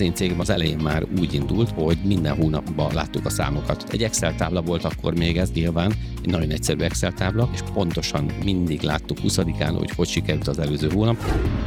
[0.00, 3.84] Az én cégem az elején már úgy indult, hogy minden hónapban láttuk a számokat.
[3.90, 5.92] Egy Excel tábla volt akkor még ez nyilván,
[6.22, 10.90] egy nagyon egyszerű Excel tábla, és pontosan mindig láttuk 20-án, hogy hogy sikerült az előző
[10.94, 11.16] hónap.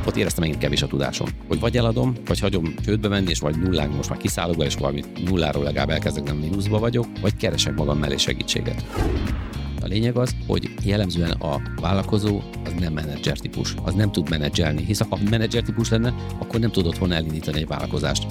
[0.08, 3.60] Ott éreztem megint kevés a tudásom, hogy vagy eladom, vagy hagyom csődbe menni, és vagy
[3.60, 7.76] nullán most már kiszállok be, és valami nulláról legalább elkezdek, nem mínuszba vagyok, vagy keresek
[7.76, 8.84] magam mellé segítséget.
[9.84, 14.84] A lényeg az, hogy jellemzően a vállalkozó az nem menedzser típus, az nem tud menedzselni,
[14.84, 18.26] hisz ha menedzser típus lenne, akkor nem tudott volna elindítani egy vállalkozást.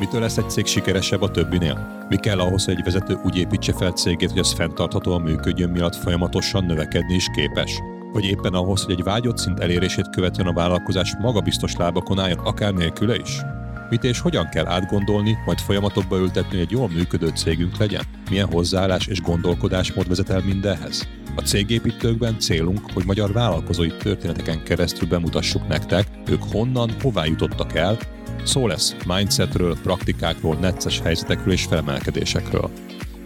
[0.00, 2.06] Mitől lesz egy cég sikeresebb a többinél?
[2.08, 5.94] Mi kell ahhoz, hogy egy vezető úgy építse fel cégét, hogy az fenntarthatóan működjön, miatt
[5.94, 7.80] folyamatosan növekedni is képes?
[8.12, 12.72] Vagy éppen ahhoz, hogy egy vágyott szint elérését követően a vállalkozás magabiztos lábakon álljon, akár
[12.72, 13.40] nélküle is?
[13.90, 18.02] Mit és hogyan kell átgondolni, majd folyamatokba ültetni, hogy egy jól működő cégünk legyen?
[18.30, 21.08] Milyen hozzáállás és gondolkodásmód vezet el mindenhez?
[21.36, 27.98] A cégépítőkben célunk, hogy magyar vállalkozói történeteken keresztül bemutassuk nektek, ők honnan, hová jutottak el,
[28.44, 32.70] Szó lesz mindsetről, praktikákról, necces helyzetekről és felemelkedésekről.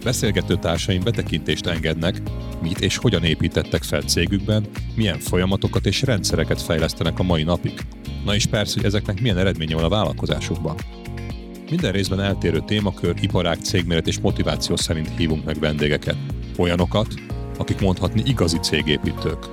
[0.05, 2.21] Beszélgető társaim betekintést engednek,
[2.61, 7.73] mit és hogyan építettek fel cégükben, milyen folyamatokat és rendszereket fejlesztenek a mai napig.
[8.25, 10.75] Na és persze, hogy ezeknek milyen eredménye van a vállalkozásukban.
[11.69, 16.17] Minden részben eltérő témakör, iparág, cégméret és motiváció szerint hívunk meg vendégeket.
[16.57, 17.07] Olyanokat,
[17.57, 19.49] akik mondhatni igazi cégépítők.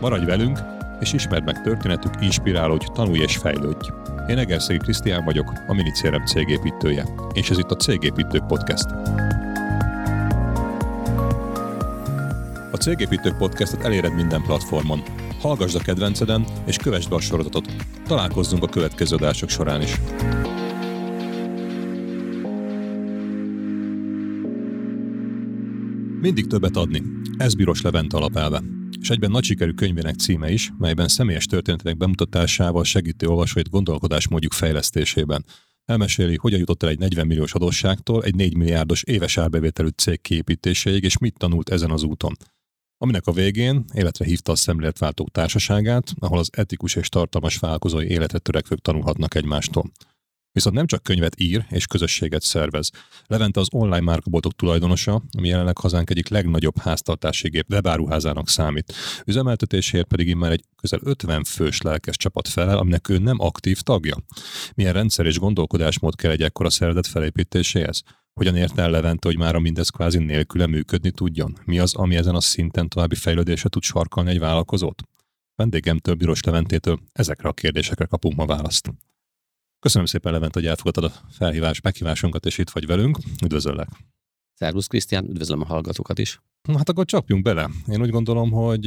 [0.00, 0.58] Maradj velünk,
[1.00, 3.88] és ismerd meg történetük, inspirálódj, tanulj és fejlődj.
[4.28, 8.86] Én Egerszegi Krisztián vagyok, a Minicérem cégépítője, és ez itt a Cégépítők Podcast.
[12.76, 15.02] A Cégépítők Podcastet eléred minden platformon.
[15.40, 17.72] Hallgasd a kedvenceden, és kövessd be a sorozatot.
[18.06, 20.00] Találkozzunk a következő adások során is.
[26.20, 27.02] Mindig többet adni.
[27.36, 28.62] Ez Bíros Levent alapelve
[29.00, 35.44] és egyben nagy sikerű könyvének címe is, melyben személyes történetek bemutatásával segíti olvasóit gondolkodásmódjuk fejlesztésében.
[35.84, 41.04] Elmeséli, hogyan jutott el egy 40 milliós adósságtól egy 4 milliárdos éves árbevételű cég kiépítéséig,
[41.04, 42.36] és mit tanult ezen az úton.
[42.98, 48.42] Aminek a végén életre hívta a szemléletváltók társaságát, ahol az etikus és tartalmas vállalkozói életet
[48.42, 49.90] törekvők tanulhatnak egymástól.
[50.52, 52.90] Viszont nem csak könyvet ír és közösséget szervez.
[53.26, 58.92] Levente az online márkaboltok tulajdonosa, ami jelenleg hazánk egyik legnagyobb háztartási gép webáruházának számít.
[59.24, 64.16] Üzemeltetésért pedig immár egy közel 50 fős lelkes csapat felel, aminek ő nem aktív tagja.
[64.74, 68.02] Milyen rendszer és gondolkodásmód kell egy ekkora szervezet felépítéséhez?
[68.40, 71.58] Hogyan ért el Levente, hogy már mindez kvázi nélküle működni tudjon?
[71.64, 75.02] Mi az, ami ezen a szinten további fejlődésre tud sarkalni egy vállalkozót?
[75.54, 78.92] Vendégemtől, Bíros Leventétől ezekre a kérdésekre kapunk ma választ.
[79.78, 83.18] Köszönöm szépen, Levent, hogy elfogadtad a felhívás, meghívásunkat, és itt vagy velünk.
[83.44, 83.88] Üdvözöllek!
[84.54, 86.40] Szervusz, Krisztián, üdvözlöm a hallgatókat is.
[86.62, 87.70] Na, hát akkor csapjunk bele.
[87.88, 88.84] Én úgy gondolom, hogy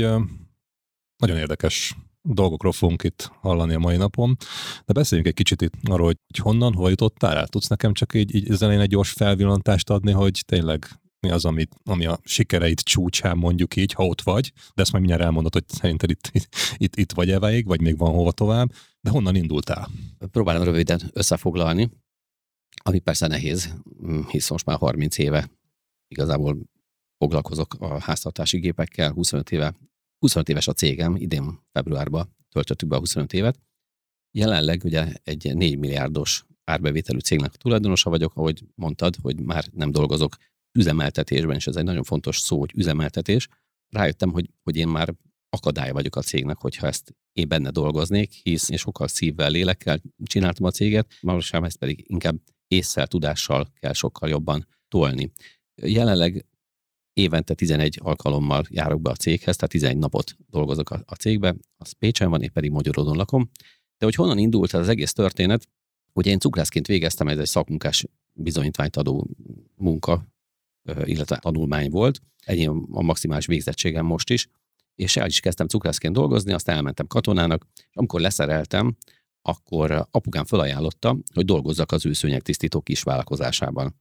[1.17, 4.37] nagyon érdekes dolgokról fogunk itt hallani a mai napon,
[4.85, 7.47] de beszéljünk egy kicsit itt arról, hogy honnan, hol jutottál el.
[7.47, 11.75] Tudsz nekem csak így, így ezen egy gyors felvillantást adni, hogy tényleg mi az, amit,
[11.83, 15.63] ami a sikereid csúcsán mondjuk így, ha ott vagy, de ezt majd mindjárt elmondod, hogy
[15.67, 16.31] szerinted itt,
[16.77, 19.89] itt, itt, vagy eveig, vagy még van hova tovább, de honnan indultál?
[20.31, 21.89] Próbálom röviden összefoglalni,
[22.83, 23.75] ami persze nehéz,
[24.27, 25.49] hisz most már 30 éve
[26.07, 26.57] igazából
[27.17, 29.75] foglalkozok a háztartási gépekkel, 25 éve,
[30.19, 33.59] 25 éves a cégem, idén februárban töltöttük be a 25 évet.
[34.31, 40.35] Jelenleg ugye egy 4 milliárdos árbevételű cégnek tulajdonosa vagyok, ahogy mondtad, hogy már nem dolgozok
[40.71, 43.47] üzemeltetésben, és ez egy nagyon fontos szó, hogy üzemeltetés.
[43.89, 45.15] Rájöttem, hogy, hogy én már
[45.49, 50.65] akadály vagyok a cégnek, hogyha ezt én benne dolgoznék, hisz én sokkal szívvel, lélekkel csináltam
[50.65, 52.35] a céget, valóságban ezt pedig inkább
[52.67, 55.31] észszel, tudással kell sokkal jobban tolni.
[55.75, 56.45] Jelenleg
[57.19, 61.91] évente 11 alkalommal járok be a céghez, tehát 11 napot dolgozok a, a cégbe, az
[61.91, 63.49] Pécsen van, én pedig Magyarodon lakom.
[63.97, 65.67] De hogy honnan indult az egész történet,
[66.13, 69.27] hogy én cukrászként végeztem, ez egy szakmunkás bizonyítványt adó
[69.75, 70.27] munka,
[71.03, 72.21] illetve tanulmány volt.
[72.45, 74.47] Ennyi a maximális végzettségem most is
[74.99, 78.95] és el is kezdtem cukrászként dolgozni, aztán elmentem katonának, és amikor leszereltem,
[79.41, 83.95] akkor apukám felajánlotta, hogy dolgozzak az ő szőnyegtisztító kis vállalkozásában.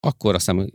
[0.00, 0.70] Akkor azt hiszem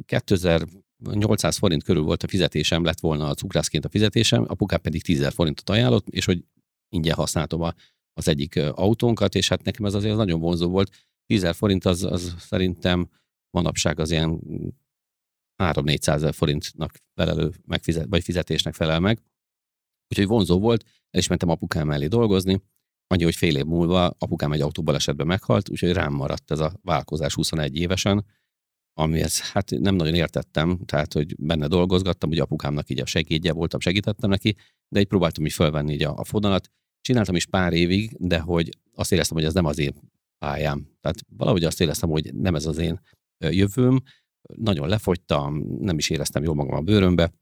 [1.03, 5.27] 2800 forint körül volt a fizetésem, lett volna a cukrászként a fizetésem, apukám pedig 10
[5.27, 6.43] forintot ajánlott, és hogy
[6.89, 7.73] ingyen használtam a,
[8.13, 10.91] az egyik autónkat, és hát nekem ez azért nagyon vonzó volt.
[11.25, 13.09] 10 forint az, az szerintem
[13.49, 14.41] manapság az ilyen
[15.63, 19.21] 3-400 forintnak felelő megfizet, vagy fizetésnek felel meg.
[20.09, 22.61] Úgyhogy vonzó volt, el is mentem apukám mellé dolgozni,
[23.07, 27.33] annyi, hogy fél év múlva apukám egy autóbalesetben meghalt, úgyhogy rám maradt ez a vállalkozás
[27.33, 28.25] 21 évesen,
[28.97, 33.79] amihez hát nem nagyon értettem, tehát hogy benne dolgozgattam, ugye apukámnak így a segédje voltam,
[33.79, 34.55] segítettem neki,
[34.89, 36.71] de így próbáltam is felvenni így a, a fonalat.
[37.01, 39.93] Csináltam is pár évig, de hogy azt éreztem, hogy ez nem az én
[40.37, 40.87] pályám.
[41.01, 43.01] Tehát valahogy azt éreztem, hogy nem ez az én
[43.37, 44.03] jövőm,
[44.55, 47.33] nagyon lefogytam, nem is éreztem jól magam a bőrömbe,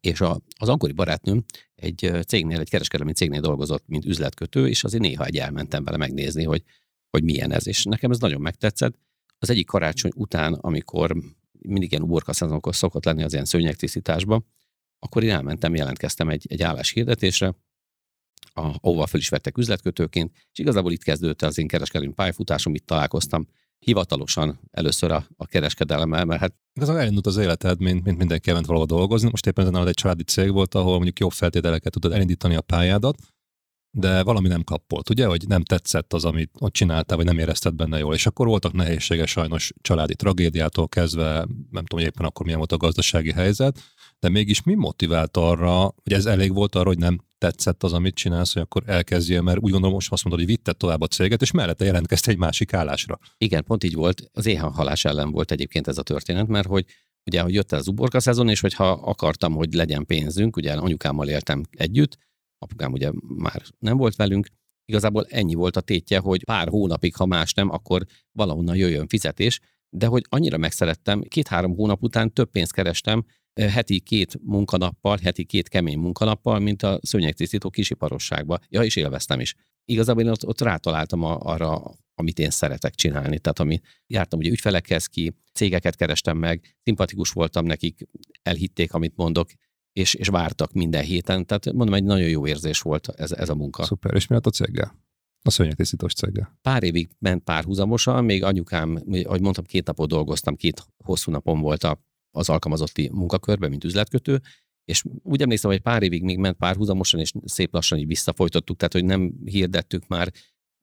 [0.00, 1.44] és a, az akkori barátnőm
[1.74, 6.44] egy cégnél, egy kereskedelmi cégnél dolgozott, mint üzletkötő, és azért néha egy elmentem vele megnézni,
[6.44, 6.62] hogy,
[7.10, 7.66] hogy milyen ez.
[7.66, 8.98] És nekem ez nagyon megtetszett.
[9.44, 11.16] Az egyik karácsony után, amikor
[11.52, 14.46] mindig ilyen uborka szezonokon szokott lenni az ilyen szőnyegtisztításban,
[14.98, 17.54] akkor én elmentem, jelentkeztem egy, egy álláshirdetésre,
[18.52, 23.46] ahova fel is vettek üzletkötőként, és igazából itt kezdődött az én kereskedelmi pályafutásom, itt találkoztam
[23.78, 26.54] hivatalosan először a, a kereskedelemmel, mert hát...
[26.72, 29.28] Igazán elindult az életed, mint, mint mindenki elment valahol dolgozni.
[29.30, 33.16] Most éppen ezen egy családi cég volt, ahol mondjuk jobb feltételeket tudod elindítani a pályádat,
[33.96, 37.74] de valami nem kappolt, ugye, hogy nem tetszett az, amit ott csináltál, vagy nem érezted
[37.74, 38.14] benne jól.
[38.14, 41.32] És akkor voltak nehézséges sajnos családi tragédiától kezdve,
[41.70, 43.80] nem tudom, hogy éppen akkor milyen volt a gazdasági helyzet,
[44.20, 48.14] de mégis mi motivált arra, hogy ez elég volt arra, hogy nem tetszett az, amit
[48.14, 51.42] csinálsz, hogy akkor elkezdjél, mert úgy gondolom most azt mondod, hogy vitted tovább a céget,
[51.42, 53.18] és mellette jelentkezte egy másik állásra.
[53.38, 54.22] Igen, pont így volt.
[54.32, 56.84] Az éhhalás ellen volt egyébként ez a történet, mert hogy
[57.26, 61.28] ugye, hogy jött el az uborka szezon, és hogyha akartam, hogy legyen pénzünk, ugye anyukámmal
[61.28, 62.18] éltem együtt,
[62.64, 64.46] apukám ugye már nem volt velünk,
[64.84, 68.02] igazából ennyi volt a tétje, hogy pár hónapig, ha más nem, akkor
[68.32, 69.60] valahonnan jöjjön fizetés,
[69.96, 73.24] de hogy annyira megszerettem, két-három hónap után több pénzt kerestem,
[73.60, 78.58] heti két munkanappal, heti két kemény munkanappal, mint a szőnyegtisztító kisiparosságba.
[78.68, 79.54] Ja, és élveztem is.
[79.84, 81.82] Igazából én ott, ott rátaláltam a, arra,
[82.14, 83.38] amit én szeretek csinálni.
[83.38, 88.08] Tehát ami jártam ugye ügyfelekhez ki, cégeket kerestem meg, szimpatikus voltam nekik,
[88.42, 89.50] elhitték, amit mondok,
[89.94, 91.46] és, és vártak minden héten.
[91.46, 93.84] Tehát mondom, egy nagyon jó érzés volt ez, ez a munka.
[93.84, 95.02] Szuper, és mi a céggel?
[95.42, 96.58] A szőnyegtisztítós céggel.
[96.62, 101.84] Pár évig ment párhuzamosan, még anyukám, ahogy mondtam, két napot dolgoztam, két hosszú napon volt
[101.84, 102.02] a
[102.36, 104.40] az alkalmazotti munkakörbe, mint üzletkötő,
[104.84, 108.92] és úgy emlékszem, hogy pár évig még ment párhuzamosan, és szép lassan így visszafolytottuk, tehát
[108.92, 110.32] hogy nem hirdettük már,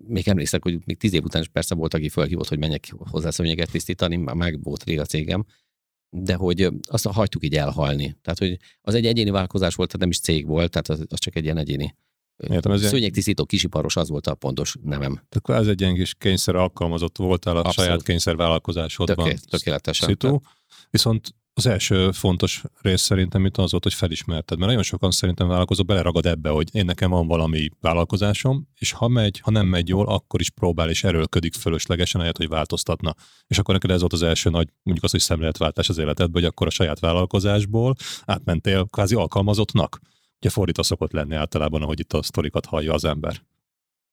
[0.07, 3.29] még emlékszek, hogy még tíz év után is persze volt, aki felhívott, hogy menjek hozzá
[3.29, 5.45] szőnyeget tisztítani, már meg volt rég a cégem,
[6.13, 8.17] de hogy azt hagytuk így elhalni.
[8.21, 11.19] Tehát, hogy az egy egyéni vállalkozás volt, tehát nem is cég volt, tehát az, az
[11.19, 11.95] csak egy ilyen egyéni
[12.49, 15.21] Értem, ez Szőnyegtisztító kisiparos az volt a pontos nevem.
[15.29, 17.89] Tehát ez egy ilyen kis kényszer alkalmazott voltál a Abszolút.
[17.89, 19.25] saját kényszervállalkozásodban.
[19.25, 20.07] Töké, tökéletesen.
[20.07, 20.39] Szitu.
[20.89, 25.47] Viszont az első fontos rész szerintem itt az volt, hogy felismerted, mert nagyon sokan szerintem
[25.47, 29.87] vállalkozó beleragad ebbe, hogy én nekem van valami vállalkozásom, és ha megy, ha nem megy
[29.87, 33.15] jól, akkor is próbál és erőlködik fölöslegesen, ahelyett, hogy változtatna.
[33.47, 36.51] És akkor neked ez volt az első nagy, mondjuk az, hogy szemléletváltás az életedben, hogy
[36.51, 37.95] akkor a saját vállalkozásból
[38.25, 39.99] átmentél kvázi alkalmazottnak.
[40.39, 43.41] Ugye fordítva szokott lenni általában, ahogy itt a sztorikat hallja az ember.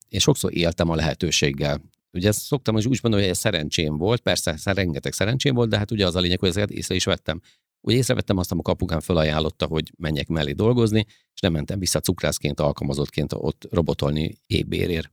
[0.09, 1.81] Én sokszor éltem a lehetőséggel.
[2.13, 5.79] Ugye ezt szoktam hogy úgy mondani, hogy ez szerencsém volt, persze rengeteg szerencsém volt, de
[5.79, 7.41] hát ugye az a lényeg, hogy ezeket észre is vettem.
[7.81, 12.61] Ugye észrevettem azt, amikor kapukám felajánlotta, hogy menjek mellé dolgozni, és nem mentem vissza cukrászként,
[12.61, 15.13] alkalmazottként ott robotolni égbérért.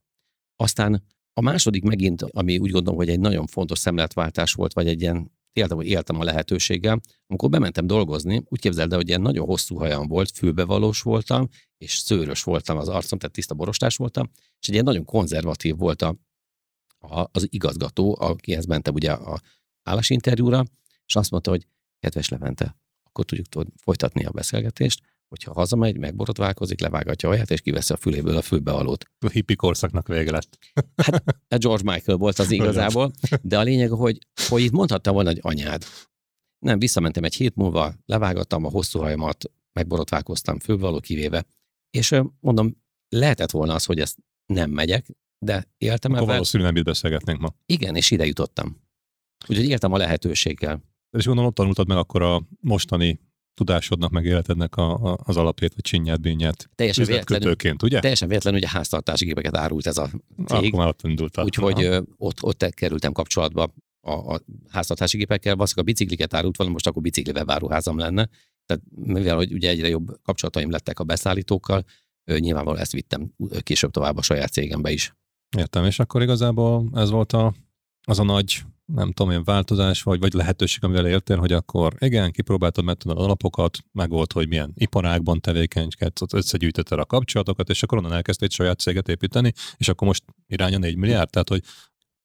[0.56, 1.04] Aztán
[1.34, 5.32] a második megint, ami úgy gondolom, hogy egy nagyon fontos szemléletváltás volt, vagy egy ilyen
[5.54, 7.02] éltem, hogy éltem a lehetőséggel.
[7.28, 11.98] Amikor bementem dolgozni, úgy képzeld el, hogy ilyen nagyon hosszú hajam volt, fülbevalós voltam, és
[11.98, 16.16] szőrös voltam az arcom, tehát tiszta borostás voltam, és egy ilyen nagyon konzervatív volt a,
[17.06, 19.42] a, az igazgató, akihez mentem ugye a
[19.84, 20.64] állásinterjúra,
[21.06, 21.68] és azt mondta, hogy
[22.00, 27.94] kedves Levente, akkor tudjuk tudod, folytatni a beszélgetést, hogyha hazamegy, megborotválkozik, levágatja a és kiveszi
[27.94, 29.06] a füléből a fülbevalót.
[29.20, 30.58] A hippi korszaknak vége lett.
[30.96, 35.30] Hát, hát George Michael volt az igazából, de a lényeg, hogy, hogy itt mondhatta volna,
[35.30, 35.84] hogy anyád.
[36.60, 41.46] Nem, visszamentem egy hét múlva, levágattam a hosszú hajamat, megborotválkoztam, fülbevaló kivéve,
[41.90, 45.08] és mondom, lehetett volna az, hogy ezt nem megyek,
[45.46, 46.34] de éltem Akkor ebben.
[46.34, 47.56] valószínűleg nem itt beszélgetnénk ma.
[47.66, 48.82] Igen, és ide jutottam.
[49.48, 50.84] Úgyhogy éltem a lehetőséggel.
[51.18, 53.20] És gondolom, ott tanultad meg akkor a mostani
[53.54, 56.70] tudásodnak, meg életednek a, a, az alapjét, vagy csinyát, bínyát.
[56.76, 58.00] Teljesen véletlenül, ugye?
[58.00, 60.10] Teljesen véletlenül, hogy a háztartási gépeket árult ez a
[60.46, 60.74] cég.
[60.74, 61.86] Akkor már ott Úgyhogy
[62.18, 67.02] ott, ott kerültem kapcsolatba a, a háztartási gépekkel, valószínűleg a bicikliket árult volna, most akkor
[67.02, 68.30] biciklivel váruházam lenne.
[68.66, 71.86] Tehát mivel hogy ugye egyre jobb kapcsolataim lettek a beszállítókkal,
[72.26, 75.14] nyilvánvalóan ezt vittem később tovább a saját cégembe is.
[75.58, 77.54] Értem, és akkor igazából ez volt a,
[78.08, 82.32] az a nagy nem tudom, ilyen változás vagy, vagy lehetőség, amivel éltél, hogy akkor igen,
[82.32, 88.14] kipróbáltad, megtudod alapokat, meg volt, hogy milyen iparágban tevékenykedsz, összegyűjtötted a kapcsolatokat, és akkor onnan
[88.14, 91.64] elkezdtél egy saját céget építeni, és akkor most irány a 4 milliárd, tehát hogy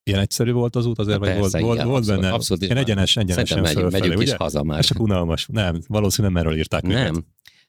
[0.02, 2.32] ilyen egyszerű volt az út azért, vagy volt, igen, volt, volt benne?
[2.32, 4.32] Abszolút, ilyen egyenes, egyenesen megyünk, fölfelé, megyünk ugye?
[4.32, 4.84] is haza már.
[4.84, 5.46] csak unalmas.
[5.52, 7.24] Nem, valószínűleg erről írták Nem, őket.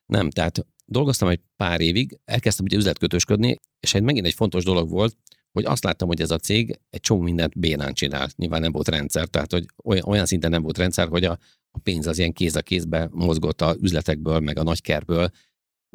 [0.06, 4.90] nem, tehát dolgoztam egy pár évig, elkezdtem ugye üzletkötősködni, és egy megint egy fontos dolog
[4.90, 5.18] volt,
[5.52, 8.30] hogy azt láttam, hogy ez a cég egy csomó mindent bénán csinál.
[8.36, 11.38] Nyilván nem volt rendszer, tehát hogy olyan, olyan szinten nem volt rendszer, hogy a,
[11.72, 15.30] a pénz az ilyen kéz a kézbe mozgott a üzletekből, meg a nagykerből.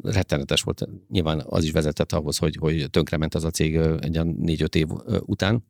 [0.03, 0.87] Rettenetes volt.
[1.09, 4.87] Nyilván az is vezetett ahhoz, hogy, hogy tönkrement az a cég egy négy-öt év
[5.19, 5.65] után.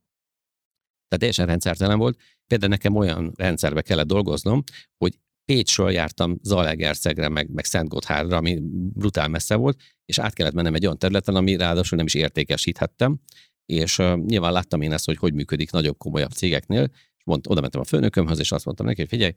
[1.08, 2.20] Tehát teljesen rendszertelen volt.
[2.48, 4.64] Például nekem olyan rendszerbe kellett dolgoznom,
[4.98, 8.60] hogy Pécsről jártam Zalaegerszegre, meg, meg Szent ami
[8.94, 13.20] brutál messze volt, és át kellett mennem egy olyan területen, ami ráadásul nem is értékesíthettem,
[13.68, 16.84] és uh, nyilván láttam én ezt, hogy hogy működik nagyobb, komolyabb cégeknél,
[17.18, 19.32] és mond, oda mentem a főnökömhöz, és azt mondtam neki, hogy figyelj,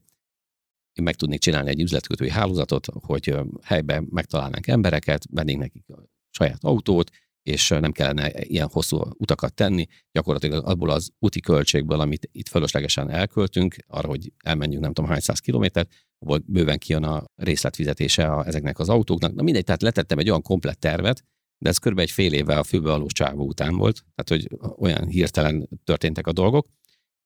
[0.93, 6.09] én meg tudnék csinálni egy üzletkötői hálózatot, hogy uh, helyben megtalálnánk embereket, vennénk nekik a
[6.31, 7.11] saját autót,
[7.43, 9.87] és nem kellene ilyen hosszú utakat tenni.
[10.13, 15.21] Gyakorlatilag abból az úti költségből, amit itt fölöslegesen elköltünk, arra, hogy elmenjünk nem tudom hány
[15.21, 19.35] száz kilométert, abból bőven kijön a részletfizetése a, ezeknek az autóknak.
[19.35, 21.25] Na mindegy, tehát letettem egy olyan komplett tervet,
[21.61, 21.99] de ez kb.
[21.99, 26.67] egy fél évvel a főbevalós csávó után volt, tehát hogy olyan hirtelen történtek a dolgok,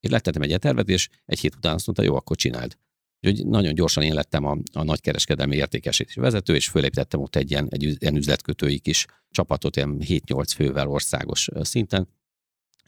[0.01, 2.77] és letettem egy tervet, és egy hét után azt mondta, jó, akkor csináld.
[3.21, 7.67] Úgyhogy nagyon gyorsan én lettem a, a nagykereskedelmi értékesítési vezető, és fölépítettem ott egy ilyen,
[7.71, 12.09] egy ilyen üzletkötői kis csapatot, ilyen 7-8 fővel országos szinten,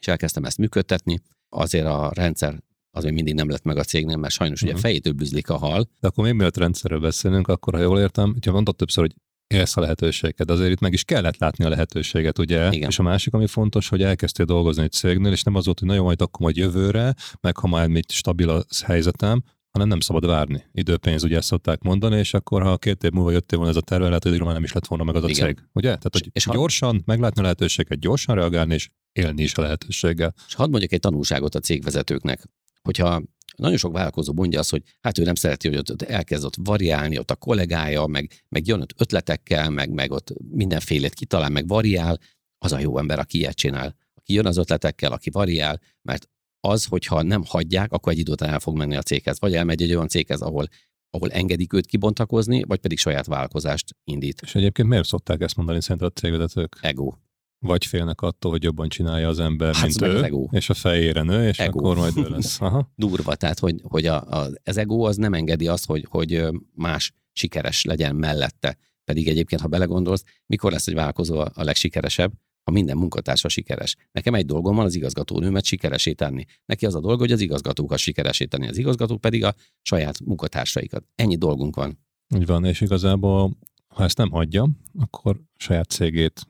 [0.00, 1.20] és elkezdtem ezt működtetni.
[1.48, 4.76] Azért a rendszer az még mindig nem lett meg a cégnél, mert sajnos uh-huh.
[4.76, 4.88] ugye mhm.
[4.88, 5.88] fejétől bűzlik a hal.
[6.00, 9.14] De akkor még mielőtt rendszerről beszélünk, akkor ha jól értem, ugye mondtad többször, hogy
[9.46, 12.72] élsz a lehetőséget, azért itt meg is kellett látni a lehetőséget, ugye?
[12.72, 12.88] Igen.
[12.88, 15.88] És a másik, ami fontos, hogy elkezdtél dolgozni egy cégnél, és nem az volt, hogy
[15.88, 20.26] nagyon majd akkor majd jövőre, meg ha már még stabil a helyzetem, hanem nem szabad
[20.26, 20.64] várni.
[20.72, 23.84] Időpénz, ugye ezt szokták mondani, és akkor ha két év múlva jöttél volna ez a
[23.84, 25.42] terve, lehet, hogy már nem is lett volna meg az Igen.
[25.42, 25.58] a cég.
[25.72, 25.88] Ugye?
[25.88, 27.02] Tehát, hogy és gyorsan, ha...
[27.04, 30.34] meglátni a lehetőséget, gyorsan reagálni, és élni is a lehetőséggel.
[30.46, 32.42] És hadd mondjak egy tanulságot a cégvezetőknek,
[32.82, 33.22] hogyha
[33.56, 37.18] nagyon sok vállalkozó mondja azt, hogy hát ő nem szereti, hogy ott elkezd ott variálni,
[37.18, 42.18] ott a kollégája, meg, meg jön ott ötletekkel, meg, meg ott mindenfélét kitalál, meg variál,
[42.58, 43.96] az a jó ember, aki ilyet csinál.
[44.14, 46.28] Aki jön az ötletekkel, aki variál, mert
[46.60, 49.40] az, hogyha nem hagyják, akkor egy idő után el fog menni a céghez.
[49.40, 50.68] Vagy elmegy egy olyan céghez, ahol
[51.10, 54.40] ahol engedik őt kibontakozni, vagy pedig saját vállalkozást indít.
[54.42, 56.78] És egyébként miért szokták ezt mondani szerinted a cégvezetők?
[56.80, 57.12] Ego.
[57.58, 60.48] Vagy félnek attól, hogy jobban csinálja az ember, hát mint ő, ego.
[60.50, 61.78] és a fejére nő, és ego.
[61.78, 62.60] akkor majd ő lesz.
[62.60, 62.92] Aha.
[62.96, 66.42] Durva, tehát hogy, hogy a, a, az ego az nem engedi azt, hogy, hogy
[66.75, 68.76] más sikeres legyen mellette.
[69.04, 72.32] Pedig egyébként, ha belegondolsz, mikor lesz egy vállalkozó a legsikeresebb?
[72.66, 73.96] ha minden munkatársa sikeres.
[74.12, 76.44] Nekem egy dolgom van az igazgatónőmet sikeresé tenni.
[76.64, 81.04] Neki az a dolga, hogy az igazgatókat sikeresé tenni, az igazgatók pedig a saját munkatársaikat.
[81.14, 81.98] Ennyi dolgunk van.
[82.34, 86.46] Úgy van, és igazából, ha ezt nem hagyja, akkor saját cégét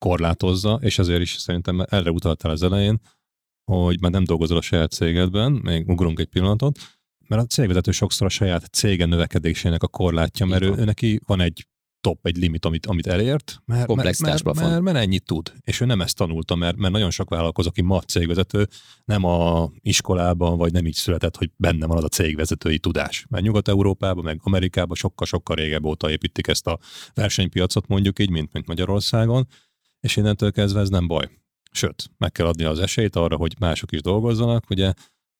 [0.00, 3.00] korlátozza, és azért is szerintem erre utaltál az elején,
[3.64, 6.78] hogy már nem dolgozol a saját cégedben, még ugrunk egy pillanatot,
[7.28, 11.40] mert a cégvezető sokszor a saját cége növekedésének a korlátja, mert ő, ő neki van
[11.40, 11.66] egy
[12.00, 15.52] top, egy limit, amit, amit elért, mert, mert, mert, mert, mert ennyit tud.
[15.64, 18.68] És ő nem ezt tanulta, mert, mert nagyon sok vállalkozó, aki ma cégvezető,
[19.04, 23.26] nem a iskolában, vagy nem így született, hogy benne van az a cégvezetői tudás.
[23.28, 26.78] Mert Nyugat-Európában, meg Amerikában sokkal-sokkal régebb óta építik ezt a
[27.14, 29.46] versenypiacot, mondjuk így, mint, mint Magyarországon,
[30.00, 31.30] és innentől kezdve ez nem baj.
[31.72, 34.92] Sőt, meg kell adni az esélyt arra, hogy mások is dolgozzanak, ugye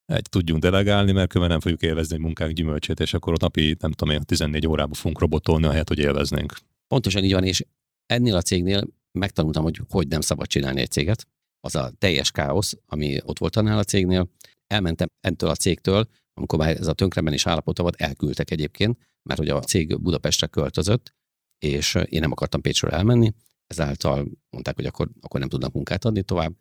[0.05, 3.77] egy tudjunk delegálni, mert különben nem fogjuk élvezni egy munkánk gyümölcsét, és akkor a napi,
[3.79, 6.57] nem tudom én, 14 órába fogunk robotolni, ahelyett, hogy élveznénk.
[6.89, 7.65] Pontosan így van, és
[8.07, 11.27] ennél a cégnél megtanultam, hogy hogy nem szabad csinálni egy céget.
[11.61, 14.31] Az a teljes káosz, ami ott volt annál a cégnél.
[14.67, 19.39] Elmentem entől a cégtől, amikor már ez a tönkreben is állapota volt, elküldtek egyébként, mert
[19.39, 21.15] hogy a cég Budapestre költözött,
[21.59, 23.33] és én nem akartam Pécsről elmenni,
[23.71, 26.55] ezáltal mondták, hogy akkor, akkor nem tudnak munkát adni tovább,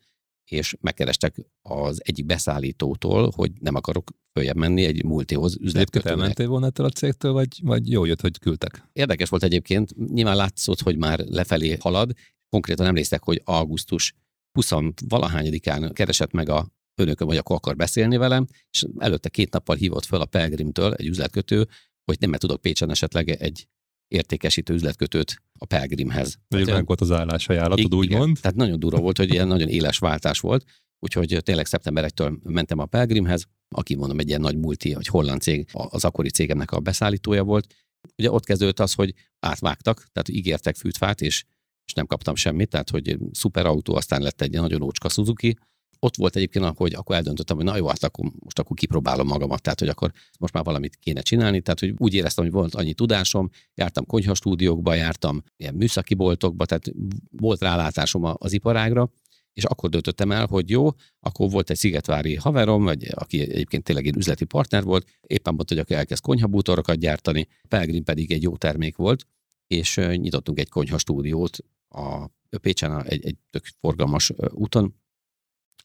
[0.52, 6.18] és megkerestek az egyik beszállítótól, hogy nem akarok följebb menni egy multihoz üzletkötőnek.
[6.20, 8.90] elmentél volna ettől a cégtől, vagy, vagy jó jött, hogy küldtek?
[8.94, 12.12] Érdekes volt egyébként, nyilván látszott, hogy már lefelé halad,
[12.50, 14.14] konkrétan emlékeztek, hogy augusztus
[14.52, 14.72] 20
[15.08, 20.06] valahányadikán keresett meg a önökön, vagy akkor akar beszélni velem, és előtte két nappal hívott
[20.06, 21.68] föl a Pelgrimtől egy üzletkötő,
[22.06, 23.68] hogy nem tudok Pécsen esetleg egy
[24.08, 26.40] értékesítő üzletkötőt a Pelgrimhez.
[26.48, 28.38] De meg volt az állásajánlatod, úgymond.
[28.42, 30.66] Tehát nagyon durva volt, hogy ilyen nagyon éles váltás volt,
[31.00, 35.42] úgyhogy tényleg szeptember 1-től mentem a Pelgrimhez, aki mondom egy ilyen nagy multi, vagy holland
[35.42, 37.74] cég, az akkori cégemnek a beszállítója volt.
[38.18, 41.44] Ugye ott kezdődött az, hogy átvágtak, tehát ígértek fűtfát, és,
[41.86, 45.58] és nem kaptam semmit, tehát hogy szuper autó, aztán lett egy nagyon ócska Suzuki,
[46.00, 49.62] ott volt egyébként, hogy akkor eldöntöttem, hogy na jó, hát akkor most akkor kipróbálom magamat,
[49.62, 52.94] tehát hogy akkor most már valamit kéne csinálni, tehát hogy úgy éreztem, hogy volt annyi
[52.94, 56.92] tudásom, jártam konyhastúdiókba, jártam ilyen műszaki boltokba, tehát
[57.30, 59.12] volt rálátásom az iparágra,
[59.54, 60.90] és akkor döntöttem el, hogy jó,
[61.20, 65.74] akkor volt egy szigetvári haverom, vagy aki egyébként tényleg egy üzleti partner volt, éppen mondta,
[65.74, 69.26] hogy akkor elkezd konyhabútorokat gyártani, Pelgrim pedig egy jó termék volt,
[69.68, 72.28] és nyitottunk egy konyhastúdiót a
[72.62, 74.96] Pécsen egy, egy tök forgalmas úton,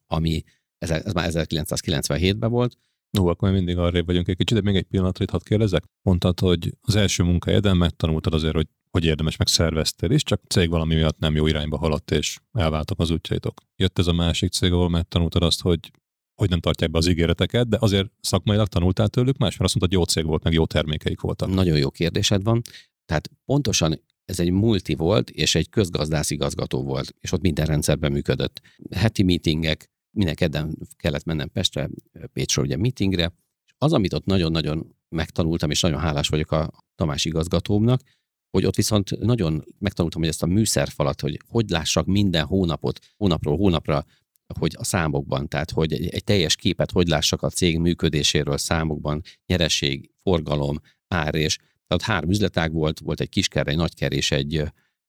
[0.07, 0.43] ami
[0.79, 2.77] ez, már 1997-ben volt.
[3.11, 5.85] No, akkor mindig arrébb vagyunk egy kicsit, de még egy pillanatra itt hadd kérdezek.
[6.03, 10.69] Mondtad, hogy az első munkahelyeden megtanultad azért, hogy hogy érdemes, meg szerveztél is, csak cég
[10.69, 13.61] valami miatt nem jó irányba haladt, és elváltak az útjaitok.
[13.77, 15.91] Jött ez a másik cég, ahol megtanultad azt, hogy
[16.35, 19.99] hogy nem tartják be az ígéreteket, de azért szakmailag tanultál tőlük más, mert azt mondtad,
[19.99, 21.49] jó cég volt, meg jó termékeik voltak.
[21.49, 22.63] Nagyon jó kérdésed van.
[23.05, 28.13] Tehát pontosan ez egy multi volt, és egy közgazdász igazgató volt, és ott minden rendszerben
[28.13, 28.61] működött.
[28.91, 31.89] Heti meetingek, minden kedden kellett mennem Pestre,
[32.33, 33.33] Pécsről ugye meetingre,
[33.67, 38.01] és az, amit ott nagyon-nagyon megtanultam, és nagyon hálás vagyok a Tamás igazgatómnak,
[38.51, 43.57] hogy ott viszont nagyon megtanultam, hogy ezt a műszerfalat, hogy hogy lássak minden hónapot, hónapról
[43.57, 44.05] hónapra,
[44.59, 49.23] hogy a számokban, tehát hogy egy, egy teljes képet hogy lássak a cég működéséről számokban,
[49.47, 54.63] nyereség, forgalom, ár és tehát három üzletág volt, volt egy kisker, egy nagyker és egy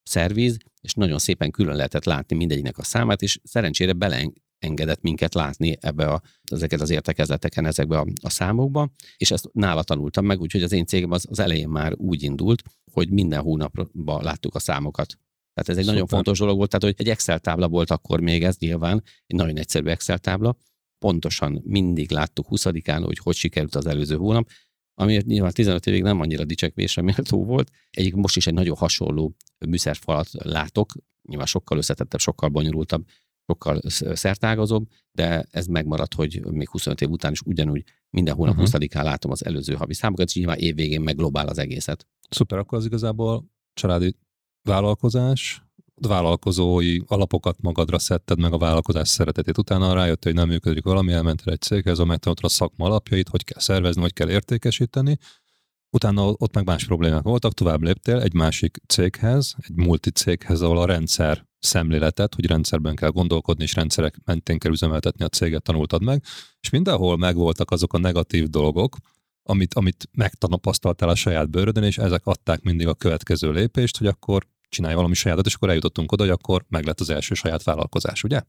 [0.03, 5.77] szerviz, és nagyon szépen külön lehetett látni mindegyiknek a számát, és szerencsére beleengedett minket látni
[5.79, 10.63] ebbe a, ezeket az értekezleteken, ezekbe a, a számokba, és ezt nála tanultam meg, úgyhogy
[10.63, 15.20] az én cégem az, az elején már úgy indult, hogy minden hónapban láttuk a számokat.
[15.53, 15.94] Tehát ez egy Szuper.
[15.94, 19.36] nagyon fontos dolog volt, tehát hogy egy Excel tábla volt akkor még ez nyilván, egy
[19.36, 20.58] nagyon egyszerű Excel tábla,
[21.00, 24.50] pontosan mindig láttuk 20-án, hogy hogy sikerült az előző hónap,
[24.96, 27.72] ami nyilván 15 évig nem annyira dicsekvésre méltó volt.
[27.90, 29.36] Egyik most is egy nagyon hasonló
[29.66, 30.94] műszerfalat látok,
[31.28, 33.06] nyilván sokkal összetettebb, sokkal bonyolultabb,
[33.46, 33.82] sokkal
[34.14, 38.82] szertágazóbb, de ez megmaradt, hogy még 25 év után is ugyanúgy minden hónap uh-huh.
[38.82, 42.08] 20-án látom az előző havi számokat, és nyilván évvégén meg globál az egészet.
[42.30, 44.16] Szuper, akkor az igazából családi
[44.62, 45.64] vállalkozás,
[46.02, 49.58] vállalkozói alapokat magadra szedted meg a vállalkozás szeretetét.
[49.58, 53.60] Utána rájött, hogy nem működik valami, elmentél egy céghez, megtanultad a szakma alapjait, hogy kell
[53.60, 55.18] szervezni, hogy kell értékesíteni.
[55.90, 60.78] Utána ott meg más problémák voltak, tovább léptél egy másik céghez, egy multi céghez, ahol
[60.78, 66.04] a rendszer szemléletet, hogy rendszerben kell gondolkodni, és rendszerek mentén kell üzemeltetni a céget, tanultad
[66.04, 66.24] meg,
[66.60, 68.98] és mindenhol megvoltak azok a negatív dolgok,
[69.44, 74.48] amit, amit megtanapasztaltál a saját bőrödön, és ezek adták mindig a következő lépést, hogy akkor
[74.75, 78.24] csinálj valami sajátot, és akkor eljutottunk oda, hogy akkor meg lett az első saját vállalkozás,
[78.24, 78.42] ugye?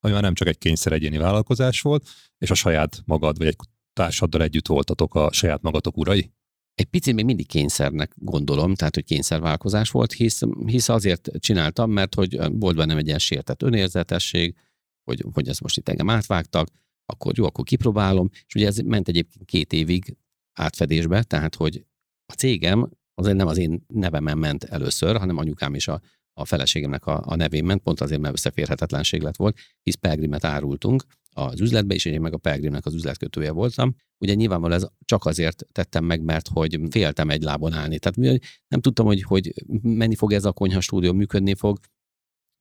[0.00, 3.56] Ami már nem csak egy kényszer egyéni vállalkozás volt, és a saját magad, vagy egy
[3.92, 6.32] társaddal együtt voltatok a saját magatok urai?
[6.74, 12.14] Egy picit még mindig kényszernek gondolom, tehát hogy kényszervállalkozás volt, hisz, hisz azért csináltam, mert
[12.14, 14.56] hogy volt bennem egy ilyen sértett önérzetesség,
[15.04, 16.68] hogy, hogy ezt most itt engem átvágtak,
[17.06, 20.16] akkor jó, akkor kipróbálom, és ugye ez ment egyébként két évig
[20.52, 21.84] átfedésbe, tehát hogy
[22.26, 26.00] a cégem azért nem az én nevemen ment először, hanem anyukám is a,
[26.32, 31.04] a feleségemnek a, a nevén ment, pont azért, mert összeférhetetlenség lett volt, hisz Pelgrimet árultunk
[31.34, 33.94] az üzletbe, és én meg a Pelgrimnek az üzletkötője voltam.
[34.18, 37.98] Ugye nyilvánvalóan ez csak azért tettem meg, mert hogy féltem egy lábon állni.
[37.98, 41.78] Tehát nem tudtam, hogy, hogy menni fog ez a konyha stúdió, működni fog,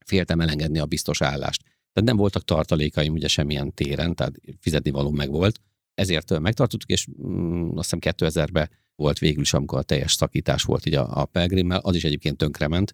[0.05, 1.63] féltem elengedni a biztos állást.
[1.63, 5.61] Tehát nem voltak tartalékaim ugye semmilyen téren, tehát fizetni való meg volt.
[5.93, 8.69] Ezért megtartottuk, és mm, azt hiszem 2000-ben
[9.01, 12.37] volt végül is, amikor a teljes szakítás volt így a, a Pelgrimmel, az is egyébként
[12.37, 12.93] tönkrement,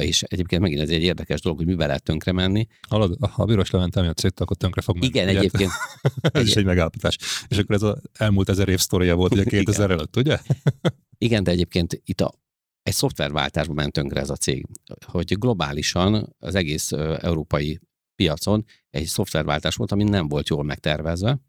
[0.00, 2.66] és egyébként megint ez egy érdekes dolog, hogy mivel lehet tönkre menni.
[2.88, 5.06] Hallod, ha a Bíros Levent emiatt cégt, akkor tönkre fog menni.
[5.06, 5.70] Igen, egyébként.
[6.20, 7.18] ez is egy megállapítás.
[7.48, 9.98] És akkor ez az elmúlt ezer év sztoria volt, ugye 2000 Igen.
[9.98, 10.38] előtt, ugye?
[11.18, 12.32] Igen, de egyébként itt a,
[12.82, 14.66] egy szoftverváltásban ment tönkre ez a cég,
[15.06, 17.80] hogy globálisan az egész európai
[18.14, 21.40] piacon egy szoftverváltás volt, ami nem volt jól megtervezve,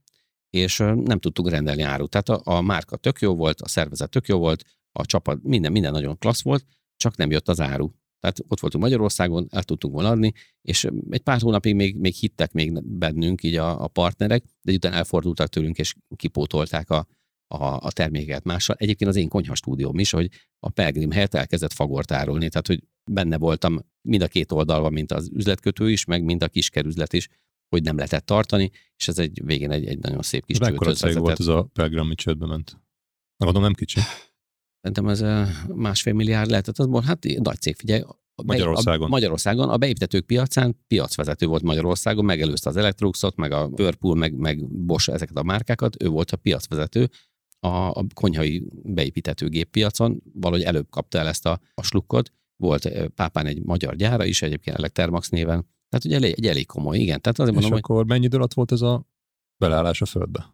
[0.54, 2.10] és nem tudtuk rendelni árut.
[2.10, 5.72] Tehát a, a márka tök jó volt, a szervezet tök jó volt, a csapat, minden,
[5.72, 6.66] minden nagyon klassz volt,
[6.98, 7.92] csak nem jött az áru.
[8.20, 12.52] Tehát ott voltunk Magyarországon, el tudtunk volna adni, és egy pár hónapig még, még hittek
[12.52, 17.08] még bennünk így a, a partnerek, de utána elfordultak tőlünk, és kipótolták a,
[17.48, 18.76] a, a terméket mással.
[18.80, 22.84] Egyébként az én konyha stúdióm is, hogy a Pelgrim helyett elkezdett fagort árulni, tehát hogy
[23.12, 27.28] benne voltam mind a két oldalban, mint az üzletkötő is, meg mind a kiskerüzlet is,
[27.74, 31.18] hogy nem lehetett tartani, és ez egy végén egy, egy nagyon szép kis Mekkora cég
[31.18, 32.82] volt ez a Pelgrim, ami csődbe ment?
[33.38, 34.00] Mondom, nem kicsi.
[34.82, 38.02] Szerintem ez másfél milliárd lehetett, az volt, hát nagy cég, figyelj.
[38.36, 39.06] A Magyarországon.
[39.06, 44.36] A, Magyarországon, a beépítetők piacán piacvezető volt Magyarországon, megelőzte az Electruxot, meg a Whirlpool, meg,
[44.36, 47.10] meg Bosch, ezeket a márkákat, ő volt a piacvezető,
[47.60, 53.46] a, a konyhai beépítető piacon, valahogy előbb kapta el ezt a, a slukkot, volt Pápán
[53.46, 57.22] egy magyar gyára is, egyébként Electermax néven, tehát ugye elég, egy elég komoly, igen.
[57.22, 58.08] Tehát azért És mondom, akkor hogy...
[58.08, 59.06] mennyi idő alatt volt ez a
[59.58, 60.54] beleállás a földbe?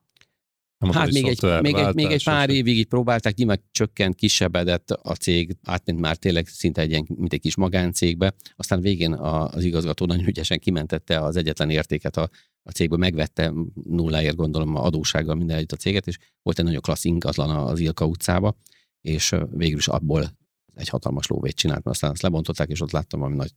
[0.78, 4.92] Nem hát még egy, még, egy, még egy pár évig így próbálták, nyilván csökkent, kisebbedett
[4.92, 9.64] a cég, átment már tényleg szinte egy ilyen, mint egy kis magáncégbe, aztán végén az
[9.64, 12.30] igazgató nagyon ügyesen kimentette az egyetlen értéket a,
[12.64, 16.82] a cégből, megvette nulláért gondolom a adósággal minden együtt a céget, és volt egy nagyon
[16.82, 18.56] klassz ingatlan az Ilka utcába,
[19.02, 20.38] és végül is abból
[20.76, 23.52] egy hatalmas lóvét csinált, mert aztán azt lebontották, és ott láttam, ami nagy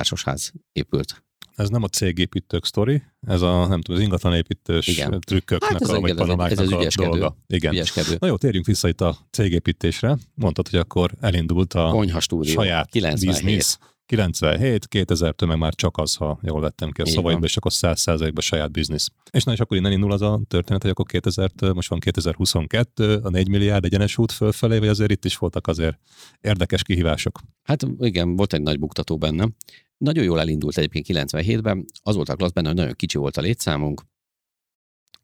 [0.00, 1.22] társasház épült.
[1.54, 5.20] ez nem a cégépítők sztori, ez a, nem tudom, az ingatlanépítős Igen.
[5.20, 7.08] trükköknek, Hát ez a, vagy panamáknak ez az a ügyeskedő.
[7.08, 7.36] dolga.
[7.46, 7.72] Igen.
[7.72, 8.16] Ügyeskedő.
[8.20, 10.18] Na jó, térjünk vissza itt a cégépítésre.
[10.34, 12.52] Mondtad, hogy akkor elindult a Konyha stúdió.
[12.52, 13.34] saját 97.
[13.34, 13.78] biznisz.
[14.10, 17.42] 97, 2000-től meg már csak az, ha jól vettem ki a van.
[17.42, 19.08] és akkor 100%-ban saját biznisz.
[19.30, 23.16] És na és akkor innen indul az a történet, hogy akkor 2000 most van 2022,
[23.16, 25.98] a 4 milliárd egyenes út fölfelé, vagy azért itt is voltak azért
[26.40, 27.40] érdekes kihívások.
[27.62, 29.48] Hát igen, volt egy nagy buktató benne.
[29.96, 31.84] Nagyon jól elindult egyébként 97-ben.
[32.02, 34.02] Az volt a klassz benne, hogy nagyon kicsi volt a létszámunk,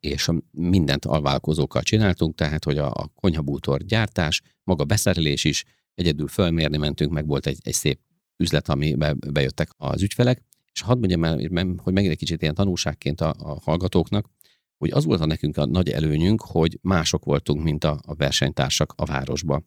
[0.00, 6.76] és mindent alvállalkozókkal csináltunk, tehát hogy a, a konyhabútor gyártás, maga beszerelés is, egyedül fölmérni
[6.76, 8.00] mentünk, meg volt egy, egy szép
[8.36, 11.36] üzlet, amibe bejöttek az ügyfelek, és hadd mondjam el,
[11.76, 14.26] hogy megint egy kicsit ilyen tanulságként a, a hallgatóknak,
[14.78, 18.92] hogy az volt a nekünk a nagy előnyünk, hogy mások voltunk, mint a, a versenytársak
[18.96, 19.62] a városba.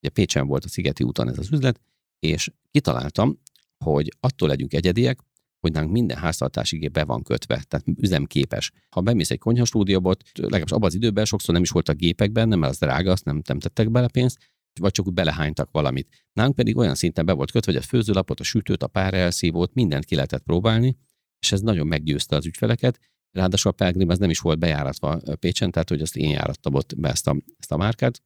[0.00, 1.80] Ugye Pécsen volt a Szigeti úton ez az üzlet,
[2.18, 3.40] és kitaláltam,
[3.84, 5.20] hogy attól legyünk egyediek,
[5.60, 8.72] hogy nálunk minden háztartási gép be van kötve, tehát üzemképes.
[8.90, 12.72] Ha bemész egy konyhastúdióba, legalábbis abban az időben sokszor nem is voltak gépek benne, mert
[12.72, 14.38] az drága, azt nem, nem tettek bele pénzt,
[14.78, 16.26] vagy csak úgy belehánytak valamit.
[16.32, 20.04] Nálunk pedig olyan szinten be volt kötve, hogy a főzőlapot, a sütőt, a párelszívót, mindent
[20.04, 20.96] ki lehetett próbálni,
[21.38, 23.00] és ez nagyon meggyőzte az ügyfeleket.
[23.30, 26.96] Ráadásul a Pelgrim ez nem is volt bejáratva Pécsen, tehát hogy azt én járattam ott
[26.96, 28.22] be ezt a, ezt a márkát,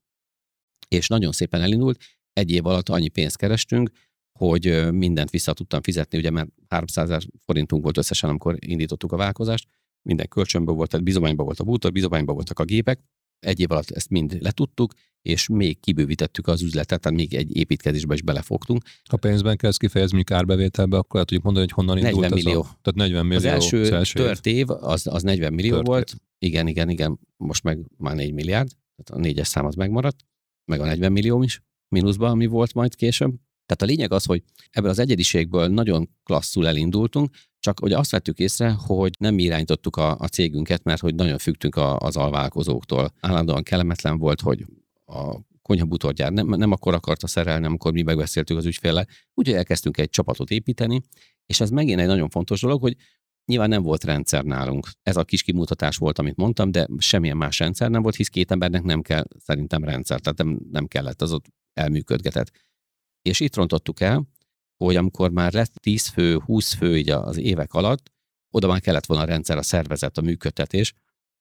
[0.88, 2.02] és nagyon szépen elindult.
[2.32, 3.90] Egy év alatt annyi pénzt kerestünk,
[4.38, 9.16] hogy mindent vissza tudtam fizetni, ugye mert 300 ezer forintunk volt összesen, amikor indítottuk a
[9.16, 9.68] vállalkozást,
[10.02, 13.00] minden kölcsönből volt, tehát bizományban volt a bútor, bizományban voltak a gépek,
[13.40, 18.14] egy év alatt ezt mind letudtuk, és még kibővítettük az üzletet, tehát még egy építkezésbe
[18.14, 18.82] is belefogtunk.
[19.10, 22.60] Ha pénzben kezd kifejezni mondjuk árbevételbe, akkor el tudjuk mondani, hogy honnan 40 indult millió.
[22.60, 22.78] ez a...
[22.82, 24.24] Tehát 40 millió Az első, az első év.
[24.24, 26.14] tört év, az, az 40 millió Tört volt.
[26.38, 30.24] Igen, igen, igen, most meg már 4 milliárd, tehát a négyes szám az megmaradt,
[30.64, 33.34] meg a 40 millió is, mínuszban, ami volt majd később.
[33.66, 38.38] Tehát a lényeg az, hogy ebből az egyediségből nagyon klasszul elindultunk, csak hogy azt vettük
[38.38, 43.12] észre, hogy nem irányítottuk a, a cégünket, mert hogy nagyon függtünk a, az alvállalkozóktól.
[43.20, 44.66] Állandóan kellemetlen volt, hogy
[45.06, 49.06] a konyhabútorgyár nem, nem akkor akarta szerelni, amikor mi megbeszéltük az ügyféllel.
[49.34, 51.00] Úgyhogy elkezdtünk egy csapatot építeni,
[51.46, 52.96] és ez megint egy nagyon fontos dolog, hogy
[53.50, 54.88] Nyilván nem volt rendszer nálunk.
[55.02, 58.50] Ez a kis kimutatás volt, amit mondtam, de semmilyen más rendszer nem volt, hisz két
[58.50, 62.50] embernek nem kell szerintem rendszer, tehát nem, nem kellett, az ott elműködgetett.
[63.22, 64.26] És itt rontottuk el,
[64.84, 68.10] hogy amikor már lett 10 fő, 20 fő így az évek alatt,
[68.50, 70.92] oda már kellett volna a rendszer, a szervezet, a működtetés,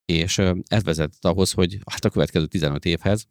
[0.05, 3.25] és ez vezetett ahhoz, hogy hát a következő 15 évhez,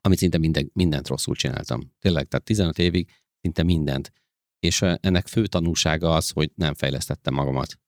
[0.00, 1.92] amit szinte minden, mindent rosszul csináltam.
[1.98, 4.12] Tényleg, tehát 15 évig szinte mindent.
[4.58, 7.78] És ennek fő tanulsága az, hogy nem fejlesztettem magamat.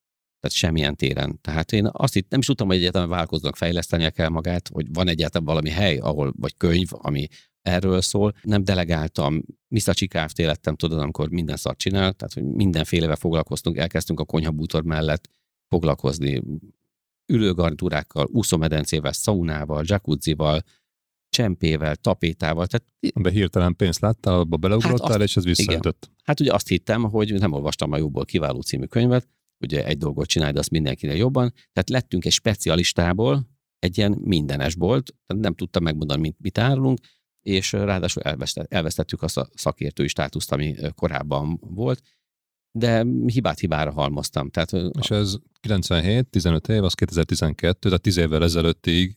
[0.41, 1.41] Tehát semmilyen téren.
[1.41, 5.09] Tehát én azt itt nem is tudtam, hogy egyáltalán vállalkozónak fejlesztenie kell magát, hogy van
[5.09, 7.27] egyáltalán valami hely, ahol, vagy könyv, ami
[7.69, 8.35] erről szól.
[8.43, 10.39] Nem delegáltam, Miszacsi Kft.
[10.39, 15.29] lettem, tudod, amikor minden szart csinál, tehát hogy mindenfélevel foglalkoztunk, elkezdtünk a konyhabútor mellett
[15.69, 16.43] foglalkozni
[17.33, 20.63] ülőgarnitúrákkal, úszómedencével, szaunával, jacuzzival,
[21.31, 22.67] csempével, tapétával.
[22.67, 26.11] Tehát De hirtelen pénzt láttál, abba beleugrottál, Hát azt- és ez visszaütött.
[26.25, 29.29] Hát ugye azt hittem, hogy nem olvastam a jobból kiváló című könyvet,
[29.65, 31.53] ugye egy dolgot csinálj, de azt mindenkinek jobban.
[31.73, 36.99] Tehát lettünk egy specialistából, egy ilyen mindenes bolt, nem tudtam megmondani, mit, mit árulunk,
[37.49, 42.03] és ráadásul elvesztett, elvesztettük azt a szakértői státuszt, ami korábban volt,
[42.79, 44.51] de hibát hibára halmoztam.
[44.51, 49.17] Tehát És ez 97, 15 év, az 2012, tehát 10 évvel ezelőttig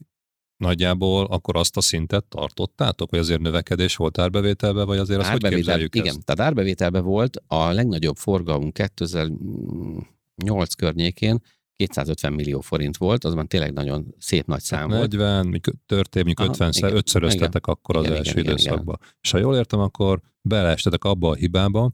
[0.58, 5.44] nagyjából akkor azt a szintet tartottátok, hogy azért növekedés volt árbevételben, vagy azért azt hogy
[5.44, 6.26] árbevétel, képzeljük igen, ezt?
[6.26, 11.42] tehát árbevételben volt a legnagyobb forgalmunk 2008 környékén,
[11.76, 15.02] 250 millió forint volt, az már tényleg nagyon szép nagy szám volt.
[15.02, 18.44] 40, mondjuk tört év, mondjuk Aha, 50 szer, igen, ötszöröztetek akkor az Igen, első igen,
[18.44, 19.00] igen, időszakban.
[19.22, 21.92] És ha jól értem, akkor beleestetek abba a hibába,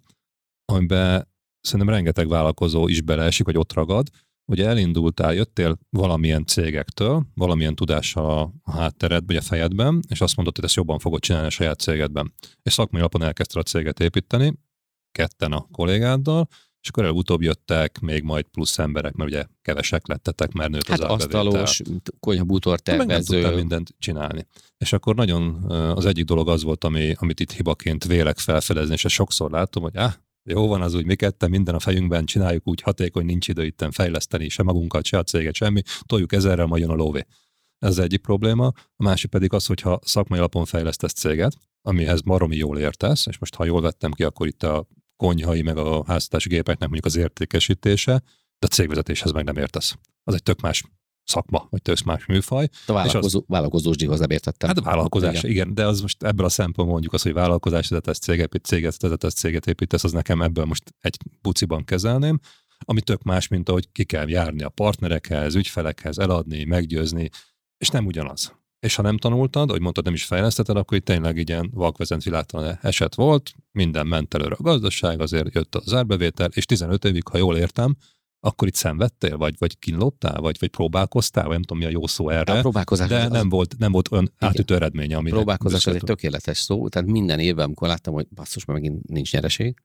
[0.65, 1.27] amiben
[1.61, 4.07] szerintem rengeteg vállalkozó is beleesik, vagy ott ragad,
[4.45, 10.55] hogy elindultál, jöttél valamilyen cégektől, valamilyen tudással a hátteredben, vagy a fejedben, és azt mondod,
[10.55, 12.33] hogy ezt jobban fogod csinálni a saját cégedben.
[12.63, 14.53] És szakmai alapon elkezdted a céget építeni,
[15.11, 16.47] ketten a kollégáddal,
[16.87, 20.99] és akkor előbb-utóbb jöttek még majd plusz emberek, mert ugye kevesek lettetek, mert nőtt Hát
[20.99, 21.81] az asztalos,
[22.19, 24.47] konyhabútor nem tudtál tervező, mindent csinálni.
[24.77, 29.05] És akkor nagyon az egyik dolog az volt, ami, amit itt hibaként vélek felfedezni, és
[29.05, 32.67] ezt sokszor látom, hogy ah, jó van az úgy, mi ketten minden a fejünkben csináljuk
[32.67, 36.81] úgy hatékony, nincs idő itten fejleszteni se magunkat, se a céget, semmi, toljuk ezerrel, majd
[36.81, 37.25] jön a lóvé.
[37.79, 38.65] Ez az egyik probléma.
[38.95, 43.55] A másik pedig az, hogyha szakmai alapon fejlesztesz céget, amihez maromi jól értesz, és most
[43.55, 48.23] ha jól vettem ki, akkor itt a konyhai, meg a háztartási gépeknek mondjuk az értékesítése,
[48.59, 49.95] de a cégvezetéshez meg nem értesz.
[50.23, 50.83] Az egy tök más
[51.23, 52.69] szakma, vagy tök más műfaj.
[52.85, 54.69] a vállalkozó, vállalkozós díjhoz nem értettem.
[54.69, 55.37] Hát a vállalkozás.
[55.37, 55.51] Igen.
[55.51, 59.33] igen, de az most ebből a szempontból mondjuk az, hogy vállalkozás vezetesz, céget, céget vezetesz,
[59.33, 62.39] céget építesz, az nekem ebből most egy buciban kezelném.
[62.79, 67.29] ami tök más, mint ahogy ki kell járni a partnerekhez, ügyfelekhez, eladni, meggyőzni,
[67.77, 68.55] és nem ugyanaz.
[68.79, 72.79] És ha nem tanultad, hogy mondtad, nem is fejlesztetted, akkor itt tényleg ilyen vakvezent világtalan
[72.81, 77.37] eset volt, minden ment előre a gazdaság, azért jött az árbevétel, és 15 évig, ha
[77.37, 77.95] jól értem,
[78.39, 82.07] akkor itt szenvedtél, vagy, vagy kínlottál, vagy, vagy próbálkoztál, vagy nem tudom, mi a jó
[82.07, 82.53] szó erre.
[82.53, 84.49] A próbálkozás de az, nem, volt, nem volt olyan igen.
[84.49, 85.29] átütő eredménye, ami.
[85.29, 89.33] Próbálkozás az egy tökéletes szó, tehát minden évben, amikor láttam, hogy basszus, mert megint nincs
[89.33, 89.75] nyereség,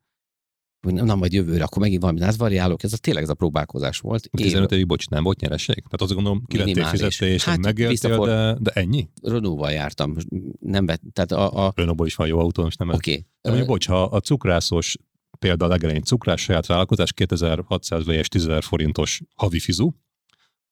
[0.82, 4.30] hogy nem, majd jövőre, akkor megint valami, variálok, ez a tényleg ez a próbálkozás volt.
[4.30, 5.74] 15 évig, bocs, nem volt nyereség?
[5.74, 9.08] Tehát azt gondolom, ki lettél fizettél, és hát, megéltél, de, de ennyi?
[9.22, 10.16] Renault-val jártam,
[10.60, 11.66] nem vett, tehát a...
[11.66, 11.72] a...
[11.74, 13.10] Renault-ból is van jó autó, most nem Oké.
[13.10, 13.26] Okay.
[13.40, 14.96] De mondjuk, bocs, ha a cukrászos
[15.38, 19.90] példa a legelején cukrás saját vállalkozás, 2600 vs 10 forintos havi fizu,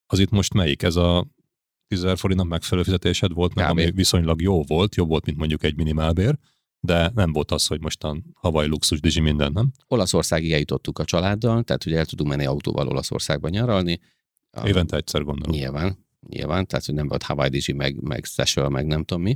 [0.07, 0.83] az itt most melyik?
[0.83, 1.27] Ez a
[1.87, 5.77] 10 forintnak megfelelő fizetésed volt, meg ami viszonylag jó volt, jobb volt, mint mondjuk egy
[5.77, 6.39] minimálbér,
[6.81, 9.73] de nem volt az, hogy mostan havaj luxus, dizsi minden, nem?
[9.87, 14.01] Olaszországig eljutottuk a családdal, tehát ugye el tudunk menni autóval Olaszországba nyaralni.
[14.65, 15.57] Évente egyszer gondolom.
[15.57, 19.35] Nyilván, nyilván, tehát hogy nem volt Hawaii dizsi, meg, meg Seychelles, meg nem tudom mi.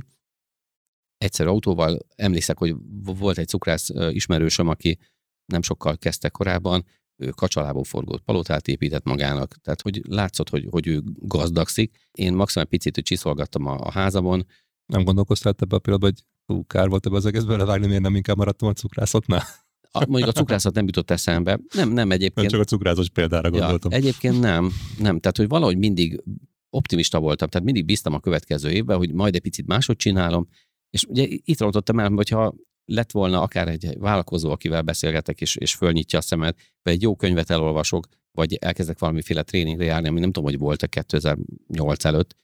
[1.17, 4.97] Egyszer autóval, emlékszek, hogy volt egy cukrász ismerősöm, aki
[5.45, 6.85] nem sokkal kezdte korábban,
[7.17, 12.09] ő kacsalából forgott palotát épített magának, tehát hogy látszott, hogy, hogy ő gazdagszik.
[12.11, 14.45] Én maximum picit hogy csiszolgattam a, a házamon.
[14.85, 18.15] Nem gondolkoztál ebbe a pillanatban, hogy hú, kár volt ebbe az egészből levágni, miért nem
[18.15, 19.43] inkább maradtam a cukrászatnál?
[19.91, 21.59] A, mondjuk a cukrászat nem jutott eszembe.
[21.73, 22.35] Nem, nem egyébként.
[22.35, 23.91] Nem csak a cukrászos példára gondoltam.
[23.91, 25.19] Ja, egyébként nem, nem.
[25.19, 26.23] Tehát, hogy valahogy mindig
[26.69, 30.47] optimista voltam, tehát mindig bíztam a következő évben, hogy majd egy picit máshogy csinálom,
[30.89, 32.55] és ugye itt rontottam el, hogyha
[32.85, 37.15] lett volna akár egy vállalkozó, akivel beszélgetek, és, és fölnyitja a szemet, vagy egy jó
[37.15, 42.35] könyvet elolvasok, vagy elkezdek valamiféle tréningre járni, ami nem tudom, hogy volt-e 2008 előtt,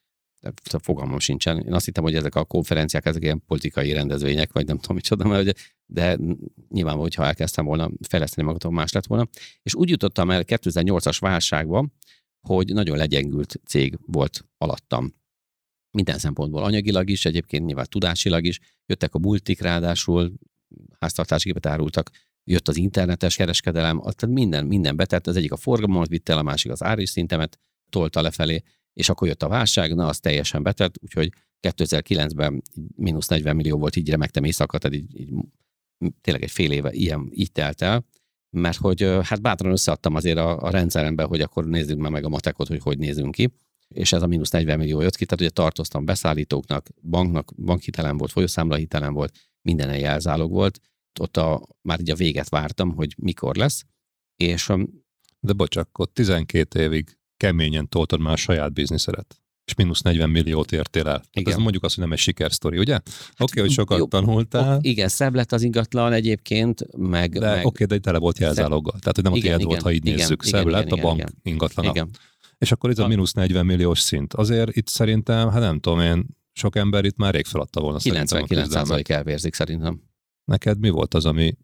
[0.42, 1.60] de fogalmam sincsen.
[1.60, 5.28] Én azt hittem, hogy ezek a konferenciák, ezek ilyen politikai rendezvények, vagy nem tudom micsoda,
[5.28, 6.18] mert, de
[6.70, 9.28] nyilván, hogyha elkezdtem volna fejleszteni magatom, más lett volna.
[9.64, 11.88] És úgy jutottam el 2008-as válságba,
[12.48, 15.14] hogy nagyon legyengült cég volt alattam.
[15.92, 16.64] Minden szempontból.
[16.64, 20.34] Anyagilag is, egyébként nyilván tudásilag is, jöttek a multik ráadásul,
[21.00, 22.10] háztartásgépet árultak,
[22.44, 26.42] jött az internetes kereskedelem, tehát minden, minden betett, az egyik a forgalmat vitt el, a
[26.42, 30.96] másik az áris szintemet tolta lefelé, és akkor jött a válság, na az teljesen betett,
[31.02, 31.32] úgyhogy
[31.68, 32.62] 2009-ben
[32.96, 35.30] mínusz 40 millió volt, így remektem éjszaka, tehát így, így,
[36.22, 38.06] tényleg egy fél éve ilyen így telt el,
[38.50, 42.30] mert hogy hát bátran összeadtam azért a, a rendszerembe, hogy akkor nézzük már meg a
[42.30, 43.50] matekot, hogy hogy nézünk ki
[43.94, 48.32] és ez a mínusz 40 millió jött ki, tehát ugye tartoztam beszállítóknak, banknak, bankhitelem volt,
[48.32, 50.80] folyószámlahitelem volt, minden jelzálog volt,
[51.20, 53.84] ott a, már így a véget vártam, hogy mikor lesz,
[54.36, 54.72] és...
[55.44, 60.72] De bocs, akkor 12 évig keményen toltad már a saját bizniszedet és mínusz 40 milliót
[60.72, 61.24] értél el.
[61.34, 61.54] Igen.
[61.54, 62.94] Ez mondjuk azt, hogy nem egy sikersztori, ugye?
[62.94, 63.08] Hát,
[63.40, 64.76] oké, okay, hogy sokat jó, tanultál.
[64.76, 67.40] Ok, igen, szebb lett az ingatlan egyébként, meg...
[67.40, 67.66] De meg...
[67.66, 69.00] oké, okay, de tele volt jelzáloggal.
[69.00, 70.46] Tehát, hogy nem igen, a tiéd volt, ha így igen, nézzük.
[70.46, 71.34] Igen, szebb igen, lett igen, a bank igen.
[71.44, 71.86] ingatlan.
[71.86, 72.10] Igen.
[72.58, 74.34] És akkor itt a mínusz 40 milliós szint.
[74.34, 79.10] Azért itt szerintem, hát nem tudom én, sok ember itt már rég feladta volna 99%
[79.10, 80.02] elvérzik szerintem.
[80.46, 81.58] Neked mi volt az, ami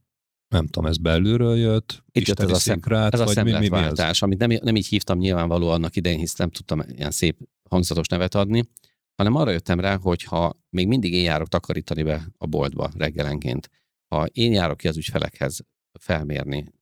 [0.48, 4.40] nem tudom, ez belülről jött, itt jött ez a, szem, rát, ez a szemletváltás, amit
[4.40, 7.38] nem, nem így hívtam nyilvánvaló annak idején, hisz nem tudtam ilyen szép
[7.70, 8.70] hangzatos nevet adni,
[9.16, 13.70] hanem arra jöttem rá, hogy ha még mindig én járok takarítani be a boltba reggelenként,
[14.08, 15.60] ha én járok ki az ügyfelekhez
[16.00, 16.74] felmérni,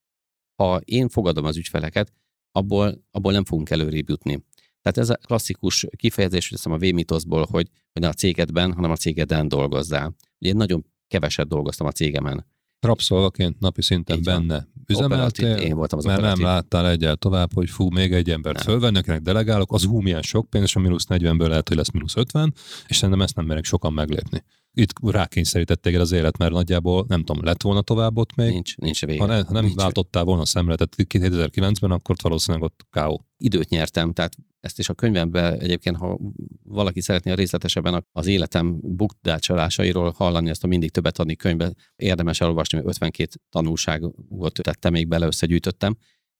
[0.55, 2.13] ha én fogadom az ügyfeleket,
[2.51, 4.43] abból, abból nem fogunk előrébb jutni.
[4.81, 8.95] Tehát ez a klasszikus kifejezés, hogy a V-mitoszból, hogy, hogy ne a cégedben, hanem a
[8.95, 10.15] cégeden dolgozzál.
[10.39, 12.45] Ugye én nagyon keveset dolgoztam a cégemen.
[12.79, 16.43] Rabszolgaként napi szinten Így benne üzemeltél, én voltam az mert operatív.
[16.43, 20.21] nem láttál egyel tovább, hogy fú, még egy embert fölvenni, akinek delegálok, az hú, milyen
[20.21, 22.53] sok pénz, és a mínusz 40-ből lehet, hogy lesz mínusz 50,
[22.87, 24.43] és szerintem ezt nem merek sokan meglépni
[24.75, 28.51] itt rákényszerítették az élet, mert nagyjából nem tudom, lett volna tovább ott még.
[28.51, 29.19] Nincs, nincs vége.
[29.19, 33.17] Ha, ne, ha nem nincs váltottál volna a szemletet 2009-ben, akkor valószínűleg ott K.O.
[33.37, 34.35] Időt nyertem, tehát
[34.65, 36.19] ezt is a könyvemben egyébként, ha
[36.63, 42.41] valaki szeretné a részletesebben az életem bukdácsolásairól hallani, ezt a mindig többet adni könyvbe, érdemes
[42.41, 45.97] elolvasni, mert 52 tanulságot tettem még bele, összegyűjtöttem.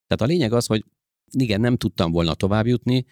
[0.08, 0.84] Tehát a lényeg az, hogy
[1.32, 3.06] igen, nem tudtam volna tovább jutni,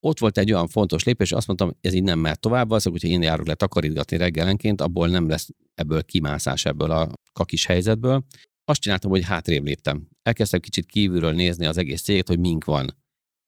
[0.00, 3.08] ott volt egy olyan fontos lépés, azt mondtam, ez így nem mehet tovább, az, hogyha
[3.08, 8.24] én járok le takarítgatni reggelenként, abból nem lesz ebből kimászás ebből a kakis helyzetből.
[8.64, 10.08] Azt csináltam, hogy hátrébb léptem.
[10.22, 13.02] Elkezdtem kicsit kívülről nézni az egész céget, hogy mink van.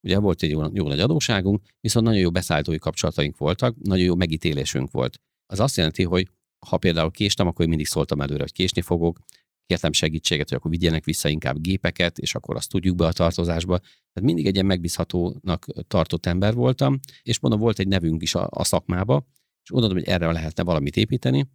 [0.07, 4.15] Ugye volt egy jó, jó nagy adóságunk, viszont nagyon jó beszállítói kapcsolataink voltak, nagyon jó
[4.15, 5.21] megítélésünk volt.
[5.47, 6.29] Az azt jelenti, hogy
[6.67, 9.19] ha például késtem, akkor én mindig szóltam előre, hogy késni fogok,
[9.67, 13.79] kértem segítséget, hogy akkor vigyenek vissza inkább gépeket, és akkor azt tudjuk be a tartozásba.
[13.79, 18.49] Tehát mindig egy ilyen megbízhatónak tartott ember voltam, és mondom, volt egy nevünk is a,
[18.51, 19.27] a szakmába,
[19.63, 21.49] és gondoltam, hogy erre lehetne valamit építeni.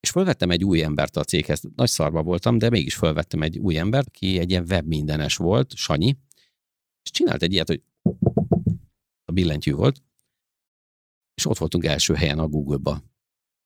[0.00, 1.62] És fölvettem egy új embert a céghez.
[1.76, 5.74] Nagy szarba voltam, de mégis fölvettem egy új embert, ki egy ilyen web mindenes volt,
[5.74, 6.16] Sanyi,
[7.08, 7.82] és csinált egy ilyet, hogy
[9.24, 10.02] a billentyű volt,
[11.34, 13.02] és ott voltunk első helyen a Google-ba.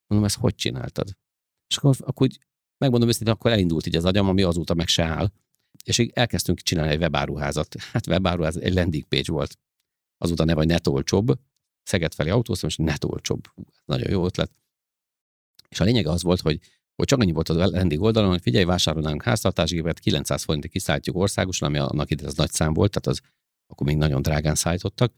[0.06, 1.16] Mondom, ezt hogy csináltad?
[1.66, 2.38] És akkor, akkor úgy,
[2.78, 5.32] megmondom őszintén, akkor elindult így az agyam, ami azóta meg se áll.
[5.84, 7.74] És így elkezdtünk csinálni egy webáruházat.
[7.92, 9.58] Hát webáruház egy landing page volt.
[10.18, 11.40] Azóta ne vagy net olcsóbb.
[11.82, 13.48] Szeged felé autóztam, és net olcsóbb.
[13.84, 14.52] Nagyon jó ötlet.
[15.68, 16.60] És a lényeg az volt, hogy,
[16.96, 21.68] hogy csak annyi volt a landing oldalon, hogy figyelj, vásárolnánk háztartásgépet, 900 forintig kiszállítjuk országosan,
[21.68, 23.30] ami annak ide az nagy szám volt, tehát az
[23.66, 25.14] akkor még nagyon drágán szállítottak,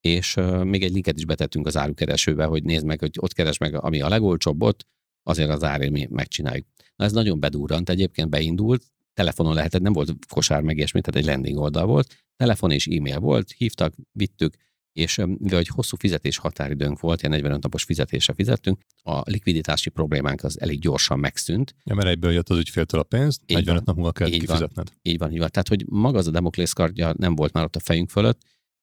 [0.00, 3.58] és uh, még egy linket is betettünk az árukeresőbe, hogy nézd meg, hogy ott keres
[3.58, 4.86] meg, ami a legolcsóbb ott,
[5.22, 6.66] azért az árért mi megcsináljuk.
[6.96, 8.84] Na ez nagyon bedurrant, egyébként beindult,
[9.14, 13.18] telefonon lehetett, nem volt kosár meg ilyesmi, tehát egy landing oldal volt, telefon és e-mail
[13.18, 14.54] volt, hívtak, vittük,
[14.96, 20.42] és mivel egy hosszú fizetés határidőnk volt, ilyen 45 napos fizetésre fizettünk, a likviditási problémánk
[20.42, 21.74] az elég gyorsan megszűnt.
[21.84, 24.88] Ja, mert egyből jött az ügyféltől a pénz, így 45 van, nap múlva kell kifizetned.
[24.88, 25.48] Van, így van, így van.
[25.50, 28.40] Tehát, hogy maga az a Demoklész kardja nem volt már ott a fejünk fölött,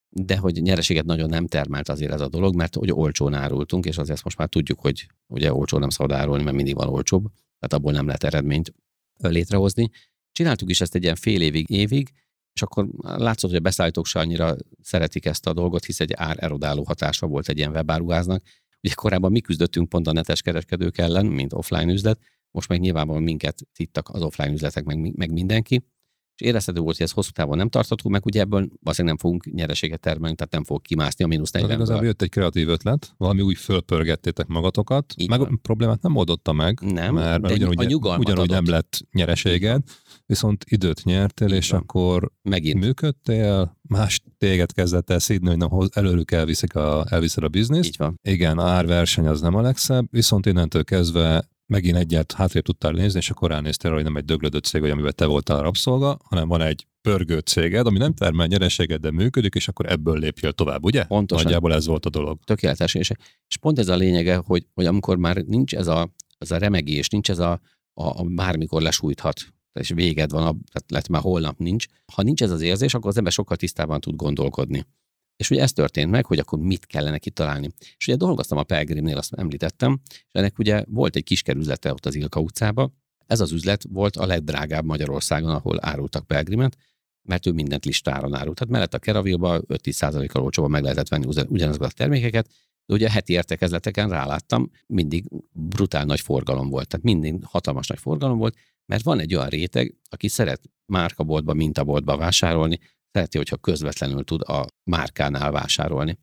[0.09, 3.97] de hogy nyereséget nagyon nem termelt azért ez a dolog, mert hogy olcsón árultunk, és
[3.97, 7.23] azért most már tudjuk, hogy ugye olcsó nem szabad árulni, mert mindig van olcsóbb,
[7.59, 8.73] tehát abból nem lehet eredményt
[9.17, 9.89] létrehozni.
[10.31, 12.11] Csináltuk is ezt egy ilyen fél évig, évig,
[12.53, 16.43] és akkor látszott, hogy a beszállítók se annyira szeretik ezt a dolgot, hisz egy ár
[16.43, 18.41] erodáló hatása volt egy ilyen webáruháznak.
[18.81, 22.19] Ugye korábban mi küzdöttünk pont a netes kereskedők ellen, mint offline üzlet,
[22.51, 25.85] most meg nyilvánvalóan minket tittak az offline üzletek, meg, meg mindenki
[26.35, 29.53] és érezhető volt, hogy ez hosszú távon nem tartható, meg ugye ebből valószínűleg nem fogunk
[29.53, 33.41] nyereséget termelni, tehát nem fog kimászni a mínusz 40 Igazából jött egy kreatív ötlet, valami
[33.41, 35.53] úgy fölpörgettétek magatokat, Így meg van.
[35.53, 39.81] a problémát nem oldotta meg, nem, mert, mert ugyanúgy, ugyanúgy nem lett nyereséged,
[40.25, 41.79] viszont időt nyertél, Így és van.
[41.79, 42.79] akkor Megint.
[42.79, 47.87] működtél, más téged kezdett el szídni, hogy nem, előlük elviszik a, elviszed a bizniszt.
[47.87, 48.19] Így van.
[48.21, 53.19] Igen, a árverseny az nem a legszebb, viszont innentől kezdve megint egyet hátrébb tudtál nézni,
[53.19, 56.47] és akkor ránéztél, hogy nem egy döglődött cég, vagy amiben te voltál a rabszolga, hanem
[56.47, 60.83] van egy pörgő céged, ami nem termel nyereséget, de működik, és akkor ebből lépjél tovább,
[60.83, 61.03] ugye?
[61.03, 61.43] Pontosan.
[61.43, 62.39] Nagyjából ez volt a dolog.
[62.43, 62.93] Tökéletes.
[62.93, 63.11] És,
[63.47, 67.07] és pont ez a lényege, hogy, hogy amikor már nincs ez a, ez a remegés,
[67.07, 67.51] nincs ez a,
[67.93, 69.41] a, a bármikor lesújthat,
[69.79, 71.85] és véged van, tehát lehet már holnap nincs.
[72.13, 74.85] Ha nincs ez az érzés, akkor az ember sokkal tisztában tud gondolkodni.
[75.35, 77.69] És ugye ez történt meg, hogy akkor mit kellene kitalálni.
[77.97, 82.15] És ugye dolgoztam a Pelgrimnél, azt említettem, és ennek ugye volt egy kiskerüzlete ott az
[82.15, 82.91] Ilka utcába.
[83.25, 86.77] Ez az üzlet volt a legdrágább Magyarországon, ahol árultak Pelgrimet,
[87.21, 88.57] mert ő mindent listáron árult.
[88.57, 92.49] Tehát mellett a Keravilba 5-10%-kal olcsóban meg lehetett venni ugyanazokat a termékeket,
[92.85, 96.87] de ugye heti értekezleteken ráláttam, mindig brutál nagy forgalom volt.
[96.87, 102.17] Tehát mindig hatalmas nagy forgalom volt, mert van egy olyan réteg, aki szeret márkaboltba, mintaboltba
[102.17, 102.79] vásárolni,
[103.13, 106.19] szereti, hogyha közvetlenül tud a márkánál vásárolni.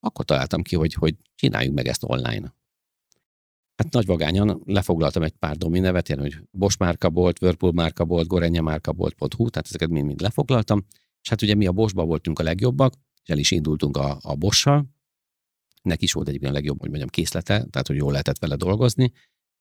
[0.00, 2.54] Akkor találtam ki, hogy, hogy csináljuk meg ezt online.
[3.76, 8.62] Hát nagy vagányan lefoglaltam egy pár domi nevet, ilyen, hogy Bosch márkabolt, Whirlpool márkabolt, Gorenja
[8.62, 10.86] márkabolt.hu, tehát ezeket mind-mind lefoglaltam.
[11.22, 14.34] És hát ugye mi a Boschba voltunk a legjobbak, és el is indultunk a, a
[14.34, 14.86] Bosch-sal.
[15.82, 19.12] Neki is volt egyébként a legjobb, hogy mondjam, készlete, tehát hogy jól lehetett vele dolgozni.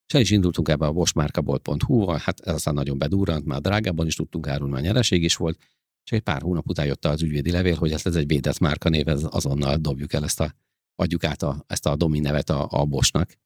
[0.07, 4.15] És el is indultunk ebbe a boschmárkabolt.hu, hát ez aztán nagyon bedurrant, már drágában is
[4.15, 5.59] tudtunk árulni, már nyereség is volt,
[6.03, 9.07] és egy pár hónap után jött az ügyvédi levél, hogy ez egy védett márka név,
[9.07, 10.55] ez azonnal dobjuk el ezt a,
[10.95, 13.37] adjuk át a, ezt a domi nevet a, a Bosnak.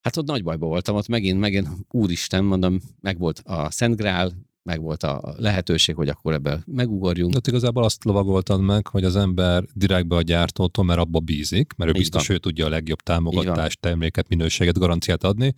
[0.00, 4.32] Hát ott nagy bajba voltam, ott megint, megint, úristen, mondom, meg volt a Szent Grál,
[4.62, 7.32] meg volt a lehetőség, hogy akkor ebből megugorjunk.
[7.32, 11.90] De igazából azt lovagoltad meg, hogy az ember direktbe a gyártótól, mert abba bízik, mert
[11.90, 15.54] ő biztos, ő tudja a legjobb támogatást, terméket, minőséget, garanciát adni,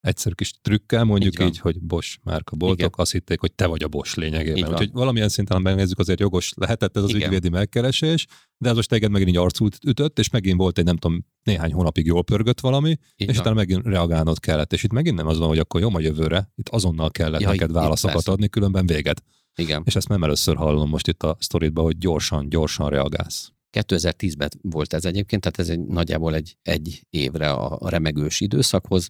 [0.00, 2.90] egyszerű kis trükkel, mondjuk így, így hogy Bosch márka boltok, Igen.
[2.96, 4.70] azt hitték, hogy te vagy a Bosch lényegében.
[4.70, 7.22] Úgyhogy valamilyen szinten, ha megnézzük, azért jogos lehetett ez az Igen.
[7.22, 8.26] ügyvédi megkeresés,
[8.58, 11.72] de ez most téged megint így arcút ütött, és megint volt egy nem tudom, néhány
[11.72, 13.36] hónapig jól pörgött valami, így és van.
[13.36, 14.72] utána megint reagálnod kellett.
[14.72, 17.48] És itt megint nem az van, hogy akkor jó, majd jövőre, itt azonnal kellett ja,
[17.48, 19.18] neked válaszokat adni, különben véged.
[19.54, 19.82] Igen.
[19.84, 23.52] És ezt nem először hallom most itt a sztoritban, hogy gyorsan, gyorsan reagálsz.
[23.72, 29.08] 2010-ben volt ez egyébként, tehát ez egy, nagyjából egy, egy évre a remegős időszakhoz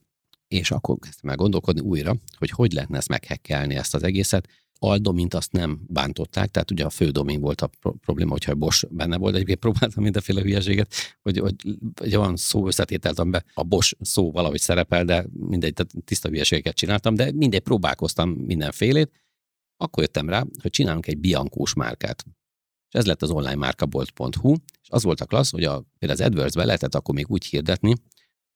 [0.48, 4.48] és akkor kezdtem el gondolkodni újra, hogy hogy lehetne ezt meghekkelni ezt az egészet.
[4.80, 7.70] Aldomint azt nem bántották, tehát ugye a fő domain volt a
[8.00, 11.54] probléma, hogyha Bosch benne volt, egyébként próbáltam mindenféle hülyeséget, hogy, hogy
[11.94, 16.74] egy olyan szó összetételt, amiben a Bosch szó valahogy szerepel, de mindegy, tehát tiszta hülyeségeket
[16.74, 19.10] csináltam, de mindegy, próbálkoztam mindenfélét.
[19.76, 22.24] Akkor jöttem rá, hogy csinálunk egy biankós márkát.
[22.88, 26.26] És ez lett az online márkabolt.hu, és az volt a klassz, hogy a, például az
[26.26, 27.94] AdWords-be lehetett akkor még úgy hirdetni,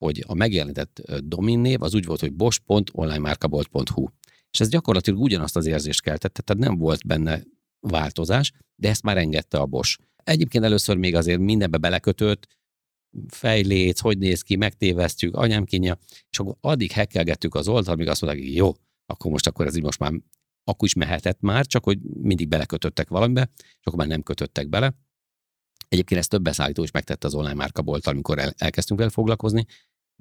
[0.02, 4.06] hogy a megjelenített dominnév az úgy volt, hogy bosch.onlinemárkabolt.hu.
[4.50, 7.42] És ez gyakorlatilag ugyanazt az érzést keltette, tehát nem volt benne
[7.80, 9.98] változás, de ezt már engedte a Bosch.
[10.24, 12.46] Egyébként először még azért mindenbe belekötött,
[13.28, 15.98] fejléc, hogy néz ki, megtévesztjük, anyám kínja,
[16.30, 18.72] és akkor addig hekkelgettük az oldalt, míg azt mondták, hogy jó,
[19.06, 20.12] akkor most akkor ez így most már
[20.64, 24.94] akkor is mehetett már, csak hogy mindig belekötöttek valamibe, és akkor már nem kötöttek bele.
[25.88, 29.66] Egyébként ezt több beszállító is megtette az online márkabolt, amikor el, elkezdtünk vele foglalkozni,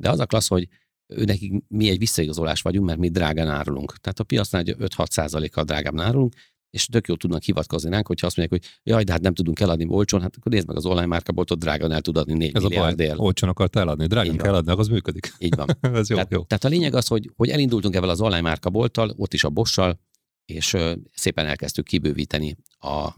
[0.01, 0.67] de az a klassz, hogy
[1.05, 3.97] nekik mi egy visszaigazolás vagyunk, mert mi drágán árulunk.
[3.97, 6.33] Tehát a piacnál 5-6 százalékkal drágában árulunk,
[6.69, 9.59] és tök jól tudnak hivatkozni ránk, hogyha azt mondják, hogy jaj, de hát nem tudunk
[9.59, 12.63] eladni olcsón, hát akkor nézd meg az online márkaboltot, drágán el tud adni 4 Ez
[12.63, 15.33] a baj, olcsón akart eladni, drágán kell adni, az működik.
[15.37, 15.67] Így van.
[15.95, 16.43] Ez jó, tehát, jó.
[16.43, 19.99] tehát, a lényeg az, hogy, hogy elindultunk ebben az online márkabolttal, ott is a Bossal,
[20.45, 20.77] és
[21.13, 23.09] szépen elkezdtük kibővíteni a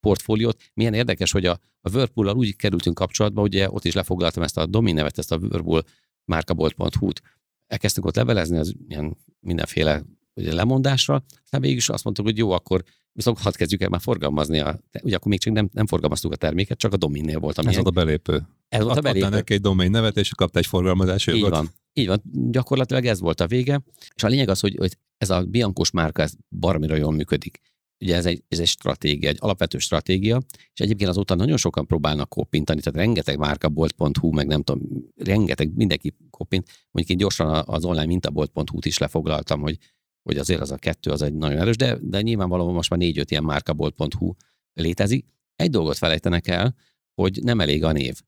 [0.00, 0.62] portfóliót.
[0.74, 4.66] Milyen érdekes, hogy a, a Whirlpool-al úgy kerültünk kapcsolatba, ugye ott is lefoglaltam ezt a
[4.66, 5.84] domin nevet, ezt a Whirlpool
[6.24, 7.22] márkabolt.hu-t.
[7.66, 10.02] Elkezdtünk ott levelezni az ilyen mindenféle
[10.34, 14.00] ugye, lemondásra, aztán végig is azt mondtuk, hogy jó, akkor viszont hadd kezdjük el már
[14.00, 14.58] forgalmazni.
[14.58, 17.58] A, ugye akkor még csak nem, nem forgalmaztuk a terméket, csak a dominnél volt.
[17.58, 18.48] Ez volt a belépő.
[18.68, 19.28] Ez volt a belépő.
[19.28, 21.54] neki egy domain nevet, és kapta egy forgalmazási Így jogot.
[21.54, 21.70] van.
[21.92, 23.82] Így van, gyakorlatilag ez volt a vége.
[24.14, 27.60] És a lényeg az, hogy, hogy ez a Biancos márka, ez baromira jól működik.
[28.02, 30.40] Ugye ez egy, ez egy stratégia, egy alapvető stratégia,
[30.72, 34.82] és egyébként azóta nagyon sokan próbálnak koppintani, tehát rengeteg márkabolt.hu, meg nem tudom,
[35.16, 36.68] rengeteg, mindenki koppint.
[36.90, 39.78] Mondjuk én gyorsan az online mintabolt.hu-t is lefoglaltam, hogy,
[40.22, 43.30] hogy azért az a kettő az egy nagyon erős, de, de nyilvánvalóan most már négy-öt
[43.30, 44.32] ilyen márkabolt.hu
[44.74, 45.26] létezik.
[45.56, 46.74] Egy dolgot felejtenek el,
[47.14, 48.20] hogy nem elég a név.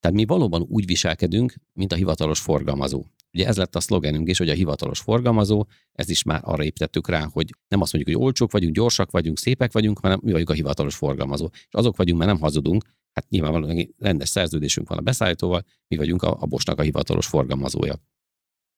[0.00, 3.04] Tehát mi valóban úgy viselkedünk, mint a hivatalos forgalmazó.
[3.38, 7.08] Ugye ez lett a szlogenünk is, hogy a hivatalos forgalmazó, ez is már arra építettük
[7.08, 10.50] rá, hogy nem azt mondjuk, hogy olcsók vagyunk, gyorsak vagyunk, szépek vagyunk, hanem mi vagyunk
[10.50, 11.48] a hivatalos forgalmazó.
[11.52, 16.22] És azok vagyunk, mert nem hazudunk, hát nyilvánvalóan rendes szerződésünk van a beszállítóval, mi vagyunk
[16.22, 17.94] a, a Bosnak a hivatalos forgalmazója.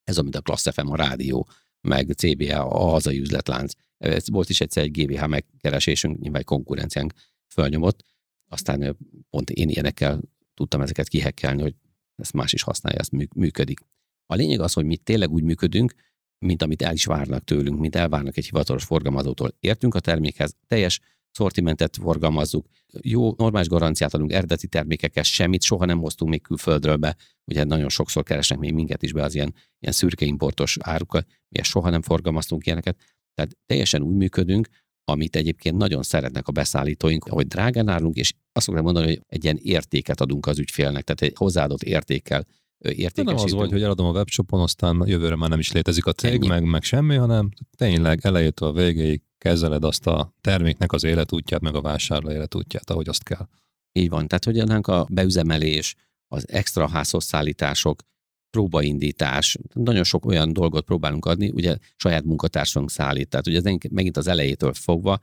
[0.05, 1.49] Ez amit a Klassz FM, a rádió,
[1.81, 3.73] meg CBA, a hazai üzletlánc.
[3.99, 7.13] Ez volt is egyszer egy GVH megkeresésünk, nyilván egy konkurenciánk
[7.53, 8.05] fölnyomott,
[8.49, 8.97] aztán
[9.31, 10.21] pont én ilyenekkel
[10.55, 11.75] tudtam ezeket kihekkelni, hogy
[12.17, 13.81] ezt más is használja, ezt működik.
[14.31, 15.95] A lényeg az, hogy mi tényleg úgy működünk,
[16.39, 19.57] mint amit el is várnak tőlünk, mint elvárnak egy hivatalos forgalmazótól.
[19.61, 21.01] Értünk a termékhez, teljes
[21.31, 22.67] szortimentet forgalmazzuk,
[23.01, 27.17] jó, normális garanciát adunk, eredeti termékekkel semmit soha nem hoztunk még külföldről be.
[27.45, 31.63] Ugye nagyon sokszor keresnek még minket is be az ilyen, ilyen szürke importos árukat, mi
[31.63, 32.99] soha nem forgalmaztunk ilyeneket.
[33.35, 34.69] Tehát teljesen úgy működünk,
[35.05, 39.45] amit egyébként nagyon szeretnek a beszállítóink, hogy drágán állunk, és azt szoktam mondani, hogy egy
[39.45, 42.47] ilyen értéket adunk az ügyfélnek, tehát egy hozzáadott értékkel
[42.81, 43.27] értékesítünk.
[43.27, 46.45] Nem az volt, hogy eladom a webshopon, aztán jövőre már nem is létezik a cég,
[46.45, 51.75] meg, meg semmi, hanem tényleg elejétől a végéig kezeled azt a terméknek az életútját, meg
[51.75, 53.49] a vásárló életútját, ahogy azt kell.
[53.93, 55.95] Így van, tehát hogy ennek a beüzemelés,
[56.29, 58.03] az extra házhoz szállítások,
[58.51, 64.17] próbaindítás, nagyon sok olyan dolgot próbálunk adni, ugye saját munkatársunk szállít, tehát ugye ez megint
[64.17, 65.21] az elejétől fogva,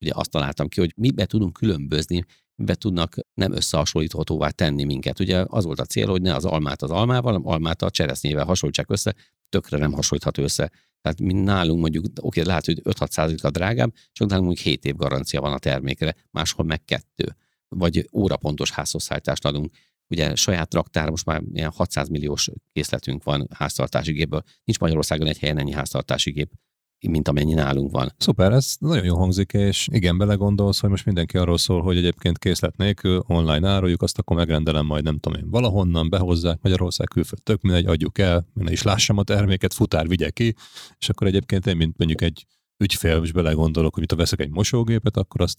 [0.00, 2.24] ugye azt találtam ki, hogy mibe tudunk különbözni,
[2.56, 5.20] mibe tudnak nem összehasonlíthatóvá tenni minket.
[5.20, 8.44] Ugye az volt a cél, hogy ne az almát az almával, hanem almát a cseresznyével
[8.44, 9.14] hasonlítsák össze,
[9.48, 10.70] tökre nem hasonlítható össze.
[11.00, 14.94] Tehát mi nálunk mondjuk, oké, lehet, hogy 5-6 a drágább, csak nálunk mondjuk 7 év
[14.94, 17.36] garancia van a termékre, máshol meg kettő.
[17.68, 19.74] Vagy órapontos házhozszállítást adunk.
[20.08, 24.42] Ugye saját raktár, most már ilyen 600 milliós készletünk van háztartási gépből.
[24.64, 26.52] Nincs Magyarországon egy helyen ennyi háztartási gép
[27.00, 28.12] mint amennyi nálunk van.
[28.18, 32.38] Szuper, ez nagyon jó hangzik, és igen, belegondolsz, hogy most mindenki arról szól, hogy egyébként
[32.38, 37.42] készlet nélkül online áruljuk, azt akkor megrendelem majd nem tudom én valahonnan, behozzák Magyarország külföld,
[37.42, 40.54] tök mindegy, adjuk el, én is lássam a terméket, futár vigye ki,
[40.98, 42.46] és akkor egyébként én, mint mondjuk egy
[42.78, 45.58] ügyfél, és belegondolok, hogy mit a veszek egy mosógépet, akkor azt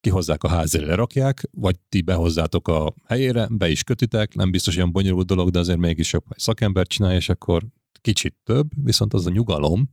[0.00, 4.92] kihozzák a házére, lerakják, vagy ti behozzátok a helyére, be is kötitek, nem biztos olyan
[4.92, 7.62] bonyolult dolog, de azért mégis jobb, szakember csinálja, és akkor
[8.00, 9.90] kicsit több, viszont az a nyugalom,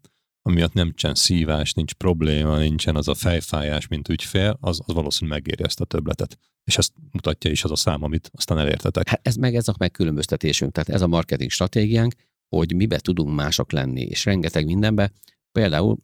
[0.49, 5.63] amiatt nincsen szívás, nincs probléma, nincsen az a fejfájás, mint ügyfél, az, az valószínűleg megéri
[5.63, 6.37] ezt a töbletet.
[6.63, 9.07] És ezt mutatja is az a szám, amit aztán elértetek.
[9.07, 12.13] Hát ez meg ez a megkülönböztetésünk, tehát ez a marketing stratégiánk,
[12.55, 15.11] hogy mibe tudunk mások lenni, és rengeteg mindenbe.
[15.51, 15.97] Például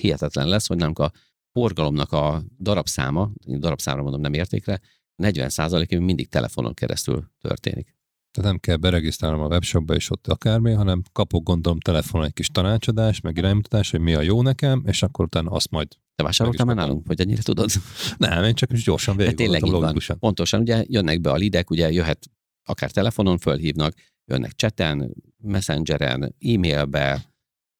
[0.00, 1.12] hihetetlen lesz, hogy nálunk a
[1.52, 4.80] forgalomnak a darabszáma, darabszámra mondom nem értékre,
[5.22, 7.95] 40% mindig telefonon keresztül történik.
[8.36, 12.48] Tehát nem kell beregisztrálnom a webshopba és ott akármi, hanem kapok gondolom telefonon egy kis
[12.48, 16.66] tanácsadást, meg iránymutatás, hogy mi a jó nekem, és akkor utána azt majd te vásároltál
[16.66, 17.70] már nálunk, vagy ennyire tudod?
[18.16, 20.18] Nem, én csak is gyorsan végig tényleg így van.
[20.18, 22.30] Pontosan, ugye jönnek be a lidek, ugye jöhet
[22.64, 27.24] akár telefonon fölhívnak, jönnek cseten, messengeren, e-mailbe,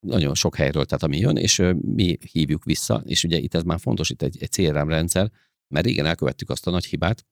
[0.07, 3.81] nagyon sok helyről, tehát ami jön, és mi hívjuk vissza, és ugye itt ez már
[3.81, 5.31] fontos, itt egy, egy CRM rendszer,
[5.75, 7.25] mert régen elkövettük azt a nagy hibát,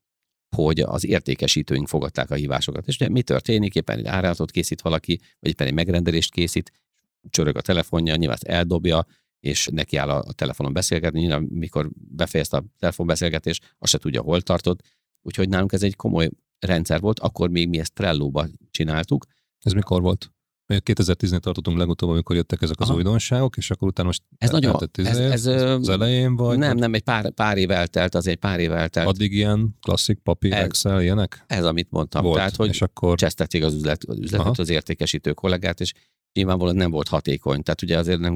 [0.54, 2.86] hogy az értékesítőink fogadták a hívásokat.
[2.86, 3.74] És ugye mi történik?
[3.74, 6.72] Éppen egy áratot készít valaki, vagy éppen egy megrendelést készít,
[7.30, 9.06] csörög a telefonja, nyilván eldobja,
[9.40, 14.40] és neki áll a telefonon beszélgetni, nyilván mikor befejezte a telefonbeszélgetést, azt se tudja, hol
[14.40, 14.82] tartott.
[15.22, 16.28] Úgyhogy nálunk ez egy komoly
[16.58, 19.26] rendszer volt, akkor még mi ezt Trello-ba csináltuk.
[19.60, 20.32] Ez mikor volt?
[20.68, 22.96] 2010-nél tartottunk legutóbb, amikor jöttek ezek az Aha.
[22.96, 26.58] újdonságok, és akkor utána most ez nagyon, ez, ez, ez, az elején vagy?
[26.58, 29.08] Nem, nem, egy pár, pár év eltelt, az egy pár év eltelt.
[29.08, 31.44] Addig ilyen klasszik papír, ez, Excel, ilyenek?
[31.46, 32.22] Ez, amit mondtam.
[32.22, 33.18] Volt, Tehát, hogy és akkor...
[33.18, 34.54] csesztették az, üzlet, az üzletet, Aha.
[34.58, 35.92] az értékesítő kollégát, és
[36.32, 37.62] nyilvánvalóan nem volt hatékony.
[37.62, 38.34] Tehát ugye azért nem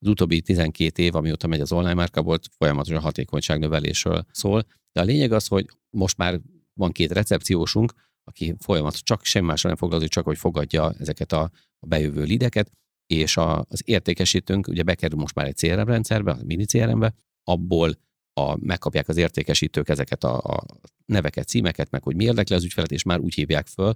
[0.00, 4.66] az utóbbi 12 év, amióta megy az online márka volt, folyamatosan hatékonyság növelésről szól.
[4.92, 6.40] De a lényeg az, hogy most már
[6.74, 7.92] van két recepciósunk,
[8.28, 12.70] aki folyamat csak semmi másra nem foglalkozik, csak hogy fogadja ezeket a, a bejövő lideket,
[13.06, 17.14] és a, az értékesítőnk ugye bekerül most már egy CRM rendszerbe, a mini CRM-be,
[17.44, 17.98] abból
[18.32, 20.64] a, megkapják az értékesítők ezeket a, a
[21.06, 23.94] neveket, címeket, meg hogy mi érdekli az ügyfelet, és már úgy hívják föl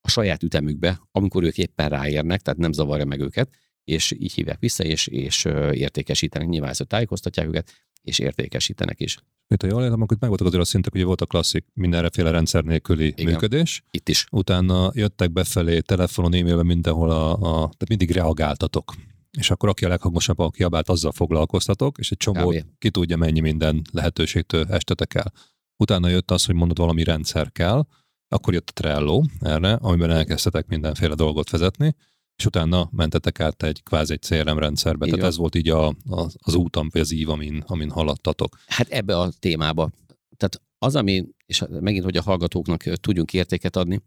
[0.00, 3.50] a saját ütemükbe, amikor ők éppen ráérnek, tehát nem zavarja meg őket,
[3.84, 6.48] és így hívják vissza, és, és értékesítenek.
[6.48, 7.72] Nyilván ezt tájékoztatják őket,
[8.02, 9.18] és értékesítenek is.
[9.48, 12.64] Mint ha jól értem, akkor megvoltak azért a szintek, hogy volt a klasszik mindenreféle rendszer
[12.64, 13.24] nélküli Igen.
[13.24, 13.82] működés.
[13.90, 14.26] Itt is.
[14.30, 18.94] Utána jöttek befelé telefonon, e-mailben mindenhol, a, a, tehát mindig reagáltatok.
[19.38, 22.64] És akkor aki a leghangosabb, kiabált, azzal foglalkoztatok, és egy csomó Kb.
[22.78, 25.32] ki tudja mennyi minden lehetőségtől estetek el.
[25.76, 27.86] Utána jött az, hogy mondod, valami rendszer kell,
[28.28, 31.94] akkor jött a Trello erre, amiben elkezdtetek mindenféle dolgot vezetni,
[32.36, 35.06] és utána mentetek át egy kvázi egy CRM rendszerbe.
[35.06, 35.18] Igen.
[35.18, 38.58] Tehát ez volt így a, a, az útam, vagy az ív, amin, amin haladtatok.
[38.66, 39.90] Hát ebbe a témába.
[40.36, 44.02] Tehát az, ami, és megint, hogy a hallgatóknak tudjunk értéket adni,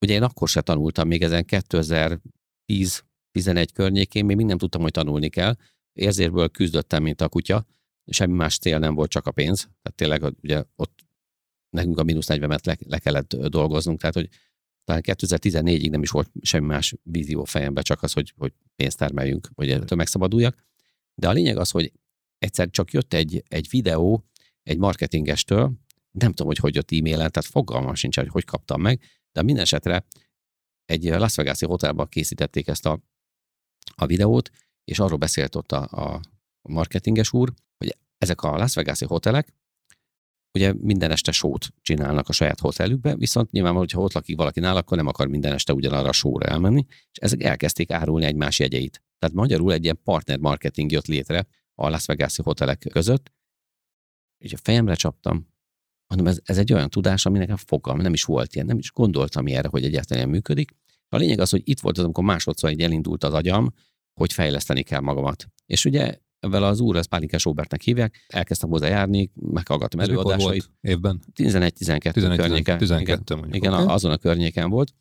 [0.00, 2.22] ugye én akkor se tanultam, még ezen 2010-11
[3.72, 5.56] környékén, még nem tudtam, hogy tanulni kell.
[5.92, 7.66] Érzérből küzdöttem, mint a kutya,
[8.06, 9.60] semmi más cél nem volt, csak a pénz.
[9.60, 11.06] Tehát tényleg ugye ott
[11.70, 14.28] nekünk a mínusz 40-et le, le kellett dolgoznunk, tehát hogy
[14.88, 19.50] talán 2014-ig nem is volt semmi más vízió fejemben, csak az, hogy, hogy pénzt termeljünk,
[19.54, 20.56] hogy ettől megszabaduljak.
[21.14, 21.92] De a lényeg az, hogy
[22.38, 24.24] egyszer csak jött egy, egy videó
[24.62, 25.72] egy marketingestől,
[26.10, 29.62] nem tudom, hogy hogy jött e-mailen, tehát fogalmam sincs, hogy hogy kaptam meg, de minden
[29.62, 30.06] esetre
[30.84, 33.00] egy Las Vegas-i hotelban készítették ezt a,
[33.96, 34.50] a videót,
[34.84, 36.20] és arról beszélt ott a, a
[36.62, 39.54] marketinges úr, hogy ezek a Las Vegas-i hotelek
[40.58, 44.76] ugye minden este sót csinálnak a saját hotelükbe, viszont nyilvánvalóan, hogyha ott lakik valaki nál,
[44.76, 49.02] akkor nem akar minden este ugyanarra a sóra elmenni, és ezek elkezdték árulni egymás jegyeit.
[49.18, 53.32] Tehát magyarul egy ilyen partner marketing jött létre a Las Vegas-i hotelek között,
[54.38, 55.48] és a fejemre csaptam,
[56.06, 58.92] mondom, ez, ez egy olyan tudás, ami nekem fogalm, nem is volt ilyen, nem is
[58.92, 60.70] gondoltam erre, hogy egyáltalán működik.
[61.08, 63.74] A lényeg az, hogy itt volt az, amikor másodszor egy elindult az agyam,
[64.12, 65.46] hogy fejleszteni kell magamat.
[65.66, 70.70] És ugye Ezzel az úr, ezt Pálinkás Robertnek hívják, elkezdtem hozzá járni, meghallgattam Ez előadásait.
[70.80, 71.20] Évben?
[71.36, 72.78] 11-12 környéken.
[72.78, 73.86] 12 igen, igen okay.
[73.86, 74.94] azon a környéken volt.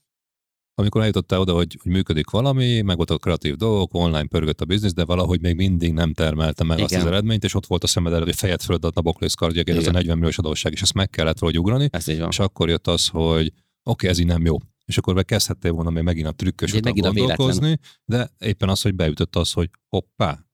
[0.79, 4.65] Amikor eljutottál oda, hogy, hogy működik valami, meg volt a kreatív dolgok, online pörgött a
[4.65, 6.89] biznisz, de valahogy még mindig nem termelte meg igen.
[6.89, 9.63] azt az eredményt, és ott volt a szemed előtt, hogy fejed fölött a Boklész kardja,
[9.65, 11.87] ez a 40 milliós adósság, és ezt meg kellett valahogy ugrani.
[11.91, 12.27] Ez így van.
[12.29, 14.57] És akkor jött az, hogy oké, okay, ez így nem jó.
[14.85, 19.35] És akkor kezdhettél volna még megint a trükkös után gondolkozni, de éppen az, hogy beütött
[19.35, 20.46] az, hogy hoppá,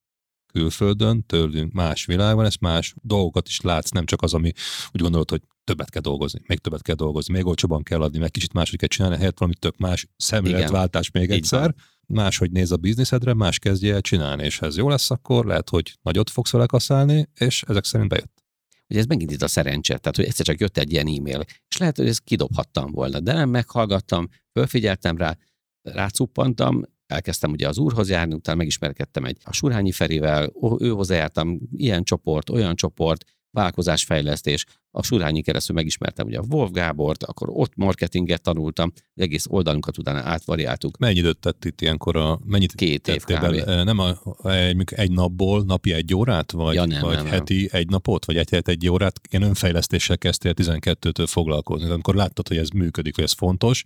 [0.54, 4.52] külföldön, tőlünk más világban, ezt más dolgokat is látsz, nem csak az, ami
[4.92, 8.30] úgy gondolod, hogy többet kell dolgozni, még többet kell dolgozni, még olcsóban kell adni, meg
[8.30, 11.60] kicsit máshogy kell csinálni, helyett valami tök más szemléletváltás még Így egyszer.
[11.60, 11.74] Van
[12.06, 15.68] máshogy néz a bizniszedre, más kezdje el csinálni, és ha ez jó lesz, akkor lehet,
[15.68, 18.42] hogy nagyot fogsz vele kaszálni, és ezek szerint bejött.
[18.88, 21.76] Ugye ez megint itt a szerencse, tehát hogy egyszer csak jött egy ilyen e-mail, és
[21.76, 25.36] lehet, hogy ezt kidobhattam volna, de nem meghallgattam, fölfigyeltem rá,
[25.82, 32.04] rácuppantam, elkezdtem ugye az úrhoz járni, utána megismerkedtem egy a Surhányi Ferivel, ő hozzájártam, ilyen
[32.04, 33.24] csoport, olyan csoport,
[33.54, 39.98] vállalkozásfejlesztés, a Surhányi keresztül megismertem ugye a Wolf Gábort, akkor ott marketinget tanultam, egész oldalunkat
[39.98, 40.98] utána átvariáltuk.
[40.98, 44.16] Mennyi időt tett itt ilyenkor a, mennyit Két év be, Nem a,
[44.50, 47.80] egy, egy napból napi egy órát, vagy, ja, nem, vagy nem, heti nem.
[47.80, 51.90] egy napot, vagy egy heti egy órát, ilyen önfejlesztéssel kezdtél 12-től foglalkozni.
[51.90, 53.84] Amikor láttad, hogy ez működik, hogy ez fontos,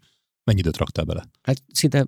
[0.49, 1.29] Mennyi időt raktál bele?
[1.43, 2.07] Hát szinte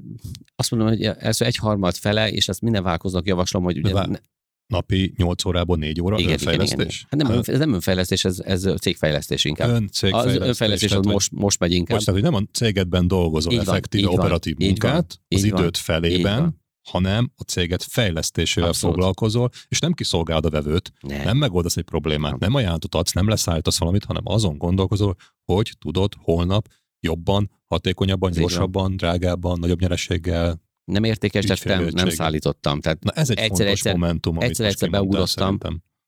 [0.56, 3.92] azt mondom, hogy első egy harmad fele, és ezt minden válkoznak javaslom, hogy ugye...
[3.92, 4.18] Ne...
[4.66, 6.76] Napi 8 órából 4 óra igen, önfejlesztés?
[6.76, 7.26] Igen, igen.
[7.26, 9.68] Hát nem, ez nem önfejlesztés, ez, ez cégfejlesztés inkább.
[9.68, 10.40] Ön cégfejlesztés.
[10.40, 11.96] Az önfejlesztés az most, most megy inkább.
[11.96, 15.52] Most, hogy nem a cégedben dolgozol így effektív, van, operatív van, munkát így az így
[15.52, 18.94] időt van, felében, hanem a céget fejlesztésével Abszolút.
[18.94, 23.28] foglalkozol, és nem kiszolgálod a vevőt, nem, nem megoldasz egy problémát, nem ajánlatot adsz, nem
[23.28, 26.68] leszállítasz valamit, hanem azon gondolkozol, hogy tudod holnap
[27.00, 30.60] jobban, hatékonyabban, gyorsabban, drágábban, nagyobb nyerességgel.
[30.84, 32.80] Nem értékesítettem, nem szállítottam.
[32.80, 35.58] Tehát Na ez egy egyszer, fontos egyszer, momentum, egyszer, egyszer beugrottam,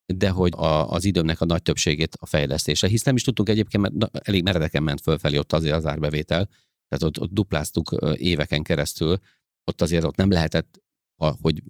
[0.06, 2.86] de hogy a, az időmnek a nagy többségét a fejlesztése.
[2.86, 6.48] Hisz nem is tudtunk egyébként, mert na, elég meredeken ment fölfelé ott azért az árbevétel,
[6.88, 9.18] tehát ott, ott dupláztuk éveken keresztül,
[9.64, 10.80] ott azért ott nem lehetett,
[11.16, 11.62] hogy,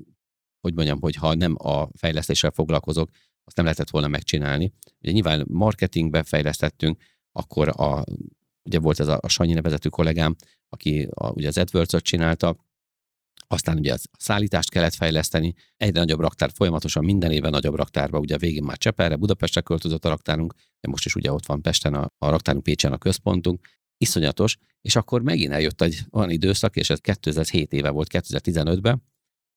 [0.61, 3.11] hogy mondjam, hogy ha nem a fejlesztéssel foglalkozok,
[3.45, 4.73] azt nem lehetett volna megcsinálni.
[5.01, 7.03] Ugye nyilván marketingbe fejlesztettünk,
[7.33, 8.05] akkor a
[8.65, 10.37] ugye volt ez a, a Sanyi nevezetű kollégám,
[10.69, 12.57] aki a, ugye az AdWords-ot csinálta,
[13.47, 18.35] aztán ugye a szállítást kellett fejleszteni, egyre nagyobb raktár, folyamatosan minden évben nagyobb raktárba, ugye
[18.35, 21.95] a végén már Csepelre, Budapestre költözött a raktárunk, de most is ugye ott van Pesten
[21.95, 26.91] a, a raktárunk Pécsen a központunk, iszonyatos, és akkor megint eljött egy olyan időszak, és
[26.91, 29.03] ez 2007 éve volt, 2015-ben,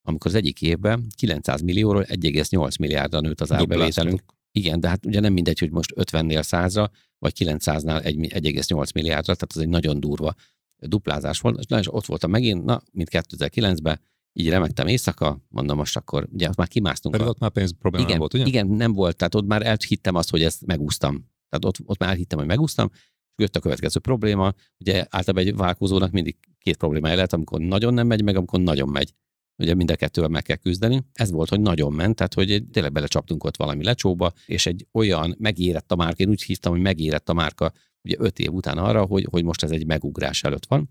[0.08, 4.24] amikor az egyik évben 900 millióról 1,8 milliárdra nőtt az árbevételünk.
[4.52, 6.88] Igen, de hát ugye nem mindegy, hogy most 50-nél 100-ra,
[7.20, 10.36] vagy 900-nál 1,8 milliárdra, tehát az egy nagyon durva
[10.78, 14.00] duplázás volt, és ott voltam megint, na, mint 2009-ben,
[14.34, 17.14] így remektem éjszaka, mondom most akkor, ugye már kimásztunk.
[17.14, 17.32] Pedig a...
[17.32, 18.46] ott már pénz probléma igen, volt, ugye?
[18.46, 21.14] Igen, nem volt, tehát ott már elhittem azt, hogy ezt megúsztam.
[21.50, 25.56] Tehát ott, ott már elhittem, hogy megúsztam, és jött a következő probléma, ugye általában egy
[25.56, 29.14] válkozónak mindig két probléma lehet, amikor nagyon nem megy, meg amikor nagyon megy.
[29.58, 31.04] Ugye mind a kettővel meg kell küzdeni.
[31.14, 35.36] Ez volt, hogy nagyon ment, tehát hogy tényleg belecsaptunk ott valami lecsóba, és egy olyan
[35.40, 39.06] megérett a márka, én úgy hívtam, hogy megérett a márka ugye öt év után arra,
[39.06, 40.90] hogy, hogy most ez egy megugrás előtt van.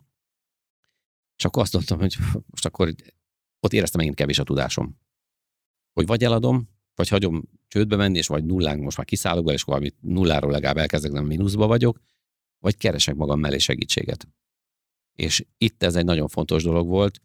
[1.44, 2.94] Akkor azt mondtam, hogy most akkor
[3.60, 4.98] ott éreztem megint kevés a tudásom.
[5.92, 9.90] Hogy vagy eladom, vagy hagyom csődbe menni, és vagy nullán most már kiszállok és valami
[10.00, 12.00] nulláról legalább elkezdek, nem mínuszba vagyok,
[12.58, 14.28] vagy keresek magam mellé segítséget.
[15.14, 17.20] És itt ez egy nagyon fontos dolog volt,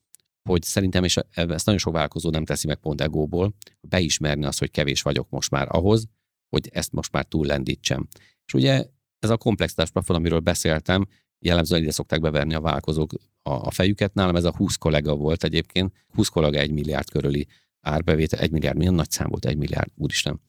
[0.50, 4.72] hogy szerintem, és ezt nagyon sok vállalkozó nem teszi meg pont egóból, beismerni azt, hogy
[4.72, 6.08] kevés vagyok most már ahhoz,
[6.50, 8.08] hogy ezt most már túllendítsem.
[8.46, 8.86] És ugye
[9.20, 11.08] ez a komplexitás plafon, amiről beszéltem,
[11.40, 14.14] jellemzően ide szokták beverni a vállalkozók a, a fejüket.
[14.14, 17.48] Nálam ez a 20 kollega volt egyébként, 20 kollega egy milliárd körüli
[17.82, 20.42] árbevétel, egy milliárd, milyen nagy szám volt egy milliárd, úristen.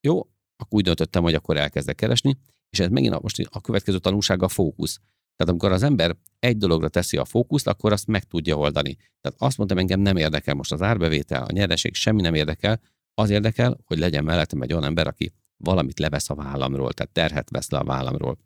[0.00, 0.18] Jó,
[0.56, 2.38] akkor úgy döntöttem, hogy akkor elkezdek keresni,
[2.70, 5.00] és ez megint a, most a következő tanulság a fókusz.
[5.36, 8.96] Tehát amikor az ember egy dologra teszi a fókuszt, akkor azt meg tudja oldani.
[9.20, 12.80] Tehát azt mondtam, engem nem érdekel most az árbevétel, a nyereség, semmi nem érdekel,
[13.14, 17.50] az érdekel, hogy legyen mellettem egy olyan ember, aki valamit levesz a vállamról, tehát terhet
[17.50, 18.38] vesz le a vállamról.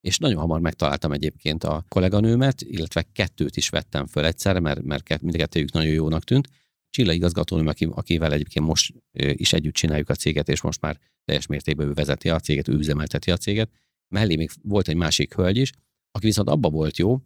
[0.00, 5.20] És nagyon hamar megtaláltam egyébként a kolléganőmet, illetve kettőt is vettem föl egyszerre, mert, mert
[5.20, 6.48] mind a kettőjük nagyon jónak tűnt.
[6.90, 11.46] Csilla igazgatónőm, aki, akivel egyébként most is együtt csináljuk a céget, és most már teljes
[11.46, 13.70] mértékben ő vezeti a céget, ő üzemelteti a céget.
[14.12, 15.72] Mellé még volt egy másik hölgy is,
[16.10, 17.20] aki viszont abba volt jó,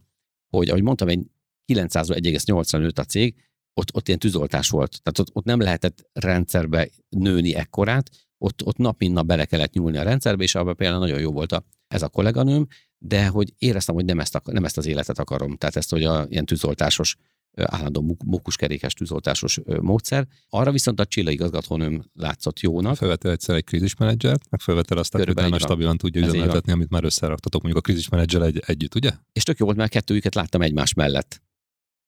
[0.48, 1.26] hogy ahogy mondtam, egy
[1.64, 3.34] 900 1,8-ra nőtt a cég,
[3.74, 5.02] ott, ott ilyen tűzoltás volt.
[5.02, 9.72] Tehát ott, ott nem lehetett rendszerbe nőni ekkorát, ott, ott nap mint nap bele kellett
[9.72, 12.66] nyúlni a rendszerbe, és abban például nagyon jó volt a, ez a kolléganőm,
[12.98, 15.56] de hogy éreztem, hogy nem ezt, nem ezt az életet akarom.
[15.56, 17.16] Tehát ezt, hogy a ilyen tűzoltásos
[17.64, 20.26] állandó mukuskerékes tűzoltásos módszer.
[20.48, 22.96] Arra viszont a Csilla igazgatónőm látszott jónak.
[22.96, 27.62] Felvettél egyszer egy krízismenedzsert, meg felvettél azt, hogy utána stabilan tudja üzemeltetni, amit már összeraktatok
[27.62, 29.10] mondjuk a krízismenedzser egy, együtt, ugye?
[29.32, 31.42] És tök jó volt, mert kettőjüket láttam egymás mellett.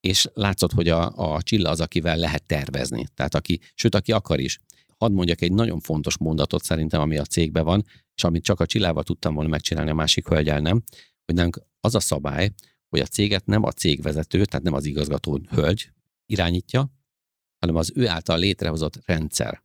[0.01, 3.07] És látszott, hogy a, a Csilla az, akivel lehet tervezni.
[3.15, 4.59] Tehát aki, sőt, aki akar is.
[4.99, 7.85] Hadd mondjak egy nagyon fontos mondatot szerintem, ami a cégben van,
[8.15, 10.83] és amit csak a Csillával tudtam volna megcsinálni, a másik hölgyel nem,
[11.25, 12.53] hogy nálunk az a szabály,
[12.89, 15.93] hogy a céget nem a cégvezető, tehát nem az igazgató hölgy
[16.27, 16.93] irányítja,
[17.59, 19.63] hanem az ő által létrehozott rendszer.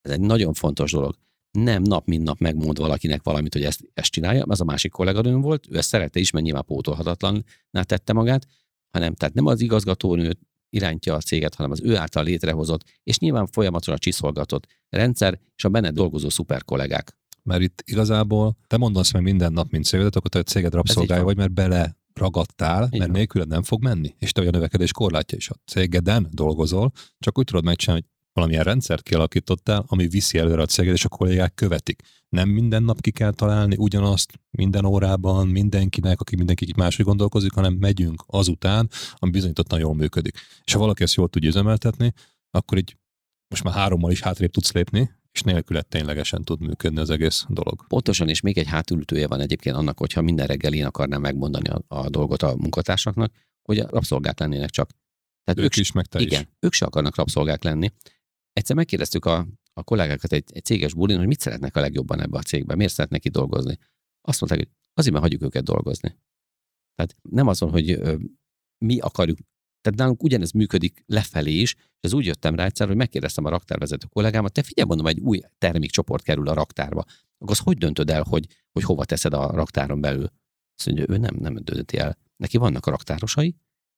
[0.00, 1.18] Ez egy nagyon fontos dolog.
[1.50, 5.40] Nem nap mint nap megmond valakinek valamit, hogy ezt, ezt csinálja, ez a másik kolléganőm
[5.40, 8.46] volt, ő ezt szerette is, mert nyilván pótolhatatlan tette magát,
[8.90, 10.38] hanem tehát nem az igazgatónő
[10.70, 15.68] irányítja a céget, hanem az ő által létrehozott, és nyilván folyamatosan csiszolgatott rendszer, és a
[15.68, 17.16] benne dolgozó szuper kollégák.
[17.42, 21.22] Mert itt igazából te mondasz meg minden nap, mint cégvezető, akkor te a céged rabszolgája
[21.24, 24.14] vagy, mert bele ragadtál, mert nélküled nem fog menni.
[24.18, 28.12] És te vagy a növekedés korlátja is a cégeden dolgozol, csak úgy tudod megcsinálni, hogy
[28.32, 32.02] valamilyen rendszert kialakítottál, ami viszi előre a céged, és a kollégák követik.
[32.28, 37.72] Nem minden nap ki kell találni ugyanazt minden órában, mindenkinek, aki mindenki máshogy gondolkozik, hanem
[37.72, 40.38] megyünk azután, ami bizonyítottan jól működik.
[40.64, 42.12] És ha valaki ezt jól tudja üzemeltetni,
[42.50, 42.96] akkor így
[43.48, 47.86] most már hárommal is hátrébb tudsz lépni, és nélküle ténylegesen tud működni az egész dolog.
[47.86, 51.82] Pontosan, és még egy hátulütője van egyébként annak, hogyha minden reggel én akarnám megmondani a,
[51.88, 54.90] a dolgot a munkatársaknak, hogy a rabszolgák lennének csak.
[55.44, 56.48] Tehát ők, ők is, meg te igen, is.
[56.60, 57.92] ők se akarnak rabszolgák lenni.
[58.52, 62.38] Egyszer megkérdeztük a, a kollégákat egy, egy céges bulin, hogy mit szeretnek a legjobban ebbe
[62.38, 63.78] a cégbe, miért szeretnek itt dolgozni.
[64.20, 66.16] Azt mondták, hogy azért, mert hagyjuk őket dolgozni.
[66.94, 68.16] Tehát nem azon, hogy ö,
[68.84, 69.38] mi akarjuk
[69.84, 73.48] tehát nálunk ugyanez működik lefelé is, és ez úgy jöttem rá egyszer, hogy megkérdeztem a
[73.48, 77.04] raktárvezető kollégámat, te figyelj, mondom, egy új termékcsoport kerül a raktárba,
[77.38, 80.30] akkor az hogy döntöd el, hogy, hogy hova teszed a raktáron belül?
[80.76, 82.18] Azt mondja, ő nem, nem dönti el.
[82.36, 83.56] Neki vannak a raktárosai,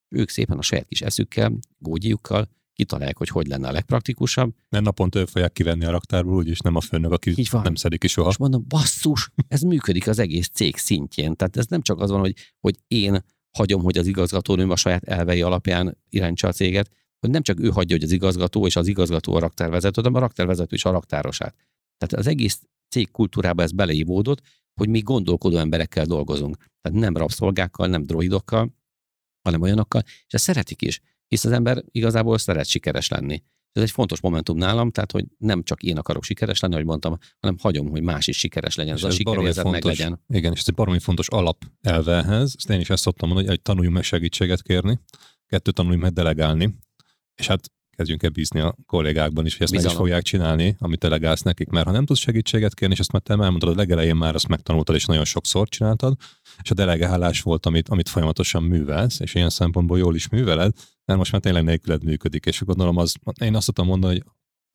[0.09, 4.55] ők szépen a saját kis eszükkel, gógyiukkal kitalálják, hogy hogy lenne a legpraktikusabb.
[4.69, 7.63] Nem naponta ők fogják kivenni a raktárból, úgyis nem a főnök, aki Így van.
[7.63, 8.29] nem szedik is soha.
[8.29, 11.37] És mondom, basszus, ez működik az egész cég szintjén.
[11.37, 13.25] Tehát ez nem csak az van, hogy, hogy én
[13.57, 17.69] hagyom, hogy az igazgatónőm a saját elvei alapján irányítsa a céget, hogy nem csak ő
[17.69, 21.55] hagyja, hogy az igazgató és az igazgató a raktárvezető, hanem a raktárvezető is a raktárosát.
[21.99, 24.43] Tehát az egész cég kultúrába ez beleívódott,
[24.81, 26.57] hogy mi gondolkodó emberekkel dolgozunk.
[26.57, 28.75] Tehát nem rabszolgákkal, nem droidokkal,
[29.43, 33.43] hanem olyanokkal, és ezt szeretik is, hisz az ember igazából szeret sikeres lenni.
[33.77, 37.19] Ez egy fontos momentum nálam, tehát hogy nem csak én akarok sikeres lenni, ahogy mondtam,
[37.41, 40.25] hanem hagyom, hogy más is sikeres legyen, és ez a sikerérzet meg legyen.
[40.29, 42.55] Igen, és ez egy baromi fontos alap elvehez.
[42.57, 45.01] Ezt én is ezt szoktam mondani, hogy egy tanuljunk meg segítséget kérni,
[45.47, 46.79] kettő tanuljunk meg delegálni,
[47.35, 49.97] és hát kezdjünk el bízni a kollégákban is, hogy ezt Bizalom.
[49.97, 53.13] meg is fogják csinálni, amit delegálsz nekik, mert ha nem tudsz segítséget kérni, és ezt
[53.13, 56.17] már te elmondtad, a legelején már azt megtanultad, és nagyon sokszor csináltad,
[56.63, 60.73] és a delegálás volt, amit, amit folyamatosan művelsz, és ilyen szempontból jól is műveled,
[61.05, 64.25] mert most már tényleg nélküled működik, és gondolom az, én azt tudom mondani, hogy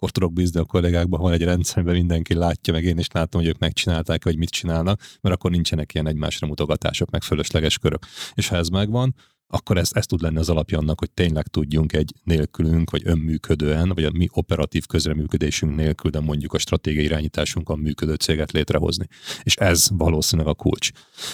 [0.01, 3.49] akkor tudok bízni a kollégákban, ha egy rendszerben mindenki látja, meg én is látom, hogy
[3.49, 8.05] ők megcsinálták, vagy mit csinálnak, mert akkor nincsenek ilyen egymásra mutogatások, meg fölösleges körök.
[8.33, 9.15] És ha ez megvan,
[9.53, 13.89] akkor ez, ez tud lenni az alapja annak, hogy tényleg tudjunk egy nélkülünk, vagy önműködően,
[13.89, 19.07] vagy a mi operatív közreműködésünk nélkül, de mondjuk a stratégiai irányításunkon működő céget létrehozni.
[19.43, 20.89] És ez valószínűleg a kulcs.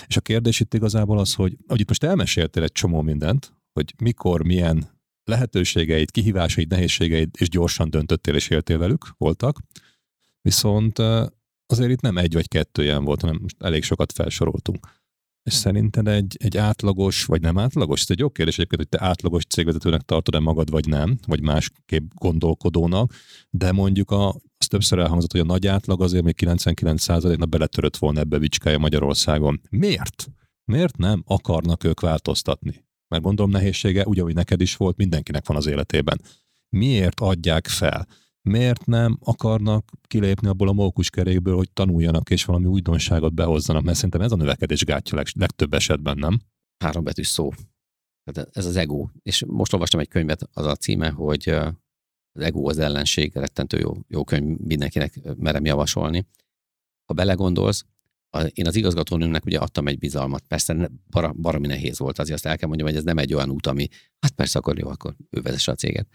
[0.07, 3.93] És a kérdés itt igazából az, hogy, hogy itt most elmeséltél egy csomó mindent, hogy
[4.03, 4.89] mikor, milyen
[5.23, 9.59] lehetőségeid, kihívásaid, nehézségeid, és gyorsan döntöttél és éltél velük, voltak.
[10.41, 10.99] Viszont
[11.65, 14.87] azért itt nem egy vagy kettő ilyen volt, hanem most elég sokat felsoroltunk.
[15.47, 18.01] És szerinted egy, egy átlagos, vagy nem átlagos?
[18.01, 22.11] Ez egy jó kérdés egyébként, hogy te átlagos cégvezetőnek tartod-e magad, vagy nem, vagy másképp
[22.15, 23.13] gondolkodónak,
[23.49, 28.19] de mondjuk a, az többször elhangzott, hogy a nagy átlag azért még 99%-nak beletörött volna
[28.19, 29.61] ebbe Bicskája Magyarországon.
[29.69, 30.27] Miért?
[30.65, 32.85] Miért nem akarnak ők változtatni?
[33.07, 36.21] Mert gondolom nehézsége, ugyanúgy neked is volt, mindenkinek van az életében.
[36.69, 38.07] Miért adják fel?
[38.47, 44.21] Miért nem akarnak kilépni abból a mókuskerékből, hogy tanuljanak és valami újdonságot behozzanak, mert szerintem
[44.21, 46.39] ez a növekedés gátja leg, legtöbb esetben, nem?
[46.83, 47.49] Három betűs szó.
[48.23, 49.07] Tehát ez az ego.
[49.21, 53.97] És most olvastam egy könyvet, az a címe, hogy az ego az ellenség, rettentő jó,
[54.07, 56.27] jó könyv, mindenkinek merem javasolni.
[57.05, 57.85] Ha belegondolsz,
[58.49, 62.57] én az igazgatónőnek ugye adtam egy bizalmat, persze bar, baromi nehéz volt, azért azt el
[62.57, 63.87] kell mondjam, hogy ez nem egy olyan út, ami,
[64.19, 66.07] hát persze akkor jó, akkor ő vezesse a céget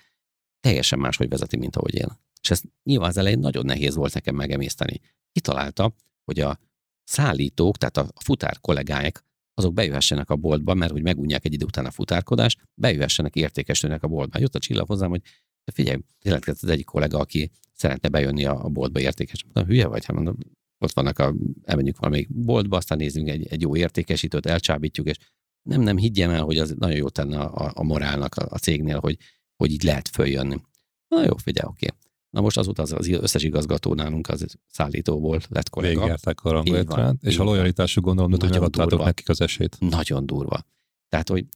[0.62, 2.08] teljesen máshogy vezeti, mint ahogy én.
[2.42, 5.00] És ez nyilván az elején nagyon nehéz volt nekem megemészteni.
[5.32, 5.94] Kitalálta,
[6.24, 6.58] hogy a
[7.04, 11.86] szállítók, tehát a futár kollégák, azok bejöhessenek a boltba, mert hogy megunják egy idő után
[11.86, 14.38] a futárkodást, bejöhessenek értékesítőnek a boltba.
[14.38, 15.22] Jött a csillag hozzám, hogy
[15.64, 19.52] de figyelj, jelentkezett az egyik kollega, aki szeretne bejönni a, a boltba értékesíteni.
[19.54, 20.04] Mondom, hülye vagy?
[20.04, 20.36] Hát mondom,
[20.78, 25.16] ott vannak, a, elmenjünk valamelyik boltba, aztán nézzünk egy, egy jó értékesítőt, elcsábítjuk, és
[25.62, 28.98] nem, nem higgyem el, hogy az nagyon jó tenne a, a morálnak a, a cégnél,
[28.98, 29.16] hogy
[29.62, 30.60] hogy így lehet följönni.
[31.08, 31.86] Na jó, figyelj, oké.
[32.30, 35.98] Na most azóta az, az összes igazgató nálunk az szállítóból lett kollega.
[35.98, 39.76] Végigértek a ranglétrát, és a lojalitásuk gondolom, hogy megadtátok nekik az esélyt.
[39.80, 40.64] Nagyon durva.
[41.08, 41.46] Tehát, hogy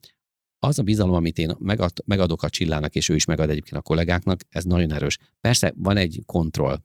[0.59, 3.82] az a bizalom, amit én megad, megadok a csillának, és ő is megad egyébként a
[3.82, 5.18] kollégáknak, ez nagyon erős.
[5.40, 6.78] Persze van egy kontroll,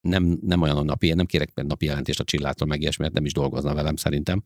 [0.00, 3.14] nem, nem olyan a napi, én nem kérek napi jelentést a csillától, meg ilyesmi, mert
[3.14, 4.42] nem is dolgozna velem szerintem,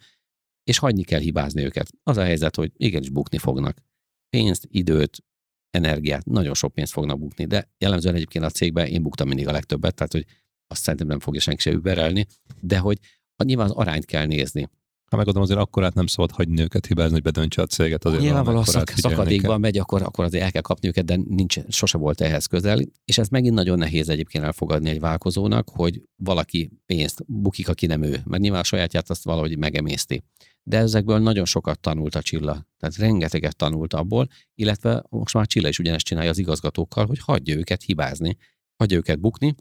[0.65, 1.91] és hagyni kell hibázni őket.
[2.03, 3.83] Az a helyzet, hogy igenis bukni fognak.
[4.31, 5.25] Pénzt, időt,
[5.73, 9.53] energiát, nagyon sok pénzt fognak bukni, de jellemzően egyébként a cégben én buktam mindig a
[9.53, 10.27] legtöbbet, tehát hogy
[10.67, 12.27] azt szerintem nem fogja senki se überelni,
[12.61, 12.99] de hogy
[13.45, 14.69] nyilván az arányt kell nézni.
[15.13, 18.05] Ha megadom, azért akkor át nem szabad hagyni őket hibázni, hogy bedöntse a céget.
[18.05, 21.99] Azért Nyilvánvalóan szak, szakadékban megy, akkor, akkor azért el kell kapni őket, de nincs, sose
[21.99, 22.81] volt ehhez közel.
[23.05, 28.03] És ez megint nagyon nehéz egyébként elfogadni egy válkozónak, hogy valaki pénzt bukik, aki nem
[28.03, 28.21] ő.
[28.25, 30.23] Mert nyilván a sajátját azt valahogy megemészti
[30.63, 32.67] de ezekből nagyon sokat tanult a Csilla.
[32.79, 37.57] Tehát rengeteget tanult abból, illetve most már Csilla is ugyanezt csinálja az igazgatókkal, hogy hagyja
[37.57, 38.37] őket hibázni,
[38.77, 39.55] hagyja őket bukni,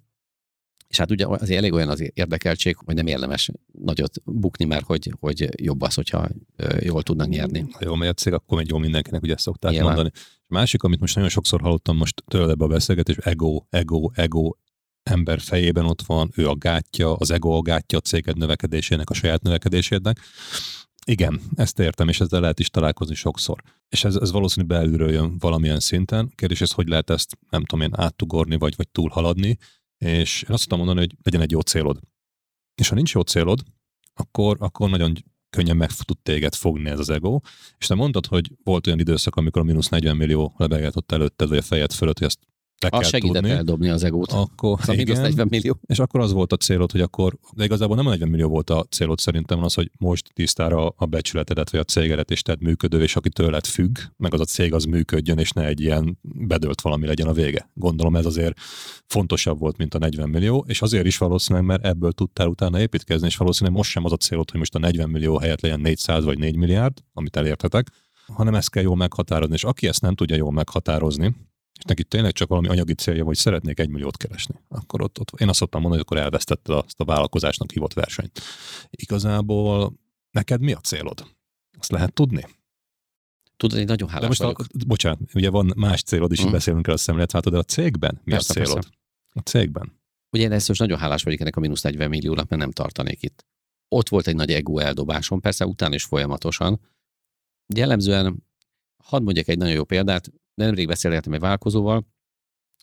[0.92, 5.14] és hát ugye azért elég olyan az érdekeltség, hogy nem érdemes nagyot bukni, mert hogy,
[5.20, 6.28] hogy jobb az, hogyha
[6.80, 7.66] jól tudnak nyerni.
[7.72, 9.94] Ha jól megy a cég, akkor megy jól mindenkinek, ugye ezt szokták Nyilván.
[9.94, 10.12] mondani.
[10.38, 14.52] A másik, amit most nagyon sokszor hallottam most tőled ebbe a beszélgetés, ego, ego, ego,
[15.04, 19.14] ember fejében ott van, ő a gátja, az ego a gátja a céged növekedésének, a
[19.14, 20.20] saját növekedésének.
[21.06, 23.62] Igen, ezt értem, és ezzel lehet is találkozni sokszor.
[23.90, 26.32] És ez, ez valószínűleg belülről jön valamilyen szinten.
[26.36, 29.58] Kérdés, ez hogy lehet ezt, nem tudom én, áttugorni, vagy, vagy túlhaladni.
[30.06, 32.00] És én azt tudom mondani, hogy legyen egy jó célod.
[32.76, 33.64] És ha nincs jó célod,
[34.14, 35.14] akkor, akkor nagyon
[35.50, 37.40] könnyen meg tud téged fogni ez az ego.
[37.78, 41.50] És te mondtad, hogy volt olyan időszak, amikor a mínusz 40 millió lebegett ott előtted,
[41.50, 42.40] vagy a fejed fölött, hogy ezt
[42.90, 43.58] te az segített tudni.
[43.58, 44.32] eldobni az egót.
[44.32, 45.80] Akkor, az igen, 40 millió.
[45.86, 48.70] És akkor az volt a célod, hogy akkor, de igazából nem a 40 millió volt
[48.70, 53.02] a célod szerintem, az, hogy most tisztára a becsületedet, vagy a cégedet, és tedd működő,
[53.02, 56.82] és aki tőled függ, meg az a cég az működjön, és ne egy ilyen bedölt
[56.82, 57.70] valami legyen a vége.
[57.74, 58.60] Gondolom ez azért
[59.08, 63.28] fontosabb volt, mint a 40 millió, és azért is valószínűleg, mert ebből tudtál utána építkezni,
[63.28, 66.24] és valószínűleg most sem az a célod, hogy most a 40 millió helyett legyen 400
[66.24, 67.88] vagy 4 milliárd, amit elértetek,
[68.34, 69.54] hanem ezt kell jól meghatározni.
[69.54, 71.36] És aki ezt nem tudja jól meghatározni,
[71.82, 75.30] és neki tényleg csak valami anyagi célja, hogy szeretnék egy milliót keresni, akkor ott, ott
[75.40, 78.42] én azt szoktam mondani, hogy akkor elvesztette azt a vállalkozásnak hívott versenyt.
[78.90, 79.94] Igazából
[80.32, 81.28] neked mi a célod?
[81.80, 82.46] Azt lehet tudni?
[83.58, 84.60] Tudod, én nagyon hálás de most vagyok.
[84.60, 86.52] A, bocsánat, ugye van más célod is, mm.
[86.52, 88.74] beszélünk el a szemléletváltod, de a cégben mi Persze, a célod?
[88.74, 88.90] persze.
[89.34, 90.00] A cégben.
[90.32, 93.46] Ugye én ezt nagyon hálás vagyok ennek a mínusz 40 milliónak, mert nem tartanék itt.
[93.88, 96.80] Ott volt egy nagy ego eldobásom, persze utána is folyamatosan.
[97.76, 98.44] Jellemzően,
[99.04, 102.08] hadd mondjak egy nagyon jó példát, nemrég beszélgettem egy vállalkozóval,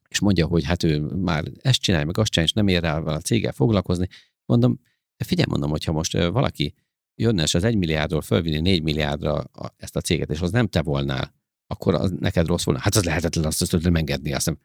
[0.08, 2.98] és mondja, hogy hát ő már ezt csinálja, meg azt csinálja, és nem ér rá
[2.98, 4.08] a céggel foglalkozni.
[4.44, 4.80] Mondom,
[5.16, 6.74] de figyelj, mondom, hogyha most valaki
[7.14, 10.82] jönne, és az egy milliárdról fölvinni négy milliárdra ezt a céget, és az nem te
[10.82, 11.34] volnál,
[11.66, 12.80] akkor az neked rossz volna.
[12.80, 14.58] Hát az lehetetlen, azt, azt nem engedni, azt nem.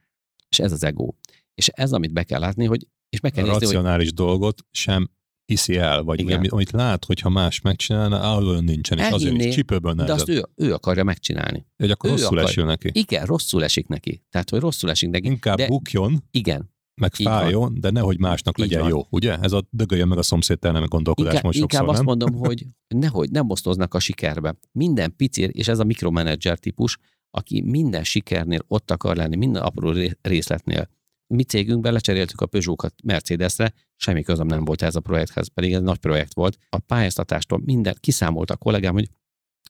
[0.49, 1.13] És ez az ego.
[1.53, 4.65] És ez, amit be kell látni, hogy és meg kell A nézni, hogy racionális dolgot
[4.71, 5.09] sem
[5.45, 6.37] hiszi el, vagy Igen.
[6.37, 10.25] ami, amit lát, hogyha más megcsinálna, olyan nincsen, és azért Elhinné, is csipőből de azt
[10.25, 10.49] nehezebb.
[10.55, 11.65] ő, ő akarja megcsinálni.
[11.77, 12.89] Hogy akkor ő rosszul akar- esül neki.
[12.93, 14.23] Igen, rosszul esik neki.
[14.29, 15.27] Tehát, hogy rosszul esik neki.
[15.27, 16.71] Inkább de- bukjon, Igen,
[17.01, 18.89] meg fájjon, de nehogy másnak legyen van.
[18.89, 19.37] jó, ugye?
[19.37, 22.17] Ez a dögöljön meg a szomszéd nem gondolkodás inkább, most sokszor, inkább azt nem?
[22.17, 24.55] mondom, hogy nehogy, nem osztoznak a sikerbe.
[24.71, 26.97] Minden pici, és ez a mikromanager típus,
[27.31, 30.89] aki minden sikernél ott akar lenni, minden apró ré- részletnél.
[31.35, 35.81] Mi cégünkben lecseréltük a Peugeot-kat Mercedesre, semmi közöm nem volt ez a projekthez, pedig ez
[35.81, 36.57] nagy projekt volt.
[36.69, 39.09] A pályáztatástól minden kiszámolta a kollégám, hogy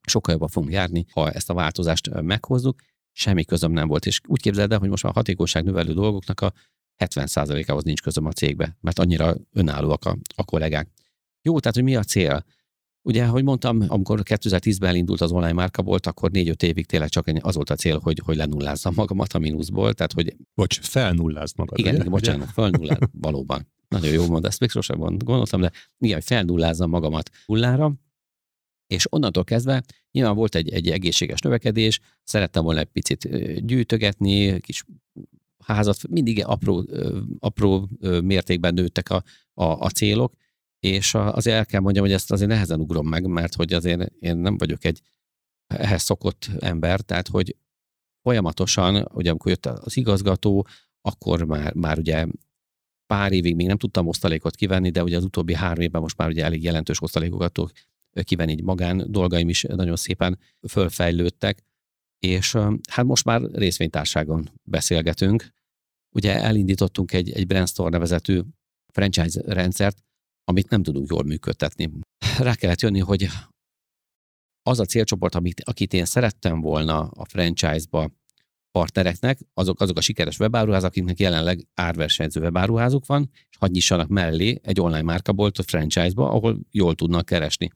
[0.08, 4.06] sokkal jobban fogunk járni, ha ezt a változást meghozzuk, semmi közöm nem volt.
[4.06, 6.54] És úgy képzeld el, hogy most már a hatékonyság növelő dolgoknak a
[6.98, 10.90] 70%-ához nincs közöm a cégbe, mert annyira önállóak a, a kollégák.
[11.42, 12.46] Jó, tehát hogy mi a cél?
[13.06, 17.56] Ugye, ahogy mondtam, amikor 2010-ben elindult az online márkabolt, akkor 4-5 évig tényleg csak az
[17.56, 21.80] volt a cél, hogy, hogy lenullázzam magamat a mínuszból, tehát hogy Bocs, felnullázd magad.
[21.80, 22.10] igen, ugye?
[22.10, 23.68] bocsánat, fölnullá, valóban.
[23.88, 27.94] Nagyon jó mond, ezt még sosem gond- gondoltam, de igen, hogy felnullázzam magamat nullára,
[28.88, 33.30] és onnantól kezdve nyilván volt egy, egy egészséges növekedés, szerettem volna egy picit
[33.66, 34.84] gyűjtögetni, kis
[35.66, 36.86] házat, mindig apró,
[37.40, 37.90] apró
[38.24, 39.24] mértékben nőttek a,
[39.54, 40.34] a, a célok,
[40.84, 44.38] és azért el kell mondjam, hogy ezt azért nehezen ugrom meg, mert hogy azért én
[44.38, 45.02] nem vagyok egy
[45.68, 47.56] ehhez szokott ember, tehát hogy
[48.22, 50.68] folyamatosan, ugye amikor jött az igazgató,
[51.02, 52.26] akkor már, már ugye
[53.06, 56.30] pár évig még nem tudtam osztalékot kivenni, de ugye az utóbbi három évben most már
[56.30, 57.72] ugye elég jelentős osztalékokat tudok
[58.24, 61.64] kivenni, így magán dolgaim is nagyon szépen fölfejlődtek,
[62.20, 62.58] és
[62.90, 65.48] hát most már részvénytárságon beszélgetünk.
[66.16, 68.42] Ugye elindítottunk egy, egy Brandstore nevezetű
[68.92, 70.04] franchise rendszert,
[70.44, 71.92] amit nem tudunk jól működtetni.
[72.38, 73.28] Rá kellett jönni, hogy
[74.62, 78.12] az a célcsoport, amit, akit én szerettem volna a franchise-ba
[78.72, 84.60] partnereknek, azok, azok a sikeres webáruházak, akiknek jelenleg árversenyző webáruházuk van, és hadd nyissanak mellé
[84.64, 87.70] egy online márkaboltot franchise-ba, ahol jól tudnak keresni.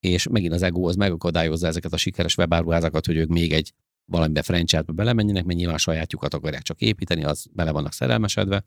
[0.00, 3.72] És megint az ego az megakadályozza ezeket a sikeres webáruházakat, hogy ők még egy
[4.04, 8.64] valamibe franchise-ba belemenjenek, mert nyilván sajátjukat akarják csak építeni, az bele vannak szerelmesedve,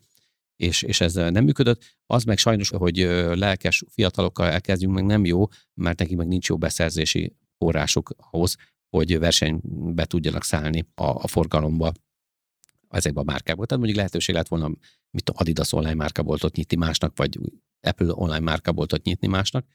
[0.56, 1.84] és, és ez nem működött.
[2.06, 2.96] Az meg sajnos, hogy
[3.34, 8.56] lelkes fiatalokkal elkezdjünk, meg nem jó, mert nekik meg nincs jó beszerzési forrásuk ahhoz,
[8.96, 11.92] hogy versenybe tudjanak szállni a, a forgalomba
[12.88, 13.66] ezekbe a márkákba.
[13.66, 14.68] Tehát mondjuk lehetőség lett volna,
[15.10, 17.38] mit tudom, Adidas online márkaboltot nyitni másnak, vagy
[17.80, 19.66] Apple online márkaboltot nyitni másnak,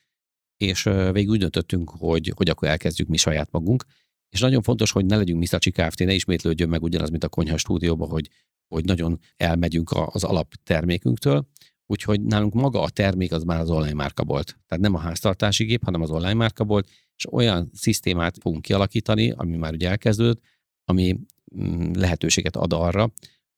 [0.58, 3.86] és végül úgy döntöttünk, hogy, hogy akkor elkezdjük mi saját magunk,
[4.30, 7.58] és nagyon fontos, hogy ne legyünk Miszacsi Kft., ne ismétlődjön meg ugyanaz, mint a konyha
[7.58, 8.30] stúdióban, hogy,
[8.68, 11.48] hogy nagyon elmegyünk az alaptermékünktől,
[11.86, 14.60] úgyhogy nálunk maga a termék az már az online márkabolt.
[14.68, 19.58] Tehát nem a háztartási gép, hanem az online márkabolt, és olyan szisztémát fogunk kialakítani, ami
[19.58, 20.42] már ugye elkezdődött,
[20.84, 21.20] ami
[21.58, 23.12] mm, lehetőséget ad arra,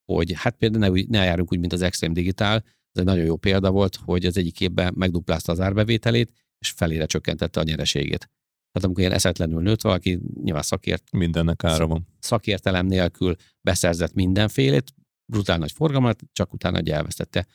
[0.05, 2.55] hogy hát például ne, ne járunk úgy, mint az Extreme Digital,
[2.91, 7.05] ez egy nagyon jó példa volt, hogy az egyik évben megduplázta az árbevételét, és felére
[7.05, 8.29] csökkentette a nyereségét.
[8.71, 12.07] Tehát amikor ilyen eszetlenül nőtt valaki, nyilván szakért, Mindennek ára van.
[12.19, 14.93] szakértelem nélkül beszerzett mindenfélét,
[15.29, 17.47] brutál nagy forgalmat, csak utána ugye elvesztette.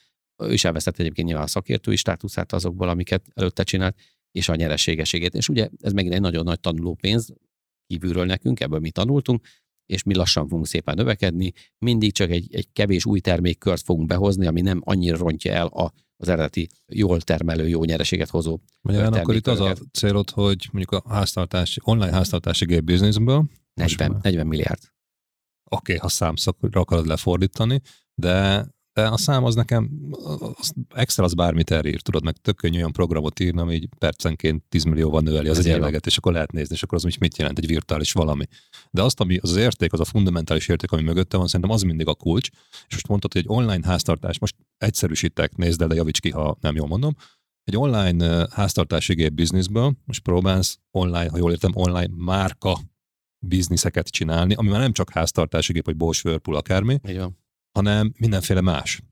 [0.43, 3.97] Ő is elvesztette egyébként nyilván a szakértői státuszát azokból, amiket előtte csinált,
[4.31, 5.35] és a nyereségességét.
[5.35, 7.33] És ugye ez megint egy nagyon nagy tanulópénz
[7.87, 9.47] kívülről nekünk, ebből mi tanultunk,
[9.87, 14.47] és mi lassan fogunk szépen növekedni, mindig csak egy, egy kevés új termékkört fogunk behozni,
[14.47, 19.35] ami nem annyira rontja el a, az eredeti jól termelő, jó nyereséget hozó Magyarán akkor
[19.35, 23.45] itt az a célod, hogy mondjuk a háztartási, online háztartási gép bizniszből,
[23.75, 24.21] Most 40, már.
[24.23, 24.94] 40 milliárd.
[25.75, 27.81] Oké, okay, ha számszakra akarod lefordítani,
[28.15, 29.91] de, de a szám az nekem,
[30.57, 34.65] az Excel az bármit elír, tudod, meg tök könnyű olyan programot írni, ami így percenként
[34.69, 37.67] 10 millióval növeli az egyenleget, és akkor lehet nézni, és akkor az mit jelent, egy
[37.67, 38.45] virtuális valami.
[38.91, 41.83] De azt, ami az, az érték, az a fundamentális érték, ami mögötte van, szerintem az
[41.83, 42.49] mindig a kulcs.
[42.71, 46.57] És most mondtad, hogy egy online háztartás, most egyszerűsítek, nézd el, de javíts ki, ha
[46.61, 47.15] nem jól mondom,
[47.65, 52.79] egy online háztartási gép bizniszből, most próbálsz online, ha jól értem, online márka
[53.47, 57.39] bizniszeket csinálni, ami már nem csak háztartási gép, vagy Bosch, Whirlpool, akármi, Igen.
[57.79, 59.03] hanem mindenféle más.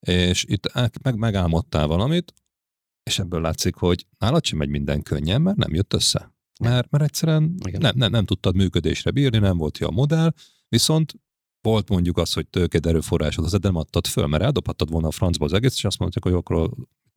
[0.00, 0.72] És itt
[1.02, 2.34] meg, megálmodtál valamit,
[3.02, 6.34] és ebből látszik, hogy nálad sem megy minden könnyen, mert nem jött össze.
[6.60, 10.32] Mert, mert egyszerűen nem, nem, nem tudtad működésre bírni, nem volt jó a modell,
[10.68, 11.14] viszont
[11.60, 15.44] volt mondjuk az, hogy tőked erőforrásod, az nem adtad föl, mert eldobhattad volna a francba
[15.44, 16.70] az egész, és azt mondták, hogy akkor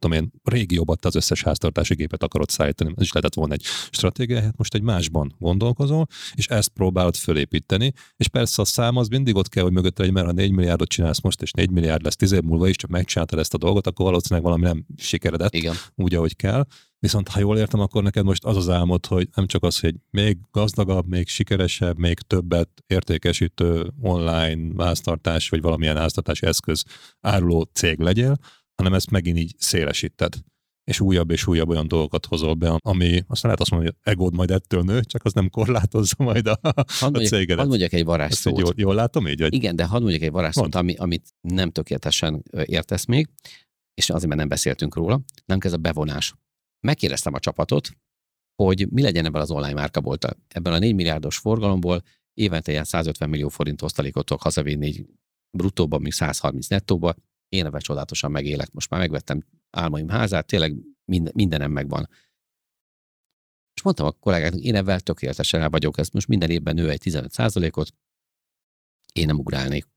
[0.04, 3.64] tudom én, régióban te az összes háztartási gépet akarod szállítani, ez is lehetett volna egy
[3.92, 9.08] stratégia, hát most egy másban gondolkozol, és ezt próbálod fölépíteni, és persze a szám az
[9.08, 12.04] mindig ott kell, hogy mögött egy, mert ha 4 milliárdot csinálsz most, és 4 milliárd
[12.04, 15.54] lesz 10 év múlva is, csak megcsináltad ezt a dolgot, akkor valószínűleg valami nem sikeredett,
[15.54, 15.76] Igen.
[15.96, 16.66] úgy, ahogy kell.
[17.00, 19.96] Viszont ha jól értem, akkor neked most az az álmod, hogy nem csak az, hogy
[20.10, 26.84] még gazdagabb, még sikeresebb, még többet értékesítő online háztartás, vagy valamilyen háztartási eszköz
[27.22, 28.38] áruló cég legyél,
[28.76, 30.34] hanem ezt megint így szélesíted
[30.84, 34.34] és újabb és újabb olyan dolgokat hozol be, ami azt lehet azt mondani, hogy egód
[34.34, 37.58] majd ettől nő, csak az nem korlátozza majd a, hadd mondjak, a cégedet.
[37.58, 38.60] Hadd mondjak egy varázsszót.
[38.60, 39.40] Jól, jól látom így?
[39.40, 39.54] Vagy?
[39.54, 43.30] Igen, de hadd mondjak egy varázsszót, ami, amit nem tökéletesen értesz még,
[43.94, 46.34] és azért, mert nem beszéltünk róla, nem ez a bevonás.
[46.80, 47.90] Megkérdeztem a csapatot,
[48.64, 50.38] hogy mi legyen ebben az online márkabolta.
[50.48, 52.04] Ebben a 4 milliárdos forgalomból
[52.34, 55.06] évente ilyen 150 millió forint osztalékot tudok hazavinni,
[55.58, 57.16] bruttóban, még 130 nettóba,
[57.54, 60.76] én ebben csodálatosan megélek, most már megvettem álmaim házát, tényleg
[61.06, 62.10] minden, mindenem megvan.
[63.74, 67.02] És mondtam a kollégáknak, én ebben tökéletesen el vagyok, ezt most minden évben nő egy
[67.04, 67.94] 15%-ot,
[69.14, 69.88] én nem ugrálnék.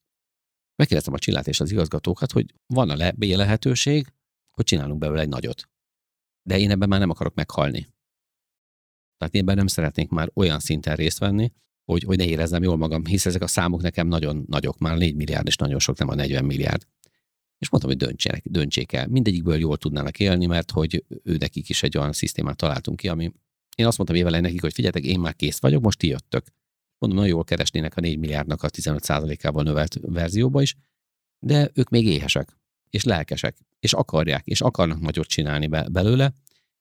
[0.77, 4.13] Megkérdeztem a Csillát és az igazgatókat, hogy van a le- lehetőség,
[4.51, 5.69] hogy csinálunk belőle egy nagyot.
[6.43, 7.95] De én ebben már nem akarok meghalni.
[9.17, 11.53] Tehát én ebben nem szeretnék már olyan szinten részt venni,
[11.85, 15.15] hogy, hogy ne érezzem jól magam, hisz ezek a számok nekem nagyon nagyok, már 4
[15.15, 16.87] milliárd és nagyon sok, nem a 40 milliárd.
[17.59, 19.07] És mondtam, hogy döntsenek, döntsék el.
[19.07, 23.33] Mindegyikből jól tudnának élni, mert hogy ő nekik is egy olyan szisztémát találtunk ki, ami
[23.77, 26.47] én azt mondtam évele nekik, hogy figyeljetek, én már kész vagyok, most ti jöttök.
[26.99, 30.77] Mondom, nagyon jól keresnének a 4 milliárdnak a 15%-ával növelt verzióba is,
[31.39, 32.59] de ők még éhesek,
[32.91, 36.35] és lelkesek, és akarják, és akarnak nagyot csinálni be, belőle.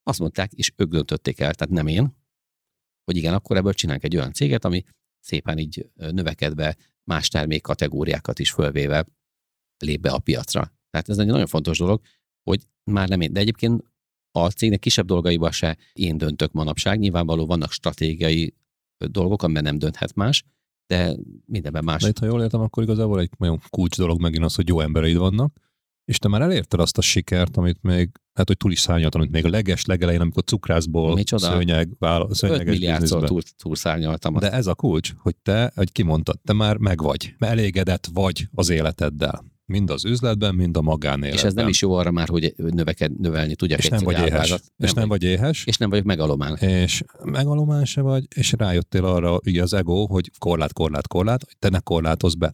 [0.03, 2.15] Azt mondták, és ők döntötték el, tehát nem én,
[3.03, 4.83] hogy igen, akkor ebből csinálunk egy olyan céget, ami
[5.19, 9.05] szépen így növekedve más termékkategóriákat is fölvéve
[9.77, 10.73] lép be a piacra.
[10.89, 12.01] Tehát ez egy nagyon fontos dolog,
[12.43, 13.33] hogy már nem én.
[13.33, 13.83] De egyébként
[14.31, 16.99] a cégnek kisebb dolgaiban se én döntök manapság.
[16.99, 18.53] Nyilvánvaló vannak stratégiai
[18.97, 20.43] dolgok, amiben nem dönthet más,
[20.87, 21.15] de
[21.45, 22.01] mindenben más.
[22.01, 24.79] De itt, ha jól értem, akkor igazából egy nagyon kulcs dolog megint az, hogy jó
[24.79, 25.59] embereid vannak,
[26.05, 29.33] és te már elérted azt a sikert, amit még, hát hogy túl is szárnyaltam, amit
[29.33, 31.45] még a leges legelején, amikor cukrászból Micsoda?
[31.45, 34.33] szőnyeg, vála, 5 milliárdszor túl, túl szárnyaltam.
[34.33, 39.43] De ez a kulcs, hogy te, hogy kimondtad, te már megvagy, elégedett vagy az életeddel.
[39.65, 41.37] Mind az üzletben, mind a magánéletben.
[41.37, 44.31] És ez nem is jó arra már, hogy növeked, növelni tudjak és nem vagy éhes.
[44.31, 44.63] állagágat.
[44.77, 45.65] És nem vagy éhes.
[45.65, 46.55] És nem vagyok megalomán.
[46.55, 51.55] És megalomán se vagy, és rájöttél arra, ugye az ego, hogy korlát, korlát, korlát, hogy
[51.59, 52.53] te ne korlátozz be.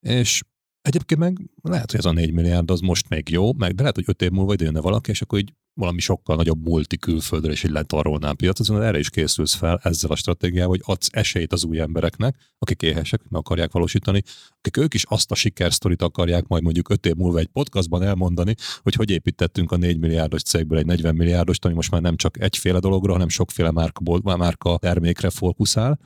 [0.00, 0.42] És
[0.82, 3.94] Egyébként meg lehet, hogy ez a 4 milliárd az most még jó, meg de lehet,
[3.94, 7.52] hogy 5 év múlva ide jönne valaki, és akkor így valami sokkal nagyobb multi külföldre,
[7.52, 11.08] és így letarolná a piacot, szóval erre is készülsz fel ezzel a stratégiával, hogy adsz
[11.12, 14.22] esélyt az új embereknek, akik éhesek, meg akarják valósítani,
[14.58, 18.54] akik ők is azt a sikersztorit akarják majd mondjuk 5 év múlva egy podcastban elmondani,
[18.82, 22.40] hogy hogy építettünk a 4 milliárdos cégből egy 40 milliárdost, ami most már nem csak
[22.40, 25.98] egyféle dologra, hanem sokféle márka, márka termékre fókuszál,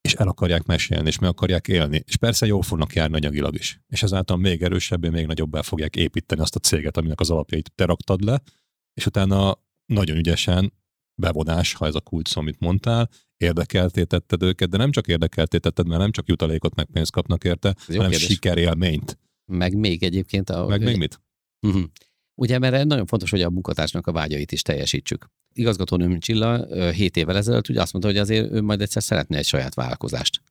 [0.00, 2.02] és el akarják mesélni, és meg akarják élni.
[2.06, 3.80] És persze jól fognak járni anyagilag is.
[3.88, 7.84] És ezáltal még erősebbé, még nagyobbá fogják építeni azt a céget, aminek az alapjait te
[7.84, 8.42] raktad le,
[9.00, 10.72] és utána nagyon ügyesen
[11.14, 16.10] bevonás, ha ez a kulcs amit mondtál, érdekeltétetted őket, de nem csak érdekeltétetted, mert nem
[16.10, 18.28] csak jutalékot meg pénzt kapnak érte, hanem kérdés.
[18.28, 19.18] sikerélményt.
[19.52, 20.66] Meg még egyébként a...
[20.66, 21.20] Meg még mit?
[21.66, 21.82] Uh-huh.
[22.34, 27.36] Ugye, mert nagyon fontos, hogy a munkatársnak a vágyait is teljesítsük igazgatónőm Csilla 7 évvel
[27.36, 30.42] ezelőtt ugye azt mondta, hogy azért ő majd egyszer szeretne egy saját vállalkozást.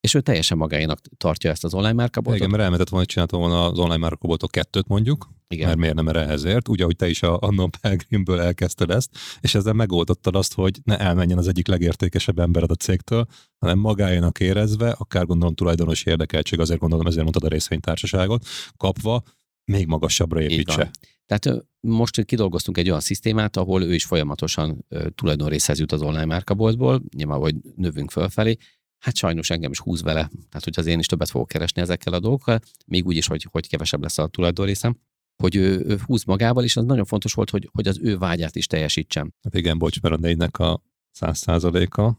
[0.00, 2.40] És ő teljesen magáénak tartja ezt az online márkaboltot.
[2.40, 5.66] Igen, mert elmentett volna, hogy csinálta volna az online márkaboltot kettőt mondjuk, Igen.
[5.66, 9.54] mert miért nem erre ezért, úgy, ahogy te is a Annon Pelgrimből elkezdted ezt, és
[9.54, 13.26] ezzel megoldottad azt, hogy ne elmenjen az egyik legértékesebb embered a cégtől,
[13.58, 18.46] hanem magáénak érezve, akár gondolom tulajdonosi érdekeltség, azért gondolom ezért mondtad a részvénytársaságot,
[18.76, 19.22] kapva
[19.64, 20.90] még magasabbra építse.
[21.26, 27.02] Tehát most kidolgoztunk egy olyan szisztémát, ahol ő is folyamatosan tulajdonrészhez jut az online márkaboltból,
[27.16, 28.56] nyilván, hogy növünk fölfelé,
[29.00, 32.12] hát sajnos engem is húz vele, tehát hogy az én is többet fogok keresni ezekkel
[32.12, 34.96] a dolgokkal, még úgy is, hogy, hogy kevesebb lesz a tulajdonrészem,
[35.42, 38.56] hogy ő, ő húz magával, és az nagyon fontos volt, hogy, hogy az ő vágyát
[38.56, 39.32] is teljesítsem.
[39.42, 42.18] Hát igen, bocs, mert a négynek a száz százaléka,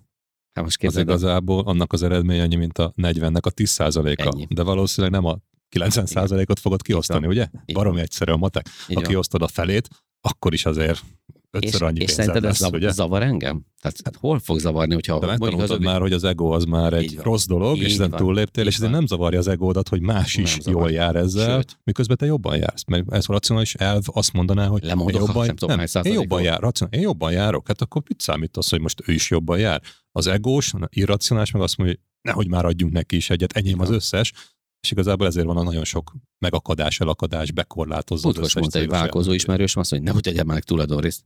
[0.54, 4.32] hát most az igazából annak az eredménye annyi, mint a 40-nek a 10 százaléka.
[4.50, 5.38] De valószínűleg nem a
[5.76, 7.48] 90%-ot fogod kiosztani, ugye?
[7.74, 8.70] Baromi egyszerű a matek.
[8.94, 9.88] Ha kiosztod a felét,
[10.22, 11.04] akkor is azért
[11.52, 12.92] ötször annyi és szerinted ez lesz, zav- ugye?
[12.92, 13.66] zavar engem?
[13.82, 16.94] Tehát hát hol fog zavarni, hogyha De megtanultad az, már, hogy az ego az már
[16.94, 17.24] egy van.
[17.24, 19.00] rossz dolog, és ezen túlléptél, és ezért van.
[19.00, 20.82] nem zavarja az egódat, hogy más Nem is zavar.
[20.82, 21.80] jól jár ezzel, Sőt.
[21.84, 22.84] miközben te jobban jársz.
[22.88, 26.14] Mert ez a racionális elv azt mondaná, hogy én Lemondok, jobban, nem tudom, nem, én
[26.14, 27.68] jobban, jár, racionális, én jobban járok.
[27.68, 29.82] Hát akkor mit számít az, hogy most ő is jobban jár?
[30.12, 33.90] Az egós, irracionális meg azt mondja, hogy nehogy már adjunk neki is egyet, enyém az
[33.90, 34.34] összes,
[34.82, 38.30] és igazából ezért van a nagyon sok megakadás, elakadás, bekorlátozó.
[38.30, 41.24] összes mondta egy vállalkozó ismerős, azt mondja, hogy nehogy tegyen meg tulajdonrészt.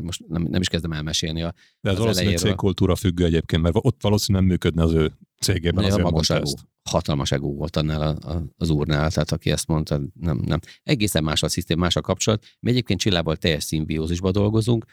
[0.00, 3.74] Most nem, nem is kezdem elmesélni a De ez az valószínűleg cégkultúra függő egyébként, mert
[3.78, 6.40] ott valószínűleg nem működne az ő cégében, azért magas egó.
[6.42, 6.58] ezt.
[6.90, 10.60] Hatalmas egó volt annál a, a, az úrnál, tehát aki ezt mondta, nem, nem.
[10.82, 12.44] Egészen más a szisztém, más a kapcsolat.
[12.60, 14.84] Mi egyébként Csillával teljes szimbiózisba dolgozunk.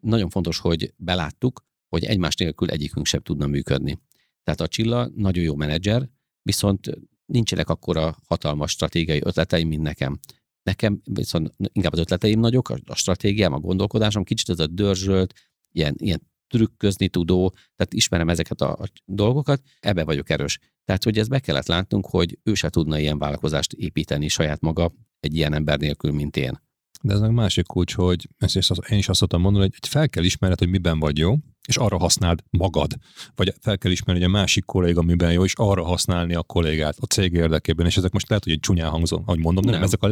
[0.00, 3.98] Nagyon fontos, hogy beláttuk, hogy egymás nélkül egyikünk sem tudna működni.
[4.42, 6.08] Tehát a Csilla nagyon jó menedzser,
[6.42, 6.90] viszont
[7.26, 10.18] nincsenek akkora hatalmas stratégiai ötleteim, mint nekem.
[10.66, 15.32] Nekem viszont inkább az ötleteim nagyok, a- stratégiám, a gondolkodásom kicsit ez a dörzsölt,
[15.72, 20.58] ilyen, ilyen trükközni tudó, tehát ismerem ezeket a, dolgokat, ebbe vagyok erős.
[20.84, 24.92] Tehát, hogy ezt be kellett látnunk, hogy ő se tudna ilyen vállalkozást építeni saját maga
[25.20, 26.60] egy ilyen ember nélkül, mint én.
[27.02, 30.08] De ez meg másik kulcs, hogy ezt is én is azt szoktam mondani, hogy fel
[30.08, 31.34] kell ismerned, hogy miben vagy jó,
[31.68, 32.92] és arra használd magad.
[33.34, 36.96] Vagy fel kell ismerni, hogy a másik kolléga miben jó, és arra használni a kollégát
[36.98, 37.86] a cég érdekében.
[37.86, 39.82] És ezek most lehet, hogy egy csúnyán hangzom, ahogy mondom, nem, Nem.
[39.82, 40.08] ezek a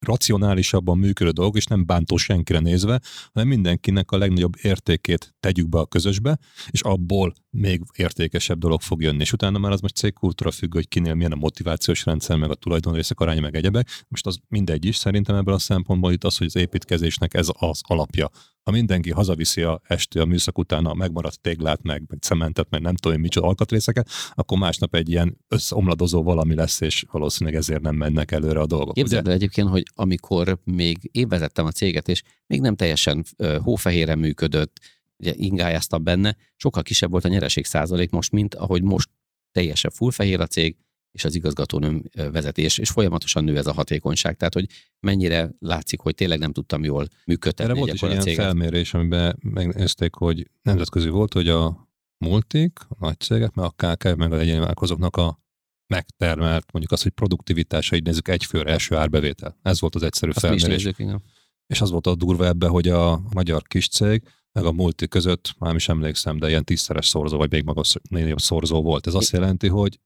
[0.00, 3.00] legracionálisabban működő dolgok, és nem bántó senkire nézve,
[3.32, 6.38] hanem mindenkinek a legnagyobb értékét tegyük be a közösbe,
[6.70, 9.20] és abból még értékesebb dolog fog jönni.
[9.20, 12.54] És utána már az most cégkultúra függő, hogy kinél milyen a motivációs rendszer, meg a
[12.54, 13.88] tulajdonrészek aránya, meg egyebek.
[14.08, 17.80] Most az mindegy is, szerintem ebből a szempontból itt az, hogy az építkezésnek ez az
[17.82, 18.30] alapja.
[18.62, 22.80] Ha mindenki hazaviszi a este a műszak után a megmaradt téglát, meg, meg cementet, meg
[22.80, 27.80] nem tudom én micsoda alkatrészeket, akkor másnap egy ilyen összeomladozó valami lesz, és valószínűleg ezért
[27.80, 28.94] nem mennek előre a dolgok.
[28.94, 33.24] Képzeld el egyébként, hogy amikor még én vezettem a céget, és még nem teljesen
[33.62, 34.80] hófehéren működött,
[35.20, 39.08] ugye ingályáztam benne, sokkal kisebb volt a nyereség százalék most, mint ahogy most
[39.52, 40.76] teljesen full fehér a cég,
[41.12, 44.36] és az igazgatónőm vezetés, és folyamatosan nő ez a hatékonyság.
[44.36, 44.66] Tehát, hogy
[45.00, 48.44] mennyire látszik, hogy tényleg nem tudtam jól működtetni Erre volt egy is egy ilyen céget.
[48.44, 54.16] felmérés, amiben megnézték, hogy nemzetközi volt, hogy a multik, a nagy cégek, meg a KKV,
[54.16, 55.40] meg a egyéni vállalkozóknak a
[55.86, 59.58] megtermelt, mondjuk az, hogy produktivitása, így nézzük egy főre első árbevétel.
[59.62, 60.84] Ez volt az egyszerű Azt felmérés.
[60.84, 61.20] nézzük.
[61.66, 64.22] És az volt a durva ebbe, hogy a magyar kis cég,
[64.52, 68.02] meg a multi között, már is emlékszem, de ilyen tízszeres szorzó, vagy még magasabb
[68.36, 69.06] szorzó volt.
[69.06, 69.98] Ez azt jelenti, hogy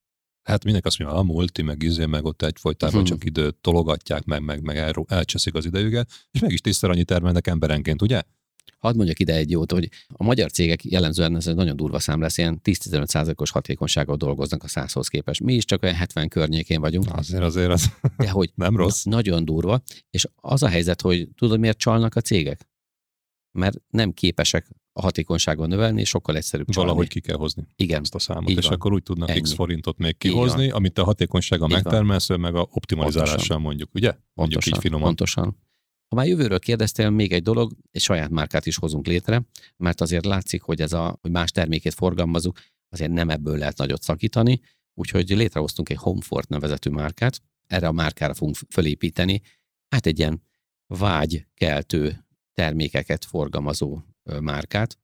[0.42, 3.04] hát mindenki azt mondja, a multi, meg izé, meg ott egyfolytában Mhm.
[3.08, 7.46] csak időt tologatják, meg, meg, meg el, elcseszik az idejüket, és mégis tízszer annyit termelnek
[7.46, 8.22] emberenként, ugye?
[8.78, 12.20] Hadd mondjak ide egy jót, hogy a magyar cégek jellemzően ez egy nagyon durva szám
[12.20, 15.40] lesz, ilyen 10-15 százalékos hatékonysággal dolgoznak a 100-hoz képest.
[15.40, 19.02] Mi is csak olyan 70 környékén vagyunk, Azért azért az de hogy nem rossz.
[19.02, 19.82] Na, nagyon durva.
[20.10, 22.68] És az a helyzet, hogy tudod, miért csalnak a cégek?
[23.58, 26.88] Mert nem képesek a hatékonyságon növelni, és sokkal egyszerűbb csalni.
[26.88, 28.72] Valahogy ki kell hozni Igen, ezt a számot, Így és van.
[28.72, 29.40] akkor úgy tudnak Ennyi.
[29.40, 31.80] x forintot még kihozni, amit a hatékonysággal van.
[31.82, 33.60] megtermelsz, meg a optimalizálással Pontosan.
[33.60, 34.08] mondjuk, ugye?
[34.08, 35.06] Mondjuk pontosan, így finoman.
[35.06, 35.56] pontosan.
[36.08, 39.42] Ha már jövőről kérdeztél, még egy dolog, egy saját márkát is hozunk létre,
[39.76, 44.02] mert azért látszik, hogy ez a, hogy más termékét forgalmazunk, azért nem ebből lehet nagyot
[44.02, 44.60] szakítani,
[44.94, 49.40] úgyhogy létrehoztunk egy Homefort nevezetű márkát, erre a márkára fogunk fölépíteni,
[49.88, 50.42] hát egy ilyen
[50.86, 52.23] vágykeltő
[52.54, 53.98] termékeket forgalmazó
[54.40, 54.98] márkát,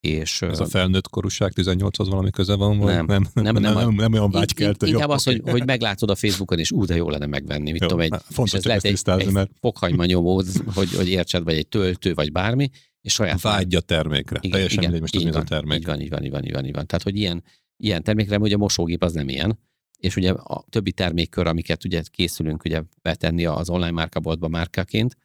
[0.00, 2.78] és Ez a felnőtt korúság 18-hoz valami köze van?
[2.78, 2.94] Vagy?
[2.94, 3.06] Nem.
[3.06, 4.86] nem, nem, Nem, nem, nem, olyan vágykeltő.
[4.86, 7.86] Inkább az, hogy, hogy meglátod a Facebookon, és ú, de jó lenne megvenni, mit Jó,
[7.86, 10.42] tudom, egy, hát fontos és lehet egy, egy mert- fokhagyma nyomó,
[10.74, 14.38] hogy, hogy értsed, vagy egy töltő, vagy bármi, és saját Vágy a termékre.
[14.40, 15.78] Igen, Teljesen mindegy, most így az a van, termék.
[15.78, 16.86] Így van, így van, így van, így van, így van.
[16.86, 17.44] Tehát, hogy ilyen,
[17.76, 19.58] ilyen termékre, ugye a mosógép az nem ilyen,
[19.98, 25.16] és ugye a többi termékkör, amiket ugye készülünk ugye betenni az online márkaboltba márkaként,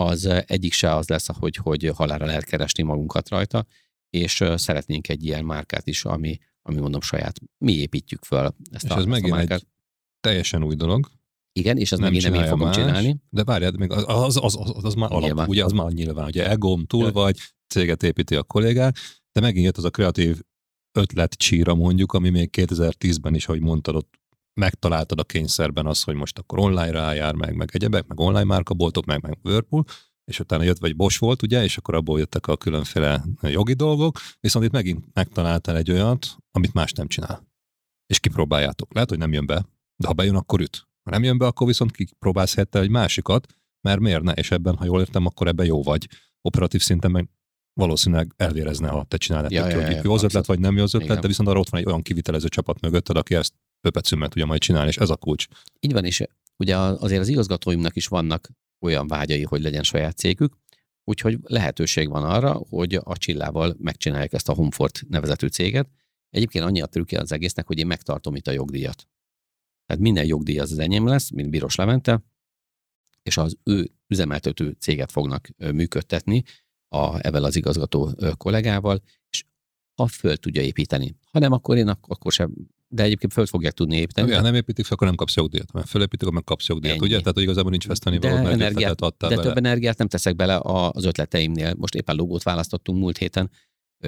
[0.00, 3.66] az egyik se az lesz, hogy, hogy halára lehet keresni magunkat rajta,
[4.10, 7.40] és szeretnénk egy ilyen márkát is, ami, ami mondom saját.
[7.58, 9.58] Mi építjük föl ezt És a, ez ezt a megint márkát.
[9.58, 9.66] egy
[10.20, 11.08] teljesen új dolog.
[11.52, 13.16] Igen, és ezt nem megint nem én fogom más, csinálni.
[13.30, 15.48] De várjad, még az, az, az, az, az már alap, Nyilván.
[15.48, 17.12] ugye az már nyilván, ugye egóm túl Ja.
[17.12, 18.96] vagy, céget építi a kollégák,
[19.32, 20.40] de megint jött az a kreatív
[20.92, 24.17] ötlet csíra mondjuk, ami még 2010-ben is, ahogy mondtad, ott
[24.58, 29.04] megtaláltad a kényszerben az, hogy most akkor online rájár, meg, meg egyebek, meg online márkaboltok,
[29.04, 29.84] meg, meg Whirlpool,
[30.24, 34.18] és utána jött, vagy Bosch volt, ugye, és akkor abból jöttek a különféle jogi dolgok,
[34.40, 37.46] viszont itt megint megtaláltál egy olyat, amit más nem csinál.
[38.06, 38.94] És kipróbáljátok.
[38.94, 39.66] Lehet, hogy nem jön be,
[39.96, 40.88] de ha bejön, akkor üt.
[41.02, 43.46] Ha nem jön be, akkor viszont kipróbálsz helyette egy másikat,
[43.80, 44.32] mert miért ne?
[44.32, 46.08] És ebben, ha jól értem, akkor ebben jó vagy.
[46.40, 47.28] Operatív szinten meg
[47.80, 50.94] valószínűleg elvérezne, ha te csinálnád, Ja, ja, ja, jó az ötlet, vagy nem jó az
[50.94, 51.20] ötlet, Igen.
[51.20, 54.60] de viszont arra ott van egy olyan kivitelező csapat mögötted, aki ezt pöpecümmel tudja majd
[54.60, 55.46] csinálni, és ez a kulcs.
[55.80, 56.24] Így van, és
[56.56, 58.50] ugye azért az igazgatóimnak is vannak
[58.80, 60.56] olyan vágyai, hogy legyen saját cégük,
[61.04, 65.88] úgyhogy lehetőség van arra, hogy a Csillával megcsinálják ezt a Homefort nevezetű céget.
[66.30, 69.08] Egyébként annyi a trükkje az egésznek, hogy én megtartom itt a jogdíjat.
[69.86, 72.22] Tehát minden jogdíj az, az enyém lesz, mint Bíros Levente,
[73.22, 76.42] és az ő üzemeltető céget fognak működtetni
[76.88, 79.44] a, evel az igazgató kollégával, és
[79.94, 81.16] ha föl tudja építeni.
[81.30, 82.54] Ha nem, akkor én akkor sem
[82.88, 84.32] de egyébként föl fogják tudni építeni.
[84.32, 85.72] Ha nem építik akkor nem kapsz jogdíjat.
[85.72, 87.06] Mert fölépítik, akkor meg kapsz jogdíjat, Ennyi.
[87.06, 87.18] ugye?
[87.18, 89.48] Tehát, hogy igazából nincs veszteni való, mert energiát, adtál De bele.
[89.48, 91.74] több energiát nem teszek bele az ötleteimnél.
[91.78, 93.50] Most éppen logót választottunk múlt héten.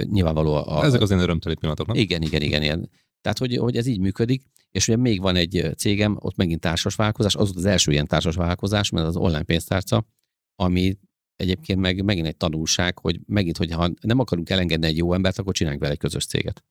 [0.02, 0.84] Nyilvánvaló a...
[0.84, 1.96] Ezek az én örömteli pillanatok, nem?
[1.96, 2.90] Igen, igen, igen, igen.
[3.20, 6.94] Tehát, hogy, hogy ez így működik, és ugye még van egy cégem, ott megint társas
[6.94, 10.06] vállalkozás, az volt az első ilyen társas vállalkozás, mert az online pénztárca,
[10.54, 10.98] ami
[11.36, 15.54] egyébként meg, megint egy tanulság, hogy megint, hogyha nem akarunk elengedni egy jó embert, akkor
[15.54, 16.64] csináljunk vele egy közös céget.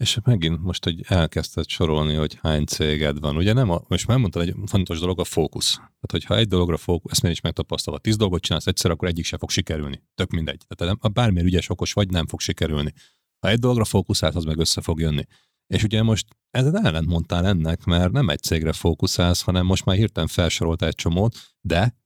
[0.00, 3.36] És megint most, hogy elkezdted sorolni, hogy hány céged van.
[3.36, 5.74] Ugye nem, a, most már mondtad egy fontos dolog, a fókusz.
[5.74, 9.24] Tehát, hogyha egy dologra fókusz, ezt én is megtapasztalva, tíz dolgot csinálsz egyszer, akkor egyik
[9.24, 10.02] se fog sikerülni.
[10.14, 10.62] Tök mindegy.
[10.68, 12.92] Tehát ha bármilyen ügyes, okos vagy, nem fog sikerülni.
[13.40, 15.24] Ha egy dologra fókuszálsz, az meg össze fog jönni.
[15.66, 19.96] És ugye most ezen ellent mondtál ennek, mert nem egy cégre fókuszálsz, hanem most már
[19.96, 21.96] hirtelen felsoroltál egy csomót, de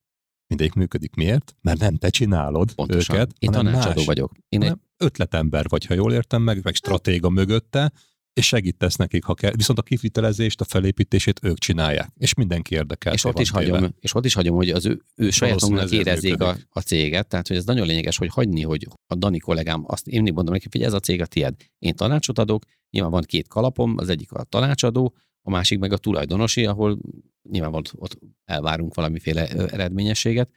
[0.46, 1.14] mindegyik működik.
[1.14, 1.56] Miért?
[1.60, 3.16] Mert nem te csinálod Pontosan.
[3.16, 4.06] őket, Én tanácsadó más.
[4.06, 4.32] vagyok.
[4.48, 4.76] Én egy...
[5.04, 7.92] ötletember vagy, ha jól értem meg, meg stratéga mögötte,
[8.34, 9.52] és segítesz nekik, ha kell.
[9.56, 13.12] Viszont a kivitelezést, a felépítését ők csinálják, és mindenki érdekel.
[13.12, 16.40] És ott is, hagyom, és ott is hagyom, hogy az ő, ő saját magunknak érezzék
[16.40, 20.06] a, a, céget, tehát hogy ez nagyon lényeges, hogy hagyni, hogy a Dani kollégám, azt
[20.08, 21.54] én mondom neki, hogy ez a cég a tied.
[21.78, 25.96] Én tanácsot adok, nyilván van két kalapom, az egyik a tanácsadó, a másik meg a
[25.96, 26.98] tulajdonosi, ahol
[27.50, 30.50] nyilván ott elvárunk valamiféle eredményességet,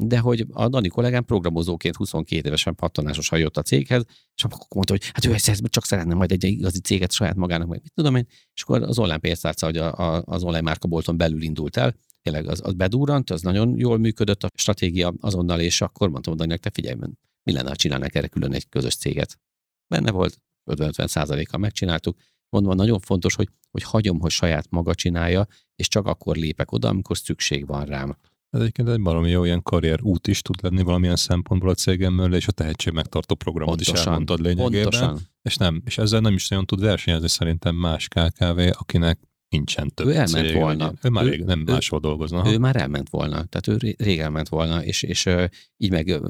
[0.00, 4.04] de hogy a Dani kollégám programozóként 22 évesen pattanásosan jött a céghez,
[4.34, 7.68] és akkor mondta, hogy hát ő ezt csak szeretne majd egy igazi céget saját magának,
[7.68, 11.16] meg mit tudom én, és akkor az online pénztárca, hogy a, a, az online márkabolton
[11.16, 15.80] belül indult el, tényleg az, az bedúrant, az nagyon jól működött a stratégia azonnal, és
[15.80, 16.96] akkor mondtam Daninak, te figyelj,
[17.42, 19.38] mi lenne, ha csinálnak erre külön egy közös céget.
[19.86, 22.18] Benne volt, 50-50 százalékkal megcsináltuk.
[22.48, 26.88] Mondom, nagyon fontos, hogy, hogy hagyom, hogy saját maga csinálja, és csak akkor lépek oda,
[26.88, 28.16] amikor szükség van rám.
[28.50, 32.12] Ez egyébként egy valami jó ilyen karrier út is tud lenni valamilyen szempontból a cégem
[32.12, 34.82] mellé, és a tehetség megtartó programot pontosan, is elmondtad lényegében.
[34.82, 35.18] Pontosan.
[35.42, 39.18] És, nem, és ezzel nem is nagyon tud versenyezni szerintem más KKV, akinek
[39.48, 40.92] nincsen több Ő elment cég, volna.
[41.02, 42.52] Ő már rég nem ő, máshol dolgozna.
[42.52, 45.28] Ő már elment volna, tehát ő rég elment volna, és, és
[45.76, 46.20] így meg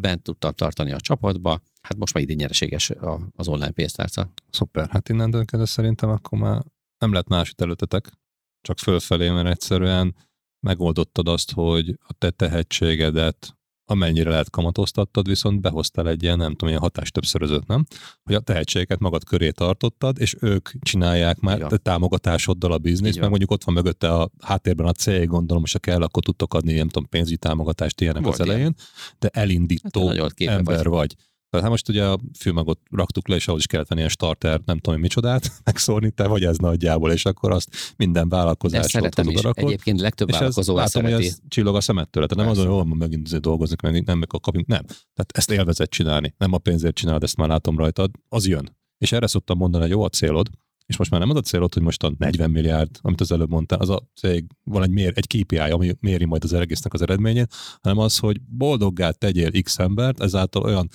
[0.00, 1.60] bent tudtam tartani a csapatba.
[1.80, 2.92] Hát most már idén nyereséges
[3.36, 4.32] az online pénztárca.
[4.50, 6.62] Szuper, hát innen kezdve szerintem akkor már
[6.98, 8.10] nem lehet másút előtetek,
[8.60, 10.14] csak fölfelé, mert egyszerűen
[10.60, 13.58] megoldottad azt, hogy a te tehetségedet
[13.90, 17.84] amennyire lehet kamatoztattad, viszont behoztál egy ilyen, nem tudom, ilyen hatás többszörözőt, nem?
[18.22, 21.68] Hogy a tehetségeket magad köré tartottad, és ők csinálják már ja.
[21.68, 25.78] támogatásoddal a bizniszt, meg mondjuk ott van mögötte a háttérben a cél, gondolom, és ha
[25.78, 28.76] kell, akkor tudtok adni, nem tudom, pénzügyi támogatást ilyenek Volt az elején, ilyen.
[29.18, 30.86] de elindító hát, ember vagy.
[30.88, 31.14] vagy.
[31.50, 34.60] Tehát hát most ugye a fülmagot raktuk le, és ahhoz is kellett venni ilyen starter,
[34.64, 39.42] nem tudom, micsodát megszórni, te vagy ez nagyjából, és akkor azt minden vállalkozás szeretem is.
[39.42, 39.64] Rakod.
[39.64, 42.26] Egyébként legtöbb és vállalkozó ez, látom, hogy ez csillog a szemettől.
[42.26, 44.84] Tehát nem azon, hogy megint dolgoznak, meg nem meg kapjunk, nem.
[44.86, 48.76] Tehát ezt élvezet csinálni, nem a pénzért csinálod, ezt már látom rajtad, az jön.
[48.98, 50.48] És erre szoktam mondani, hogy jó a célod,
[50.88, 53.50] és most már nem az a célod, hogy most a 40 milliárd, amit az előbb
[53.50, 57.02] mondtál, az a cég, van egy, mér, egy KPI, ami méri majd az egésznek az
[57.02, 60.88] eredményét, hanem az, hogy boldoggá tegyél X embert, ezáltal olyan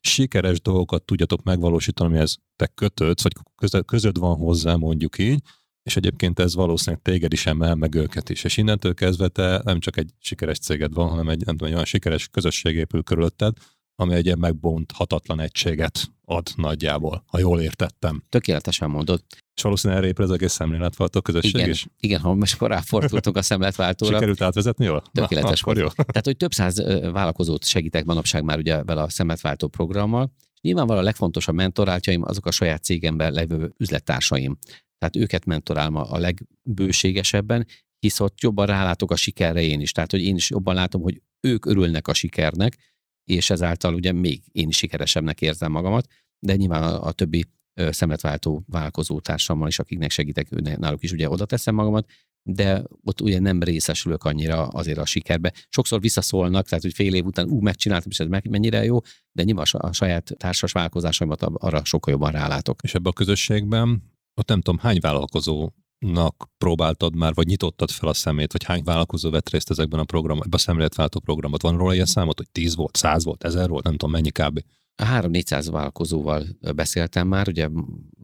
[0.00, 5.42] sikeres dolgokat tudjatok megvalósítani, amihez te kötődsz, vagy közöd van hozzá, mondjuk így,
[5.82, 8.44] és egyébként ez valószínűleg téged is emel, meg őket is.
[8.44, 11.74] És innentől kezdve te nem csak egy sikeres céged van, hanem egy, nem tudom, egy
[11.74, 13.56] olyan sikeres közösség épül körülötted,
[14.00, 18.22] ami egy ilyen megbonthatatlan egységet ad nagyjából, ha jól értettem.
[18.28, 19.24] Tökéletesen mondod.
[19.56, 21.86] És valószínűleg erre épül az egész szemléletváltó közösség igen, is?
[22.00, 24.12] Igen, ha most ráfordultunk a szemléletváltóra.
[24.12, 25.02] Sikerült átvezetni jól?
[25.12, 25.88] Tökéletes Na, jó.
[25.88, 26.82] Tehát, hogy több száz
[27.12, 30.32] vállalkozót segítek manapság már ugye vele a szemléletváltó programmal.
[30.60, 34.58] Nyilvánvalóan a legfontosabb mentoráltjaim azok a saját cégemben levő üzlettársaim.
[34.98, 37.66] Tehát őket mentorálom a legbőségesebben,
[37.98, 39.92] hisz ott jobban rálátok a sikerre én is.
[39.92, 42.76] Tehát, hogy én is jobban látom, hogy ők örülnek a sikernek,
[43.24, 46.06] és ezáltal ugye még én sikeresebbnek érzem magamat,
[46.38, 47.44] de nyilván a, a többi
[47.74, 52.10] szemletváltó vállalkozó társammal is, akiknek segítek, náluk is ugye oda teszem magamat,
[52.42, 55.52] de ott ugye nem részesülök annyira azért a sikerbe.
[55.68, 58.98] Sokszor visszaszólnak, tehát hogy fél év után ú, megcsináltam, és ez mennyire jó,
[59.32, 62.82] de nyilván a saját társas vállalkozásaimat arra sokkal jobban rálátok.
[62.82, 64.02] És ebbe a közösségben
[64.34, 65.70] ott nem tudom, hány vállalkozó
[66.06, 70.04] nak próbáltad már, vagy nyitottad fel a szemét, vagy hány vállalkozó vett részt ezekben a
[70.04, 71.62] programban, ebben a szemléletváltó programot?
[71.62, 74.64] Van róla ilyen számot, hogy 10 volt, 100 volt, 1000 volt, nem tudom mennyi kb.
[74.94, 77.68] A 3-400 vállalkozóval beszéltem már, ugye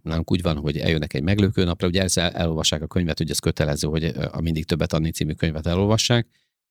[0.02, 3.38] nálunk úgy van, hogy eljönnek egy meglőkő napra, ugye ezzel elolvassák a könyvet, ugye ez
[3.38, 6.28] kötelező, hogy a Mindig Többet adni című könyvet elolvassák,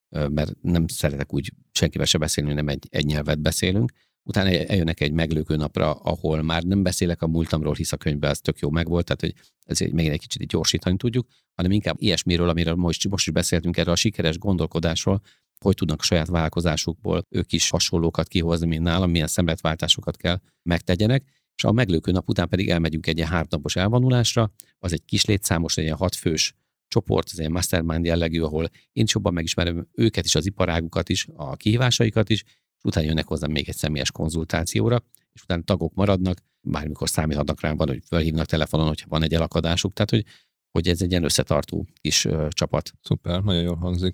[0.10, 3.92] mert nem szeretek úgy senkivel se beszélni, nem egy, egy nyelvet beszélünk.
[4.28, 8.40] Utána eljönnek egy meglőkő napra, ahol már nem beszélek a múltamról, hisz a könyvben az
[8.40, 9.34] tök jó megvolt, tehát hogy
[9.66, 13.94] ezért még egy kicsit gyorsítani tudjuk, hanem inkább ilyesmiről, amiről most, most is beszéltünk erről
[13.94, 15.22] a sikeres gondolkodásról,
[15.60, 21.24] hogy tudnak a saját vállalkozásukból ők is hasonlókat kihozni, mint nálam, milyen szemletváltásokat kell megtegyenek,
[21.56, 25.78] és a meglőkő nap után pedig elmegyünk egy ilyen háromnapos elvonulásra, az egy kis létszámos,
[25.78, 26.54] egy ilyen hatfős
[26.88, 31.28] csoport, ez egy mastermind jellegű, ahol én is jobban megismerem őket is, az iparágukat is,
[31.34, 32.44] a kihívásaikat is,
[32.86, 35.04] utána jönnek hozzám még egy személyes konzultációra,
[35.34, 39.94] és utána tagok maradnak, bármikor számíthatnak rám, van, hogy felhívnak telefonon, hogyha van egy elakadásuk,
[39.94, 40.26] tehát hogy,
[40.72, 42.92] hogy ez egy ilyen összetartó kis ö, csapat.
[43.02, 44.14] Szuper, nagyon jól hangzik.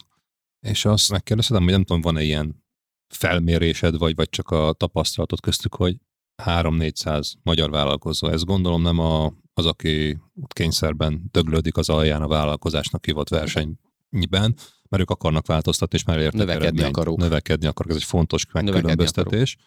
[0.60, 2.64] És azt megkérdezhetem, hogy nem tudom, van-e ilyen
[3.08, 5.98] felmérésed, vagy, vagy csak a tapasztalatot köztük, hogy
[6.44, 8.28] 3-400 magyar vállalkozó.
[8.28, 10.18] Ez gondolom nem a, az, aki
[10.48, 14.56] kényszerben döglődik az alján a vállalkozásnak hívott versenyben,
[14.92, 16.98] mert ők akarnak változtatni, és már értek Növekedni eredményt.
[16.98, 17.18] akarok.
[17.18, 17.92] Növekedni akarok.
[17.92, 19.58] Ez egy fontos Növekedni megkülönböztetés.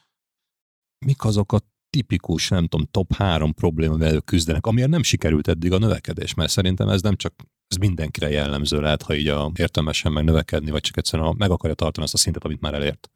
[1.06, 1.60] Mik azok a
[1.90, 6.51] tipikus, nem tudom, top három probléma, ők küzdenek, amiért nem sikerült eddig a növekedés, mert
[6.51, 7.34] szerintem ez nem csak
[7.68, 11.74] ez mindenkire jellemző lehet, ha így a értelmesen meg növekedni, vagy csak egyszerűen meg akarja
[11.74, 13.10] tartani azt a szintet, amit már elért.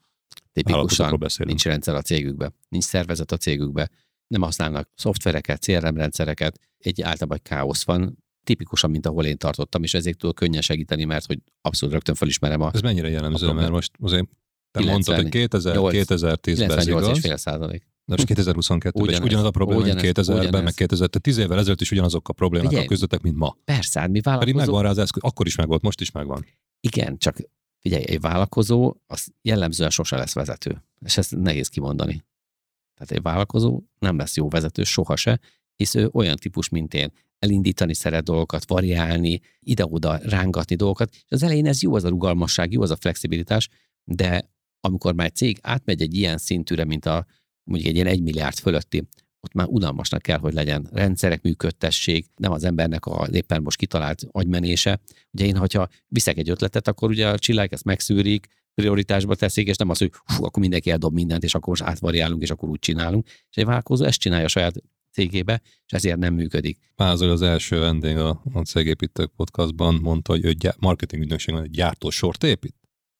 [0.52, 3.90] Tipikusan nincs rendszer a cégükbe, nincs szervezet a cégükbe,
[4.26, 9.94] nem használnak szoftvereket, CRM rendszereket, egy általában káosz van, tipikusan, mint ahol én tartottam, és
[9.94, 13.70] ezért tudok könnyen segíteni, mert hogy abszolút rögtön felismerem a Ez mennyire jellemző, A mert
[13.70, 14.28] most azért
[14.70, 16.22] te mondtad, hogy 2000, 98
[16.56, 17.88] 2010-ben ez igaz, 98,5 százalék.
[18.04, 20.74] de most 2022-ben is Ugyanez, ugyanaz a probléma, mint ugyanez, 2000-ben, meg ugyanez.
[20.74, 23.56] 2000, tehát 10 évvel ezelőtt is ugyanazok a problémákkal Figyelj, küzdöttek, mint ma.
[23.64, 24.60] Persze, hát mi Pedig vállalkozók...
[24.60, 26.44] megvan rá az eszköz, akkor is megvolt, most is megvan.
[26.80, 27.36] Igen, csak
[27.80, 30.84] figyelj, egy vállalkozó az jellemzően sose lesz vezető.
[31.04, 32.24] És ezt nehéz kimondani.
[32.94, 35.40] Tehát egy vállalkozó nem lesz jó vezető soha se,
[35.76, 41.42] hisz ő olyan típus, mint én, elindítani szeret dolgokat, variálni, ide-oda rángatni dolgokat, és az
[41.42, 43.68] elején ez jó az a rugalmasság, jó az a flexibilitás,
[44.04, 44.50] de
[44.80, 47.26] amikor már egy cég átmegy egy ilyen szintűre, mint a
[47.64, 49.08] mondjuk egy ilyen egy milliárd fölötti,
[49.40, 54.22] ott már unalmasnak kell, hogy legyen rendszerek működtessék, nem az embernek a éppen most kitalált
[54.30, 55.00] agymenése.
[55.30, 59.76] Ugye én, hogyha viszek egy ötletet, akkor ugye a csillák ezt megszűrik, prioritásba teszik, és
[59.76, 62.78] nem az, hogy hú, akkor mindenki eldob mindent, és akkor most átvariálunk, és akkor úgy
[62.78, 63.26] csinálunk.
[63.26, 64.82] És egy vállalkozó ezt csinálja a saját
[65.18, 66.78] cégébe, és ezért nem működik.
[66.94, 71.70] Pázol az első vendég a, a Cégépítők podcastban mondta, hogy ő gyá- marketing ügynökségben egy
[71.70, 72.74] gyártósort épít.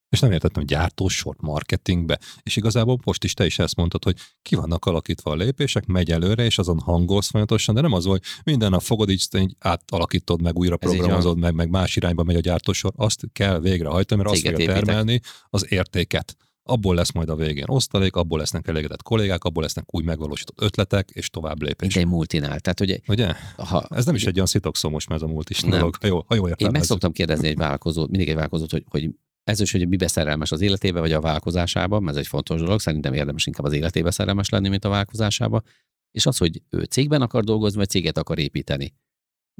[0.09, 2.19] És nem értettem, hogy gyártósort marketingbe.
[2.43, 6.11] És igazából most is te is ezt mondtad, hogy ki vannak alakítva a lépések, megy
[6.11, 10.43] előre, és azon hangolsz folyamatosan, de nem az, hogy minden nap fogod, így, így átalakítod
[10.43, 12.93] meg, újra programozod meg, meg más irányba megy a gyártósor.
[12.97, 14.85] Azt kell végrehajtani, mert azt Céget fogja építek.
[14.85, 15.21] termelni
[15.51, 16.37] az értéket.
[16.71, 21.11] Abból lesz majd a végén osztalék, abból lesznek elégedett kollégák, abból lesznek új megvalósított ötletek,
[21.11, 21.97] és tovább Mint lépés.
[21.97, 22.61] egy multinál.
[22.61, 23.33] Tehát, hogy Ugye?
[23.57, 25.71] ha, Ez nem is egy olyan szitokszó most, ez a múlt is Nem.
[25.71, 25.97] dolog.
[26.01, 29.11] Ha jól, ha jól Én meg szoktam kérdezni egy vállalkozót, mindig egy vállalkozót, hogy, hogy
[29.45, 32.81] ez is, hogy mibe szerelmes az életébe, vagy a vállalkozásában, mert ez egy fontos dolog,
[32.81, 35.63] szerintem érdemes inkább az életébe szerelmes lenni, mint a vállalkozásába,
[36.11, 38.95] és az, hogy ő cégben akar dolgozni, vagy céget akar építeni.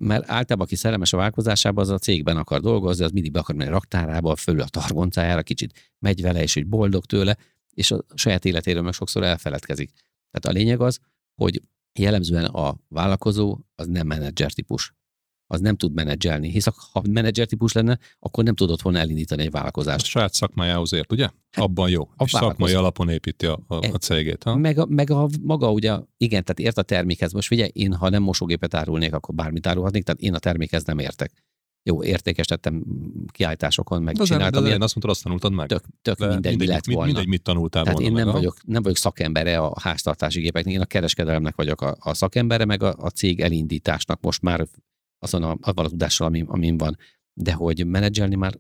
[0.01, 3.55] Mert általában, aki szerelmes a vállalkozásába, az a cégben akar dolgozni, az mindig be akar
[3.55, 7.37] menni a raktárába, fölül a targoncájára, kicsit megy vele, és hogy boldog tőle,
[7.75, 9.91] és a saját életéről meg sokszor elfeledkezik.
[10.31, 10.99] Tehát a lényeg az,
[11.35, 11.63] hogy
[11.99, 14.95] jellemzően a vállalkozó az nem menedzser típus.
[15.51, 19.49] Az nem tud menedzselni, hisz ha menedzser típus lenne, akkor nem tudott volna elindítani egy
[19.49, 20.05] A vállalkozást.
[20.07, 21.29] saját szakmájához ért, ugye?
[21.53, 22.09] Abban jó.
[22.09, 24.43] Hát, a és szakmai alapon építi a, a, a cégét.
[24.43, 24.57] Ha?
[24.57, 27.33] Meg a, meg a maga ugye, igen, tehát ért a termékhez.
[27.33, 30.99] Most figyelj, én ha nem mosógépet árulnék, akkor bármit árulhatnék, tehát én a termékhez nem
[30.99, 31.33] értek.
[31.83, 32.85] Jó, értékesítettem
[33.33, 35.69] kiállításokon, meg De az, de csináltam, az ilyen, azt mondtad, azt tanultad meg.
[35.69, 37.05] tök, tök De mindegy, mi lett volna.
[37.05, 40.75] mindegy, mit tanultál Tehát volna én nem meg, vagyok, nem vagyok szakembere a háztartási gépeknek,
[40.75, 44.67] én a kereskedelemnek vagyok a, a szakembere, meg a, a cég elindításnak most már
[45.19, 46.97] azon a, avval a tudással, amin, amin van.
[47.33, 48.59] De hogy menedzselni már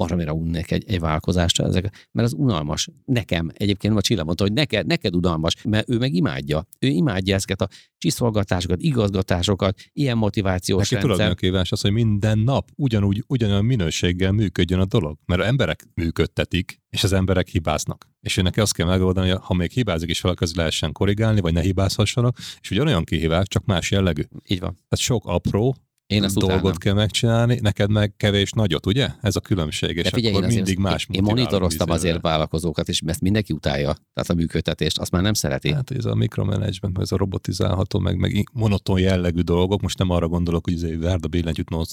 [0.00, 2.88] baromira unnék egy, egy vállalkozást, ezek, mert az unalmas.
[3.04, 6.66] Nekem, egyébként a Csilla mondta, hogy neked, neked unalmas, mert ő meg imádja.
[6.78, 7.68] Ő imádja ezeket a
[7.98, 11.34] csiszolgatásokat, igazgatásokat, ilyen motivációs Neki rendszer.
[11.34, 15.18] kívás az, hogy minden nap ugyanúgy, ugyanolyan minőséggel működjön a dolog.
[15.26, 18.08] Mert emberek működtetik, és az emberek hibáznak.
[18.20, 21.40] És ő neki azt kell megoldani, hogy ha még hibázik is valaki, az lehessen korrigálni,
[21.40, 24.22] vagy ne hibázhassanak, és ugyanolyan kihívás, csak más jellegű.
[24.48, 24.72] Így van.
[24.72, 25.76] Tehát sok apró
[26.10, 26.76] Én azt dolgot utálnám.
[26.78, 29.08] kell megcsinálni, neked meg kevés nagyot, ugye?
[29.20, 31.94] Ez a különbség, és De figyelj, akkor én, azért, mindig más én, monitoroztam izével.
[31.94, 35.72] azért vállalkozókat, és ezt mindenki utálja, tehát a működtetést, azt már nem szereti.
[35.72, 40.28] Hát ez a mikromanagement, ez a robotizálható, meg, meg monoton jellegű dolgok, most nem arra
[40.28, 41.84] gondolok, hogy ez várd a billentyűt non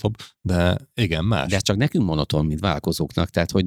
[0.41, 1.49] de igen, más.
[1.49, 3.65] De ez csak nekünk monoton, mint vállalkozóknak, tehát hogy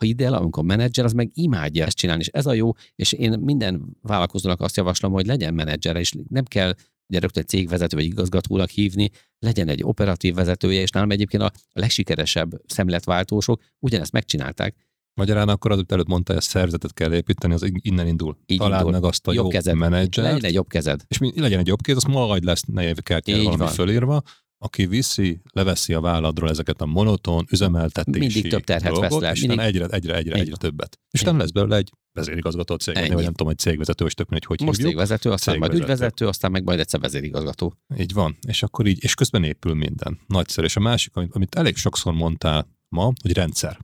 [0.00, 3.12] ha ide el, amikor menedzser, az meg imádja ezt csinálni, és ez a jó, és
[3.12, 6.74] én minden vállalkozónak azt javaslom, hogy legyen menedzser, és nem kell
[7.10, 12.50] ugye rögtön cégvezető vagy igazgatónak hívni, legyen egy operatív vezetője, és nálam egyébként a, legsikeresebb
[12.66, 14.74] szemletváltósok ugyanezt megcsinálták.
[15.14, 18.36] Magyarán akkor az előtt mondta, hogy a szervezetet kell építeni, az innen indul.
[18.46, 19.00] Így Találd indul.
[19.00, 19.74] meg azt a Jobb jó kezed.
[19.76, 21.02] menedzsert, Legyen egy jobb kezed.
[21.08, 23.68] és mi, legyen egy jobb kéz, az majd lesz nevekkel Így valami van.
[23.68, 24.22] fölírva,
[24.62, 29.30] aki viszi, leveszi a válladról ezeket a monoton, üzemeltetési Mindig több terhet vesz dolgot, le,
[29.32, 30.98] és mindig- egyre, egyre, egyre, egyre többet.
[31.10, 34.48] És nem lesz belőle egy vezérigazgató cég, vagy nem tudom, egy cégvezető, és tök mindegy,
[34.48, 34.88] hogy Most hívjuk.
[34.90, 35.94] cégvezető, aztán majd Cégvezető.
[35.94, 37.74] ügyvezető, aztán meg majd egyszer vezérigazgató.
[37.98, 40.18] Így van, és akkor így, és közben épül minden.
[40.26, 40.66] Nagyszerű.
[40.66, 43.78] És a másik, amit, amit elég sokszor mondtál ma, hogy rendszer.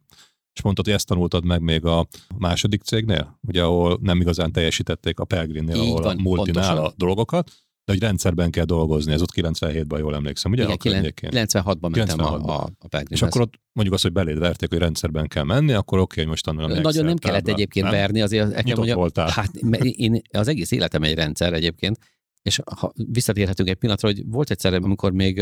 [0.53, 2.07] És mondtad, hogy ezt tanultad meg még a
[2.39, 6.93] második cégnél, ugye, ahol nem igazán teljesítették a Pelgrinnél, ahol van, a multinál pontosan.
[6.93, 7.53] a dolgokat,
[7.87, 10.63] de hogy rendszerben kell dolgozni, ez ott 97-ben jól emlékszem, ugye?
[10.63, 11.31] Igen, a környékén.
[11.33, 12.47] 96-ban mentem 96-ban.
[12.47, 15.73] a, a, a És akkor ott mondjuk azt, hogy beléd verték, hogy rendszerben kell menni,
[15.73, 16.81] akkor oké, hogy most tanulom.
[16.81, 19.29] Nagyon nem kellett egyébként verni, azért el kell mondjam, voltál.
[19.29, 21.99] Hát én az egész életem egy rendszer egyébként,
[22.43, 25.37] és ha visszatérhetünk egy pillanatra, hogy volt egyszer, amikor még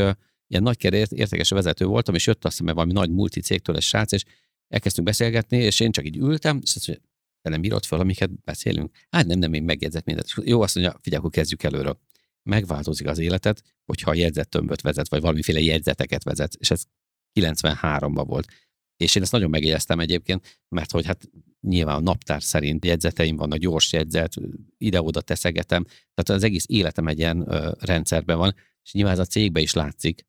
[0.47, 3.83] ilyen nagy ért, értékes vezető voltam, és jött azt hiszem valami nagy multi cégtől egy
[3.83, 4.25] srác, és
[4.69, 7.07] elkezdtünk beszélgetni, és én csak így ültem, és azt mondja,
[7.43, 8.91] te nem írod fel, amiket beszélünk?
[9.11, 10.29] Hát nem, nem, én megjegyzett mindent.
[10.45, 11.99] Jó, azt mondja, figyelj, akkor kezdjük előről.
[12.51, 16.85] Megváltozik az életed, hogyha a jegyzettömböt vezet, vagy valamiféle jegyzeteket vezet, és ez
[17.41, 18.49] 93-ban volt.
[18.97, 21.29] És én ezt nagyon megjegyeztem egyébként, mert hogy hát
[21.61, 24.35] nyilván a naptár szerint jegyzeteim vannak, gyors jegyzet,
[24.79, 29.25] ide-oda teszegetem, tehát az egész életem egy ilyen ö, rendszerben van, és nyilván ez a
[29.25, 30.27] cégbe is látszik.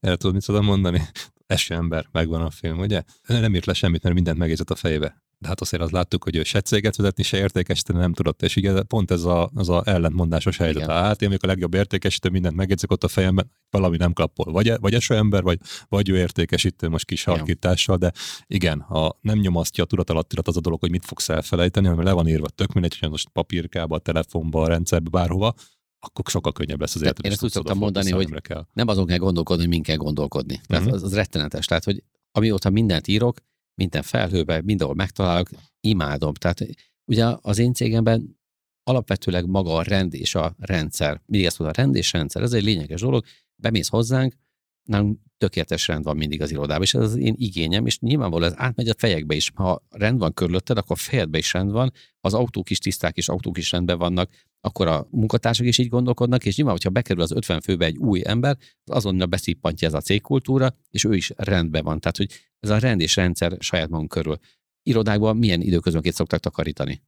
[0.00, 1.02] Erre tudod, mit tudom mondani?
[1.46, 3.02] Eső ember, megvan a film, ugye?
[3.26, 5.22] Nem írt le semmit, mert mindent megjegyzett a fejbe.
[5.40, 8.56] De hát azért azt láttuk, hogy ő se céget vezetni, se értékesíteni nem tudott, és
[8.56, 10.82] igen, pont ez a, az a ellentmondásos helyzet.
[10.82, 10.96] Igen.
[10.96, 14.52] Hát én vagyok a legjobb értékesítő, mindent megjegyzek ott a fejemben, valami nem klappol.
[14.52, 15.58] Vagy, vagy eső ember, vagy,
[15.88, 18.12] vagy ő értékesítő, most kis harkítással, de
[18.46, 22.12] igen, ha nem nyomasztja a tudatalattirat az a dolog, hogy mit fogsz elfelejteni, hanem le
[22.12, 25.54] van írva tök mindegy, hogy most papírkába, a telefonba, a rendszerbe, bárhova,
[26.00, 27.24] akkor sokkal könnyebb lesz az életed.
[27.24, 28.66] én ezt úgy szoktam mondani, hogy kell.
[28.72, 30.60] Nem azon kell gondolkodni, hogy min kell gondolkodni.
[30.66, 30.92] Tehát Mhm.
[30.94, 31.66] az, az rettenetes.
[31.66, 32.02] Tehát, hogy
[32.32, 33.38] amióta mindent írok,
[33.78, 35.48] minden felhőbe, mindenhol megtalálok,
[35.80, 36.34] imádom.
[36.34, 36.66] Tehát
[37.04, 38.38] ugye az én cégemben
[38.82, 41.20] alapvetőleg maga a rend és a rendszer.
[41.26, 43.24] Mindig ezt mondom, a rend és rendszer, ez egy lényeges dolog.
[43.56, 44.34] Bemész hozzánk,
[44.82, 48.58] nálunk tökéletes rend van mindig az irodában, és ez az én igényem, és nyilvánvalóan ez
[48.58, 49.50] átmegy a fejekbe is.
[49.54, 53.28] Ha rend van körülötted, akkor a fejedbe is rend van, az autók is tiszták, és
[53.28, 54.30] autók is rendben vannak,
[54.60, 58.22] akkor a munkatársak is így gondolkodnak, és nyilván, hogyha bekerül az 50 főbe egy új
[58.24, 62.00] ember, az azonnal beszippantja ez a cégkultúra, és ő is rendben van.
[62.00, 62.30] Tehát, hogy
[62.60, 64.38] ez a rend és rendszer saját magunk körül.
[64.82, 67.02] Irodákban milyen időközönként szoktak takarítani?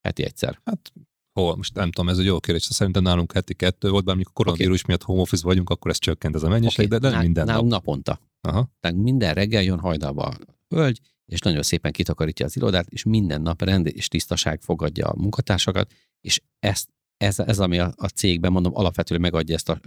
[0.00, 0.60] Heti egyszer.
[0.64, 0.92] Hát
[1.32, 2.62] hol, most nem tudom, ez egy jó kérdés.
[2.62, 6.34] Szerintem nálunk heti kettő volt, bár amikor koronavírus miatt home office vagyunk, akkor ez csökkent
[6.34, 7.54] ez a mennyiség, de, de nem minden nap.
[7.54, 8.20] Nálunk naponta.
[8.40, 8.70] Aha.
[8.80, 10.38] Tehát minden reggel jön hajnalba a
[10.68, 11.00] hölgy,
[11.32, 15.92] és nagyon szépen kitakarítja az irodát, és minden nap rend és tisztaság fogadja a munkatársakat,
[16.20, 19.80] és ezt, ez, ez ami a, a cégben, mondom, alapvetően megadja ezt a,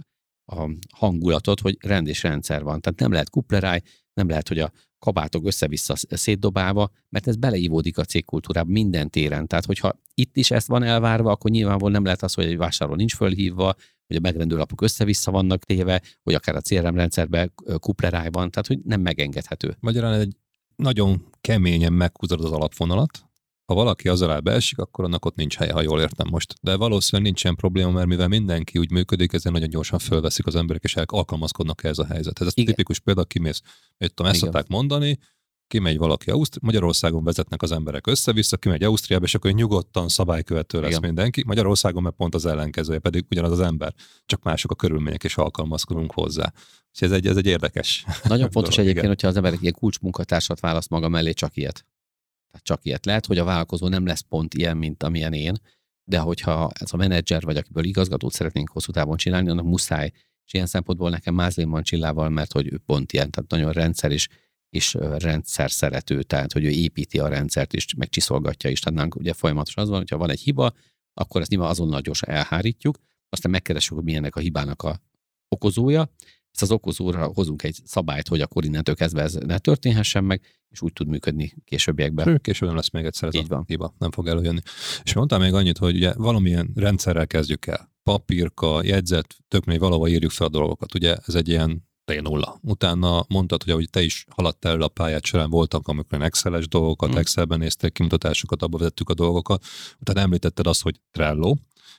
[0.44, 2.80] a hangulatot, hogy rend és rendszer van.
[2.80, 3.80] Tehát nem lehet kupleráj,
[4.12, 4.72] nem lehet, hogy a
[5.04, 9.46] kabátok össze-vissza szétdobálva, mert ez beleívódik a cégkultúrába minden téren.
[9.46, 12.94] Tehát, hogyha itt is ezt van elvárva, akkor nyilvánvalóan nem lehet az, hogy egy vásárló
[12.94, 13.74] nincs fölhívva,
[14.06, 18.78] hogy a megrendelőlapok össze-vissza vannak téve, hogy akár a CRM rendszerben kupleráj van, tehát hogy
[18.84, 19.76] nem megengedhető.
[19.80, 20.36] Magyarán egy
[20.76, 23.24] nagyon keményen meghúzod az alapvonalat,
[23.66, 26.54] ha valaki az alá beesik, akkor annak ott nincs helye, ha jól értem most.
[26.60, 30.54] De valószínűleg nincs ilyen probléma, mert mivel mindenki úgy működik, ezért nagyon gyorsan fölveszik az
[30.54, 32.46] emberek, és alkalmazkodnak ehhez a helyzethez.
[32.46, 32.68] Ez Igen.
[32.68, 33.62] tipikus példa, kimész,
[33.98, 35.18] mit tudom, ezt szokták mondani,
[35.66, 40.88] kimegy valaki Ausztri- Magyarországon vezetnek az emberek össze-vissza, kimegy Ausztriába, és akkor nyugodtan szabálykövető lesz
[40.90, 41.02] Igen.
[41.02, 41.44] mindenki.
[41.46, 43.94] Magyarországon meg pont az ellenkezője, pedig ugyanaz az ember,
[44.26, 46.52] csak mások a körülmények, és alkalmazkodunk hozzá.
[46.92, 48.04] Úgyhogy ez egy, ez egy érdekes.
[48.24, 49.08] Nagyon fontos dolog, egyébként, igen.
[49.08, 51.86] hogyha az emberek ilyen kulcsmunkatársat választ maga mellé, csak ilyet.
[52.54, 53.06] Tehát csak ilyet.
[53.06, 55.54] Lehet, hogy a vállalkozó nem lesz pont ilyen, mint amilyen én,
[56.04, 60.10] de hogyha ez a menedzser, vagy akiből igazgatót szeretnénk hosszú távon csinálni, annak muszáj.
[60.46, 64.10] És ilyen szempontból nekem Mázlin van Csillával, mert hogy ő pont ilyen, tehát nagyon rendszer
[64.10, 64.28] és,
[64.68, 68.80] és rendszer szerető, tehát hogy ő építi a rendszert és megcsiszolgatja is.
[68.80, 70.72] Tehát nálunk ugye folyamatosan az van, hogyha van egy hiba,
[71.14, 72.98] akkor ezt nyilván azonnal gyorsan elhárítjuk,
[73.28, 75.00] aztán megkeressük, hogy milyennek a hibának a
[75.48, 76.10] okozója,
[76.54, 80.82] ezt az okozóra hozunk egy szabályt, hogy akkor innentől kezdve ez ne történhessen meg, és
[80.82, 82.24] úgy tud működni későbbiekben.
[82.26, 83.64] Sőt, Később nem lesz még egyszer ez Így a van.
[83.66, 84.60] hiba, nem fog előjönni.
[85.02, 87.92] És mondtam még annyit, hogy ugye valamilyen rendszerrel kezdjük el.
[88.02, 90.94] Papírka, jegyzet, tök még valahol írjuk fel a dolgokat.
[90.94, 92.54] Ugye ez egy ilyen T0.
[92.60, 97.10] Utána mondtad, hogy ahogy te is haladtál el a pályát során, voltak, amikor Excel-es dolgokat,
[97.12, 97.16] Mm.
[97.16, 99.64] Excelben néztek kimutatásokat, abba vezettük a dolgokat.
[100.00, 101.54] Utána említetted azt, hogy Trello,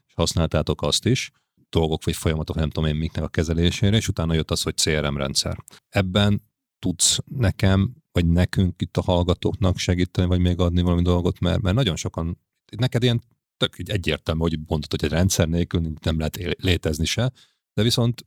[0.07, 1.32] és használtátok azt is,
[1.80, 5.18] dolgok vagy folyamatok, nem tudom én miknek a kezelésére, és utána jött az, hogy CRM
[5.18, 5.64] rendszer.
[5.89, 6.41] Ebben
[6.80, 11.76] tudsz nekem, vagy nekünk itt a hallgatóknak segíteni, vagy még adni valami dolgot, mert, mert
[11.76, 12.39] nagyon sokan,
[12.77, 13.22] neked ilyen
[13.57, 17.31] tök így egyértelmű, hogy mondod, hogy egy rendszer nélkül nem lehet létezni se,
[17.73, 18.26] de viszont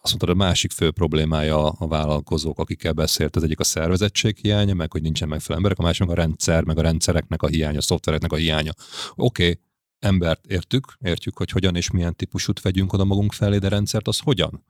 [0.00, 4.74] azt mondtad, a másik fő problémája a vállalkozók, akikkel beszélt, az egyik a szervezettség hiánya,
[4.74, 7.82] meg hogy nincsen megfelelő emberek, a másik a rendszer, meg a rendszereknek a hiánya, a
[7.82, 8.72] szoftvereknek a hiánya.
[9.14, 9.60] Oké, okay,
[10.04, 14.18] embert értük, értjük, hogy hogyan és milyen típusút vegyünk oda magunk felé, de rendszert az
[14.18, 14.64] hogyan?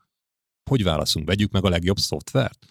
[0.70, 1.26] Hogy válaszunk?
[1.26, 2.66] Vegyük meg a legjobb szoftvert?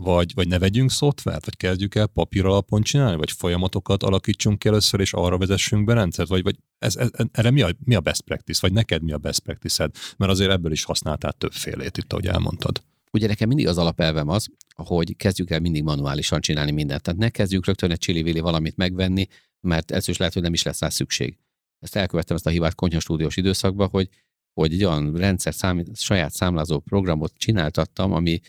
[0.00, 4.68] Vagy, vagy ne vegyünk szoftvert, vagy kezdjük el papír alapon csinálni, vagy folyamatokat alakítsunk ki
[4.68, 8.00] először, és arra vezessünk be rendszert, vagy, vagy ez, ez, erre mi a, mi a
[8.00, 12.12] best practice, vagy neked mi a best practice Mert azért ebből is használtál többfélét itt,
[12.12, 12.82] ahogy elmondtad.
[13.12, 17.02] Ugye nekem mindig az alapelvem az, hogy kezdjük el mindig manuálisan csinálni mindent.
[17.02, 19.26] Tehát ne kezdjük rögtön egy csili valamit megvenni,
[19.60, 21.38] mert ez is lehet, hogy nem is lesz rá szükség.
[21.86, 24.08] Ezt elkövettem ezt a hibát konyhastúdiós időszakban, hogy,
[24.52, 28.40] hogy egy olyan rendszer szám, saját számlázó programot csináltattam, ami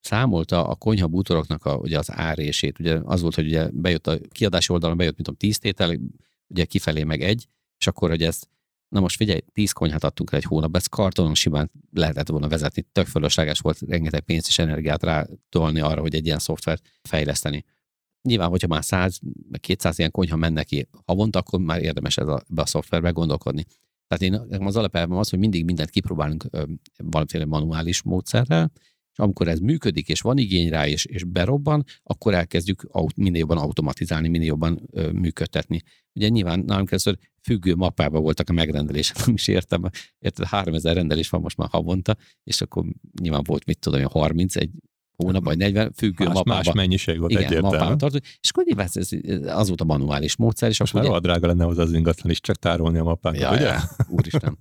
[0.00, 2.78] számolta a konyha bútoroknak a, ugye az árését.
[2.78, 5.98] Ugye az volt, hogy ugye bejött a kiadási oldalon bejött, mint tudom, tíz tétel,
[6.46, 7.48] ugye kifelé meg egy,
[7.78, 8.48] és akkor, hogy ezt
[8.88, 13.06] Na most figyelj, tíz konyhát adtunk egy hónapban, ezt kartonon simán lehetett volna vezetni, tök
[13.06, 17.64] fölösleges volt rengeteg pénzt és energiát rátolni arra, hogy egy ilyen szoftvert fejleszteni.
[18.22, 19.18] Nyilván, hogyha már 100,
[19.60, 23.64] 200 ilyen konyha menne ki havonta, akkor már érdemes ez a, be a szoftverbe gondolkodni.
[24.08, 26.62] Tehát én az alapelvem az, hogy mindig mindent kipróbálunk ö,
[26.96, 28.72] valamiféle manuális módszerrel,
[29.12, 33.40] és amikor ez működik, és van igény rá, és, és berobban, akkor elkezdjük aut, minél
[33.40, 35.80] jobban automatizálni, minél jobban ö, működtetni.
[36.14, 39.82] Ugye nyilván nálunk először függő mappában voltak a megrendelések, nem is értem,
[40.18, 42.84] érted, 3000 rendelés van most már havonta, és akkor
[43.20, 44.70] nyilván volt, mit tudom, 30 egy
[45.22, 46.56] hónap, vagy 40 függő más, mapába.
[46.56, 47.76] Más mennyiség volt Igen, egyértelmű.
[47.76, 49.08] mapába tartott, és akkor nyilván ez,
[49.46, 50.68] az volt a manuális módszer.
[50.68, 53.40] És Most akkor már ugye, drága lenne hozzá az ingatlan is, csak tárolni a mappákat,
[53.40, 53.60] Ja, ugye?
[53.60, 54.58] ja, úristen.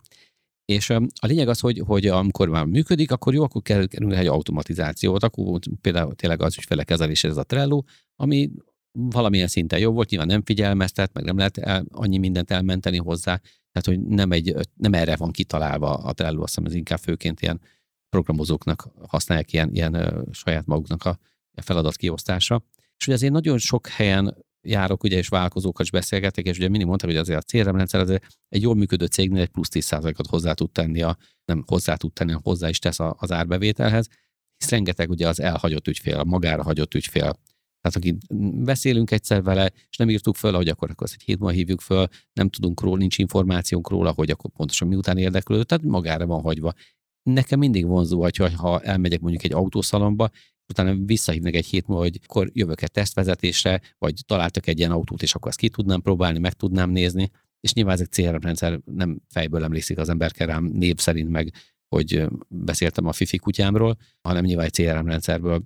[0.66, 4.28] És a lényeg az, hogy, hogy amikor már működik, akkor jó, akkor kell kerülni egy
[4.28, 7.82] automatizációt, akkor például tényleg az ügyfele kezelés ez a Trello,
[8.16, 8.50] ami
[8.92, 13.36] valamilyen szinten jó volt, nyilván nem figyelmeztet, meg nem lehet el, annyi mindent elmenteni hozzá,
[13.72, 17.42] tehát hogy nem, egy, nem erre van kitalálva a Trello, azt hiszem ez inkább főként
[17.42, 17.62] ilyen
[18.10, 21.20] programozóknak használják ilyen, ilyen saját maguknak a
[21.62, 22.64] feladat kiosztásra.
[22.98, 26.88] És ugye azért nagyon sok helyen járok, ugye, és vállalkozókkal is beszélgetek, és ugye mindig
[26.88, 30.72] mondtam, hogy azért a CRM-rendszer azért egy jól működő cégnél egy plusz 10%-ot hozzá tud
[30.72, 34.08] tenni, a, nem hozzá tud tenni, hanem hozzá is tesz az árbevételhez,
[34.58, 37.40] hisz rengeteg ugye az elhagyott ügyfél, a magára hagyott ügyfél.
[37.82, 38.16] Tehát akik
[38.64, 42.08] beszélünk egyszer vele, és nem írtuk föl, hogy akkor, akkor egy hét múlva hívjuk föl,
[42.34, 46.74] nem tudunk róla, nincs információnk róla, hogy akkor pontosan miután érdeklődött, tehát magára van hagyva.
[47.34, 50.30] Nekem mindig vonzó, hogy ha elmegyek mondjuk egy autószalomba,
[50.68, 55.22] utána visszahívnak egy hét múlva, hogy akkor jövök egy tesztvezetésre, vagy találtak egy ilyen autót,
[55.22, 57.30] és akkor azt ki tudnám próbálni, meg tudnám nézni,
[57.60, 61.54] és nyilván ezek CRM rendszer nem fejből emlékszik az ember rám név szerint meg,
[61.96, 65.64] hogy beszéltem a Fifi kutyámról, hanem nyilván egy CRM rendszerből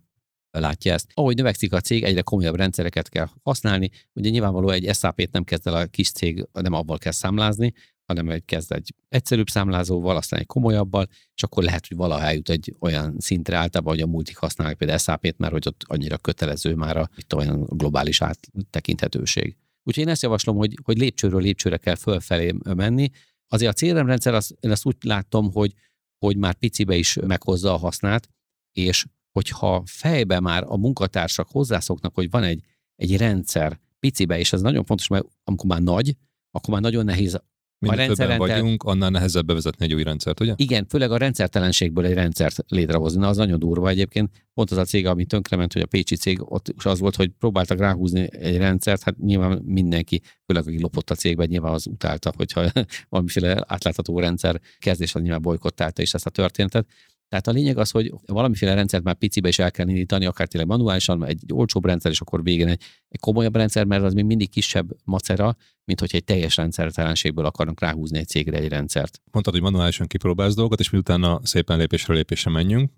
[0.51, 1.11] látja ezt.
[1.13, 3.89] Ahogy növekszik a cég, egyre komolyabb rendszereket kell használni.
[4.13, 7.73] Ugye nyilvánvaló egy SAP-t nem kezd el a kis cég, nem abból kell számlázni,
[8.17, 12.49] hanem egy kezd egy egyszerűbb számlázóval, aztán egy komolyabbal, és akkor lehet, hogy valaha eljut
[12.49, 16.75] egy olyan szintre általában, hogy a multik használják például SAP-t, mert hogy ott annyira kötelező
[16.75, 19.55] már a, itt olyan globális áttekinthetőség.
[19.83, 23.09] Úgyhogy én ezt javaslom, hogy, hogy lépcsőről lépcsőre kell fölfelé menni.
[23.47, 25.73] Azért a CRM rendszer, az, én azt úgy látom, hogy,
[26.17, 28.29] hogy már picibe is meghozza a hasznát,
[28.71, 32.63] és hogyha fejbe már a munkatársak hozzászoknak, hogy van egy,
[32.95, 36.15] egy rendszer picibe, és ez nagyon fontos, mert amikor már nagy,
[36.51, 37.41] akkor már nagyon nehéz
[37.81, 40.53] Minél a többen vagyunk, annál nehezebb bevezetni egy új rendszert, ugye?
[40.55, 43.19] Igen, főleg a rendszertelenségből egy rendszert létrehozni.
[43.19, 44.31] Na, az nagyon durva egyébként.
[44.53, 47.31] Pont az a cég, ami tönkrement, hogy a Pécsi cég, ott is az volt, hogy
[47.39, 52.33] próbáltak ráhúzni egy rendszert, hát nyilván mindenki, főleg aki lopott a cégben, nyilván az utálta,
[52.37, 52.71] hogyha
[53.09, 56.87] valamiféle átlátható rendszer kezdés, az nyilván bolykottálta is ezt a történetet.
[57.31, 60.69] Tehát a lényeg az, hogy valamiféle rendszert már picibe is el kell indítani, akár tényleg
[60.69, 64.49] manuálisan, egy olcsóbb rendszer, és akkor végén egy, egy komolyabb rendszer, mert az még mindig
[64.49, 69.21] kisebb macera, mint hogyha egy teljes rendszertelenségből akarnak ráhúzni egy cégre egy rendszert.
[69.31, 72.91] Mondtad, hogy manuálisan kipróbálsz dolgokat, és miután szépen lépésről lépésre menjünk.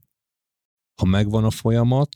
[1.02, 2.10] Ha megvan a folyamat,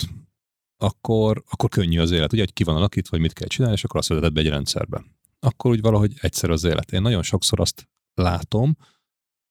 [0.77, 2.33] akkor, akkor könnyű az élet.
[2.33, 4.49] Ugye, hogy ki van alakítva, hogy mit kell csinálni, és akkor azt vezeted be egy
[4.49, 5.05] rendszerbe.
[5.39, 6.91] Akkor úgy valahogy egyszer az élet.
[6.91, 8.77] Én nagyon sokszor azt látom,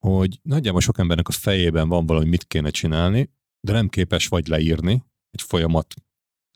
[0.09, 3.29] hogy nagyjából sok embernek a fejében van valami, mit kéne csinálni,
[3.59, 5.93] de nem képes vagy leírni egy folyamat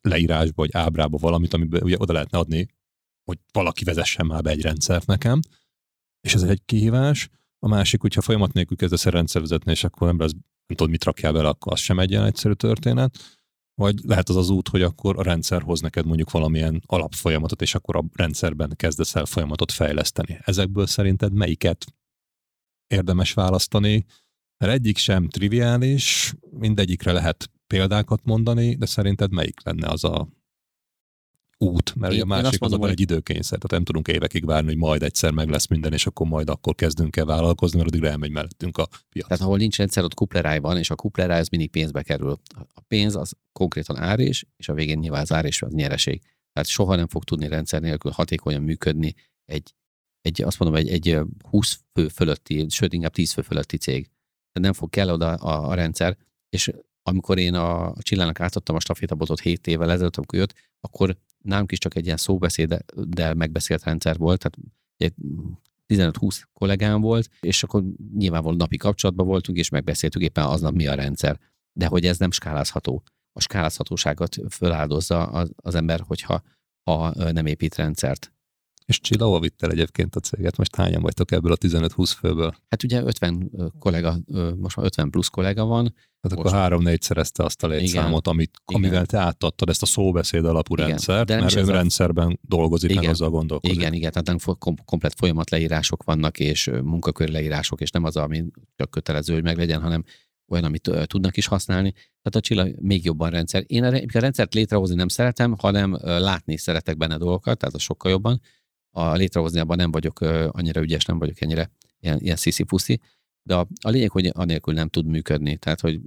[0.02, 2.68] leírásba, vagy ábrába valamit, amiben ugye oda lehetne adni,
[3.24, 5.40] hogy valaki vezessen már be egy rendszert nekem,
[6.22, 7.30] és ez egy kihívás.
[7.60, 10.90] A másik, hogyha folyamat nélkül kezdesz el rendszer vezetni, és akkor ember az, nem tudod,
[10.90, 13.18] mit rakjál bele, akkor az sem egy ilyen egyszerű történet.
[13.74, 17.76] Vagy lehet az az út, hogy akkor a rendszer hoz neked mondjuk valamilyen alapfolyamatot, és
[17.76, 20.40] akkor a rendszerben kezdesz el folyamatot fejleszteni.
[20.44, 21.86] Ezekből szerinted melyiket
[22.92, 24.06] érdemes választani,
[24.58, 30.28] mert egyik sem triviális, mindegyikre lehet példákat mondani, de szerinted melyik lenne az a
[31.62, 35.04] út, mert én, a másik az egy időkényszer, tehát nem tudunk évekig várni, hogy majd
[35.04, 38.78] egyszer meg lesz minden, és akkor majd akkor kezdünk el vállalkozni, mert addigra elmegy mellettünk
[38.78, 39.28] a piac.
[39.28, 42.40] Tehát ahol nincs rendszer, ott kupleráj van, és a kupleráj az mindig pénzbe kerül.
[42.74, 46.22] A pénz az konkrétan árés, és a végén nyilván az árés az nyereség.
[46.54, 49.14] Tehát soha nem fog tudni rendszer nélkül hatékonyan működni
[49.46, 49.74] egy,
[50.22, 51.20] egy azt mondom, egy, egy
[51.50, 54.04] 20 fő fölötti, sőt inkább 10 fő fölötti cég.
[54.04, 56.18] Tehát nem fog kell oda a, a rendszer,
[56.50, 56.72] és
[57.04, 61.78] amikor én a Csillának átadtam a stafétabotot 7 évvel ezelőtt, amikor jött, akkor nálunk is
[61.78, 64.50] csak egy ilyen szóbeszéddel megbeszélt rendszer volt,
[64.98, 65.14] tehát
[65.88, 67.84] 15-20 kollégám volt, és akkor
[68.18, 71.40] nyilvánvalóan napi kapcsolatban voltunk, és megbeszéltük éppen aznap mi a rendszer.
[71.74, 73.04] De hogy ez nem skálázható.
[73.34, 76.42] A skálázhatóságot föláldozza az, az ember, hogyha
[76.84, 78.34] ha nem épít rendszert.
[78.92, 80.58] És Csilla, hova vitt el egyébként a céget?
[80.58, 82.56] Most hányan vagytok ebből a 15-20 főből?
[82.70, 84.18] Hát ugye 50 kollega,
[84.56, 85.94] most már 50 plusz kollega van.
[86.22, 88.82] Tehát akkor három-négy szerezte azt a létszámot, amit, igen.
[88.82, 90.88] amivel te átadtad ezt a szóbeszéd alapú igen.
[90.88, 92.38] rendszert, de mert önrendszerben a...
[92.42, 93.02] dolgozik, igen.
[93.02, 93.78] meg azzal gondolkozik.
[93.78, 98.46] Igen, igen, tehát nem komplet folyamat leírások vannak, és munkakör leírások, és nem az, ami
[98.76, 100.04] csak kötelező, hogy meglegyen, hanem
[100.48, 101.92] olyan, amit tudnak is használni.
[101.92, 103.64] Tehát a Csilla még jobban rendszer.
[103.68, 108.42] Én a rendszert létrehozni nem szeretem, hanem látni szeretek benne dolgokat, tehát az sokkal jobban
[108.92, 110.20] a létrehozni abban nem vagyok
[110.52, 113.00] annyira ügyes, nem vagyok ennyire ilyen, ilyen sziszi-puszi,
[113.44, 116.00] de a, a lényeg, hogy anélkül nem tud működni, tehát hogy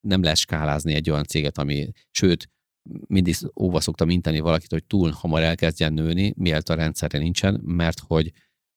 [0.00, 2.50] nem lehet skálázni egy olyan céget, ami, sőt,
[3.06, 8.00] mindig óva szoktam inteni valakit, hogy túl hamar elkezdjen nőni, mielőtt a rendszerre nincsen, mert
[8.00, 8.32] hogy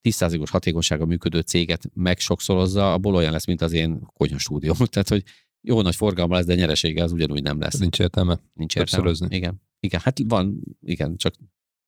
[0.10, 4.76] 10%-os hatékonysága működő céget megsokszorozza, abból olyan lesz, mint az én konyha stúdióm.
[4.92, 5.24] Tehát, hogy
[5.62, 7.80] jó nagy forgalma lesz, de nyeresége az ugyanúgy nem lesz.
[7.80, 8.40] Nincs értelme.
[8.54, 9.14] Nincs értelme.
[9.30, 9.62] Igen.
[9.80, 11.34] Igen, hát van, igen, csak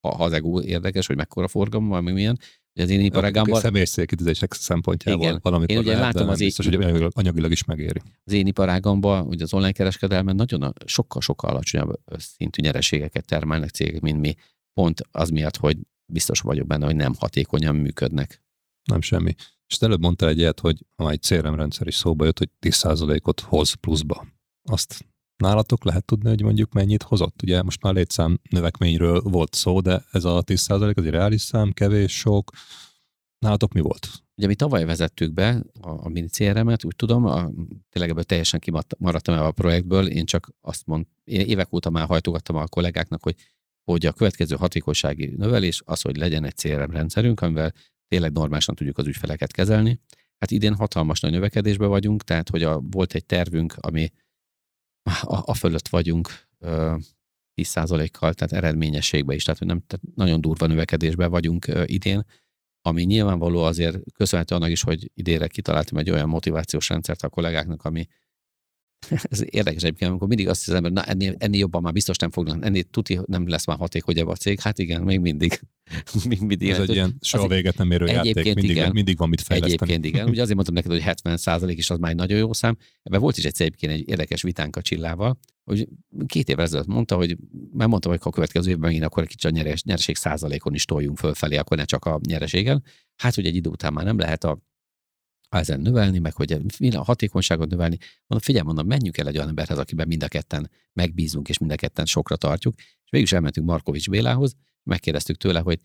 [0.03, 2.39] ha, az ego érdekes, hogy mekkora forgalom van, meg milyen.
[2.73, 3.59] Az én iparágamban...
[3.59, 5.39] Személyes célkitűzések szempontjából igen.
[5.41, 8.01] valamikor én ugye lehet, látom az biztos, hogy anyagilag, anyagilag is megéri.
[8.23, 14.19] Az én iparágamban, ugye az online kereskedelmen nagyon sokkal-sokkal alacsonyabb szintű nyereségeket termelnek cégek, mint
[14.19, 14.35] mi.
[14.73, 18.41] Pont az miatt, hogy biztos vagyok benne, hogy nem hatékonyan működnek.
[18.83, 19.33] Nem semmi.
[19.67, 22.49] És te előbb mondtál egy ilyet, hogy ha egy CRM rendszer is szóba jött, hogy
[22.61, 24.25] 10%-ot hoz pluszba.
[24.63, 25.05] Azt
[25.37, 27.41] Nálatok lehet tudni, hogy mondjuk mennyit hozott?
[27.43, 31.71] Ugye most már létszám növekményről volt szó, de ez a 10% az egy reális szám,
[31.71, 32.51] kevés, sok.
[33.39, 34.07] Nálatok mi volt?
[34.35, 37.51] Ugye mi tavaly vezettük be a, a mini CRM-et, úgy tudom, a,
[37.89, 42.07] tényleg ebből teljesen kimaradtam el a projektből, én csak azt mond, én évek óta már
[42.07, 43.35] hajtogattam a kollégáknak, hogy,
[43.83, 47.73] hogy a következő hatékonysági növelés az, hogy legyen egy CRM rendszerünk, amivel
[48.07, 49.99] tényleg normálisan tudjuk az ügyfeleket kezelni.
[50.37, 54.11] Hát idén hatalmas nagy növekedésben vagyunk, tehát hogy a, volt egy tervünk, ami
[55.03, 56.29] a, a fölött vagyunk
[57.61, 62.25] 10%-kal, tehát eredményességben is, tehát, nem, tehát nagyon durva növekedésben vagyunk idén,
[62.81, 67.83] ami nyilvánvaló azért köszönhető annak is, hogy idénre kitaláltam egy olyan motivációs rendszert a kollégáknak,
[67.83, 68.07] ami
[69.31, 72.31] ez érdekes egyébként, amikor mindig azt hiszem, hogy na, ennél, ennél jobban már biztos nem
[72.31, 74.59] fognak, ennél tuti nem lesz már hatékonyabb a cég.
[74.59, 75.59] Hát igen, még mindig.
[76.29, 79.41] még mindig Ez egy ilyen soha véget nem érő játék, mindig, igen, mindig van mit
[79.41, 79.91] fejleszteni.
[79.91, 82.77] Egyébként igen, ugye azért mondtam neked, hogy 70% is az már egy nagyon jó szám.
[83.03, 85.87] Ebben volt is egy egyébként egy érdekes vitánk a Csillával, hogy
[86.25, 87.37] két évvel ezelőtt mondta, hogy
[87.73, 90.73] már mondta, hogy ha a következő évben megint akkor egy kicsit a nyeres, nyereség százalékon
[90.73, 92.83] is toljunk fölfelé, akkor ne csak a nyereségen.
[93.15, 94.59] Hát, hogy egy idő után már nem lehet a
[95.59, 96.61] ezen növelni, meg hogy
[96.91, 97.97] a hatékonyságot növelni.
[98.27, 101.71] Mondom, figyelj, mondom, menjünk el egy olyan emberhez, akiben mind a ketten megbízunk, és mind
[101.71, 102.75] a ketten sokra tartjuk.
[102.77, 105.79] És végül is elmentünk Markovics Bélához, megkérdeztük tőle, hogy,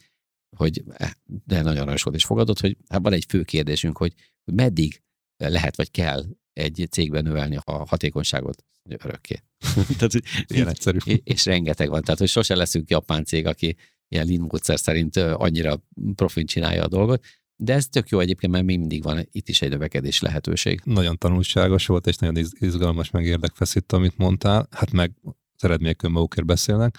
[0.56, 1.10] hogy eh,
[1.44, 4.14] de nagyon aranyos volt, és fogadott, hogy hát van egy fő kérdésünk, hogy,
[4.52, 5.02] meddig
[5.36, 9.42] lehet vagy kell egy cégben növelni a hatékonyságot örökké.
[9.98, 10.12] tehát,
[10.46, 10.98] Ilyen egyszerű.
[11.24, 12.02] És rengeteg van.
[12.02, 13.76] Tehát, hogy sose leszünk japán cég, aki
[14.08, 15.82] ilyen lean módszer szerint annyira
[16.14, 17.24] profin csinálja a dolgot,
[17.60, 20.80] de ez tök jó egyébként, mert még mindig van itt is egy növekedés lehetőség.
[20.84, 24.68] Nagyon tanulságos volt, és nagyon izgalmas, meg érdekfeszítő, amit mondtál.
[24.70, 26.98] Hát meg az eredmények önmagukért beszélnek.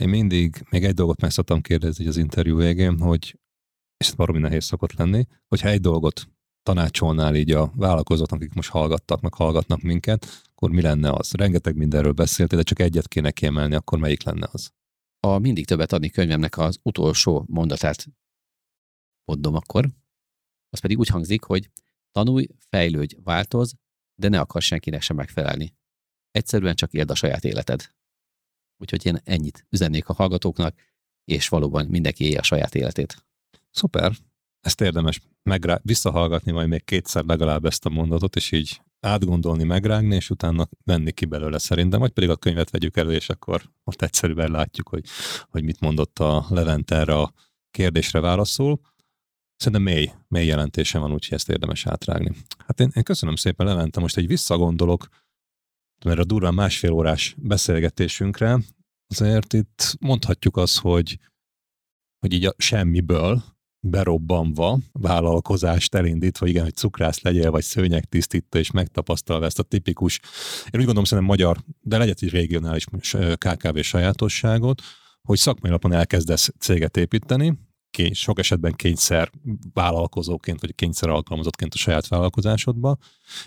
[0.00, 3.38] Én mindig még egy dolgot meg szoktam kérdezni az interjú végén, hogy,
[3.96, 6.28] és ez baromi nehéz szokott lenni, hogyha egy dolgot
[6.62, 11.32] tanácsolnál így a vállalkozóknak, akik most hallgattak, meg hallgatnak minket, akkor mi lenne az?
[11.32, 14.70] Rengeteg mindenről beszéltél, de csak egyet kéne kiemelni, akkor melyik lenne az?
[15.20, 18.06] A mindig többet adni könyvemnek az utolsó mondatát
[19.26, 19.88] mondom akkor,
[20.68, 21.70] az pedig úgy hangzik, hogy
[22.10, 23.74] tanulj, fejlődj, változ,
[24.14, 25.74] de ne akar senkinek sem megfelelni.
[26.30, 27.94] Egyszerűen csak éld a saját életed.
[28.76, 30.74] Úgyhogy én ennyit üzennék a hallgatóknak,
[31.24, 33.26] és valóban mindenki élje a saját életét.
[33.70, 34.12] Szuper.
[34.60, 40.14] Ezt érdemes megrá- visszahallgatni majd még kétszer legalább ezt a mondatot, és így átgondolni, megrágni,
[40.14, 44.02] és utána venni ki belőle szerintem, vagy pedig a könyvet vegyük elő, és akkor ott
[44.02, 45.04] egyszerűen látjuk, hogy,
[45.50, 47.32] hogy mit mondott a Levent erre a
[47.70, 48.80] kérdésre válaszol.
[49.56, 52.32] Szerintem mély, mély jelentése van, úgyhogy ezt érdemes átrágni.
[52.66, 55.08] Hát én, én köszönöm szépen, Levente, most egy visszagondolok,
[56.04, 58.58] mert a durván másfél órás beszélgetésünkre,
[59.08, 61.18] azért itt mondhatjuk azt, hogy,
[62.18, 63.42] hogy így a semmiből
[63.80, 70.20] berobbanva vállalkozást elindítva, igen, hogy cukrász legyél, vagy szőnyeg tisztító, és megtapasztalva ezt a tipikus,
[70.64, 72.84] én úgy gondolom szerintem magyar, de legyen egy regionális
[73.36, 74.82] KKV sajátosságot,
[75.22, 77.58] hogy szakmai alapon elkezdesz céget építeni,
[77.96, 79.30] kény, sok esetben kényszer
[79.72, 82.96] vállalkozóként, vagy kényszer alkalmazottként a saját vállalkozásodba,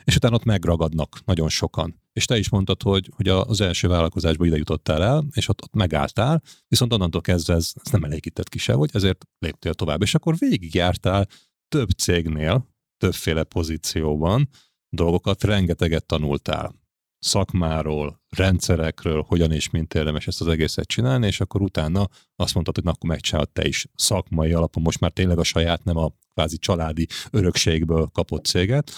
[0.03, 2.01] és utána ott megragadnak nagyon sokan.
[2.13, 5.73] És te is mondtad, hogy, hogy az első vállalkozásba ide jutottál el, és ott, ott
[5.73, 10.01] megálltál, viszont onnantól kezdve ez, ez nem elégített ki se, hogy ezért léptél tovább.
[10.01, 11.27] És akkor végigjártál
[11.67, 12.67] több cégnél,
[12.97, 14.49] többféle pozícióban
[14.89, 16.78] dolgokat, rengeteget tanultál
[17.19, 22.75] szakmáról, rendszerekről, hogyan és mint érdemes ezt az egészet csinálni, és akkor utána azt mondtad,
[22.75, 26.11] hogy na, akkor megcsinálod te is szakmai alapon, most már tényleg a saját, nem a
[26.33, 28.91] kvázi családi örökségből kapott céget,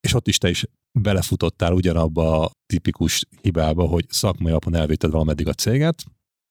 [0.00, 0.64] és ott is te is
[0.98, 6.04] belefutottál ugyanabba a tipikus hibába, hogy szakmai alapon elvéted valameddig a céget,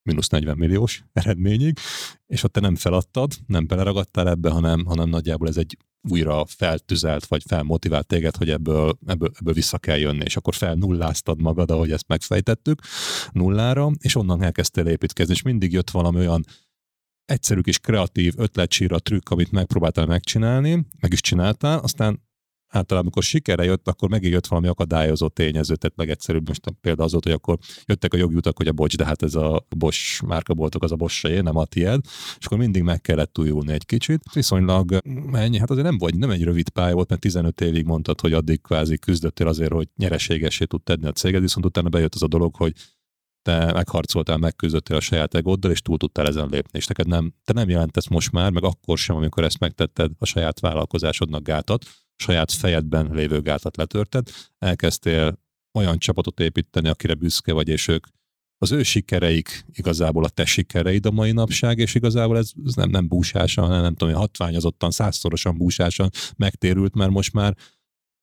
[0.09, 1.77] mínusz 40 milliós eredményig,
[2.25, 5.77] és ott te nem feladtad, nem beleragadtál ebbe, hanem, hanem nagyjából ez egy
[6.09, 11.41] újra feltüzelt, vagy felmotivált téged, hogy ebből, ebből, ebből vissza kell jönni, és akkor felnulláztad
[11.41, 12.81] magad, ahogy ezt megfejtettük,
[13.31, 16.45] nullára, és onnan elkezdtél építkezni, és mindig jött valami olyan
[17.25, 22.24] egyszerű kis kreatív ötletsíra trükk, amit megpróbáltál megcsinálni, meg is csináltál, aztán
[22.75, 27.11] általában, amikor sikere jött, akkor megint jött valami akadályozó tényező, tehát legegyszerűbb most példa az
[27.11, 30.23] volt, hogy akkor jöttek a jogi utak, hogy a bocs, de hát ez a Bosch
[30.23, 32.01] márkaboltok, az a bosch nem a tied,
[32.39, 34.23] és akkor mindig meg kellett újulni egy kicsit.
[34.33, 34.97] Viszonylag
[35.31, 38.33] ennyi, hát azért nem vagy, nem egy rövid pálya volt, mert 15 évig mondtad, hogy
[38.33, 42.27] addig kvázi küzdöttél azért, hogy nyereségesé tud tenni a céged, viszont utána bejött az a
[42.27, 42.73] dolog, hogy
[43.41, 46.77] te megharcoltál, megküzdöttél a saját egóddal, és túl tudtál ezen lépni.
[46.77, 50.25] És neked nem, te nem jelentesz most már, meg akkor sem, amikor ezt megtetted a
[50.25, 51.85] saját vállalkozásodnak gátat,
[52.15, 55.39] saját fejedben lévő gátat letörted, elkezdtél
[55.73, 58.05] olyan csapatot építeni, akire büszke vagy, és ők
[58.57, 62.89] az ő sikereik igazából a te sikereid a mai napság, és igazából ez, ez nem,
[62.89, 67.55] nem búsása, hanem nem tudom, hatványozottan, százszorosan búsásan megtérült, mert most már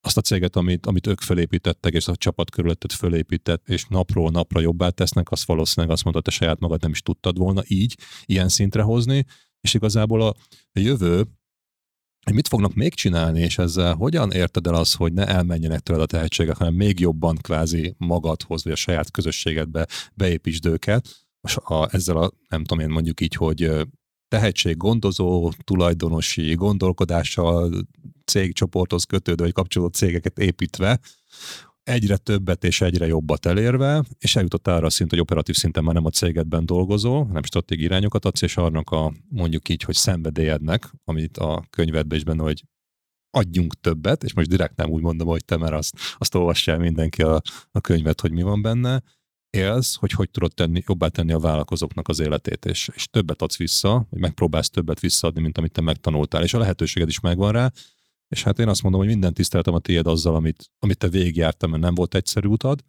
[0.00, 4.60] azt a céget, amit, amit ők fölépítettek, és a csapat körülötted fölépített, és napról napra
[4.60, 8.48] jobbá tesznek, azt valószínűleg azt mondta, te saját magad nem is tudtad volna így, ilyen
[8.48, 9.24] szintre hozni,
[9.60, 10.34] és igazából a
[10.72, 11.26] jövő
[12.24, 16.02] hogy mit fognak még csinálni, és ezzel hogyan érted el azt, hogy ne elmenjenek tőled
[16.02, 21.08] a tehetségek, hanem még jobban kvázi magadhoz, vagy a saját közösségedbe beépítsd őket,
[21.54, 23.70] a, ezzel a, nem tudom én mondjuk így, hogy
[24.28, 27.86] tehetség, gondozó, tulajdonosi gondolkodással,
[28.24, 31.00] cégcsoporthoz kötődő, vagy kapcsolódó cégeket építve,
[31.82, 35.94] egyre többet és egyre jobbat elérve, és eljutott arra a szint, hogy operatív szinten már
[35.94, 40.90] nem a cégedben dolgozol, hanem stratégiai irányokat adsz, és annak a mondjuk így, hogy szenvedélyednek,
[41.04, 42.64] amit a könyvedben is benne, hogy
[43.30, 47.22] adjunk többet, és most direkt nem úgy mondom, hogy te, mert azt, azt olvassál mindenki
[47.22, 49.02] a, a könyvet, hogy mi van benne,
[49.50, 53.56] élsz, hogy hogy tudod tenni, jobbá tenni a vállalkozóknak az életét, és, és többet adsz
[53.56, 57.72] vissza, vagy megpróbálsz többet visszaadni, mint amit te megtanultál, és a lehetőséged is megvan rá,
[58.32, 61.70] és hát én azt mondom, hogy minden tiszteltem a tiéd azzal, amit, amit te végigjártam,
[61.70, 62.84] mert nem volt egyszerű utad.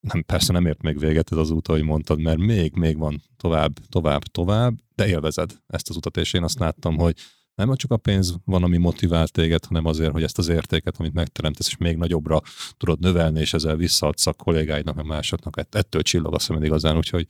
[0.00, 3.22] Nem, persze nem ért még véget ez az út, ahogy mondtad, mert még, még van
[3.36, 7.16] tovább, tovább, tovább, de élvezed ezt az utat, és én azt láttam, hogy
[7.54, 11.12] nem csak a pénz van, ami motivál téged, hanem azért, hogy ezt az értéket, amit
[11.12, 12.40] megteremtesz, és még nagyobbra
[12.76, 15.66] tudod növelni, és ezzel visszaadsz a kollégáidnak, a másoknak.
[15.70, 17.26] Ettől csillog a szemed igazán, úgyhogy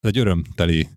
[0.00, 0.88] ez egy örömteli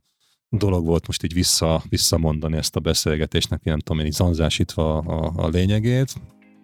[0.49, 5.31] dolog volt most így vissza, visszamondani ezt a beszélgetésnek, nem tudom én, így zanzásítva a,
[5.35, 6.13] a lényegét,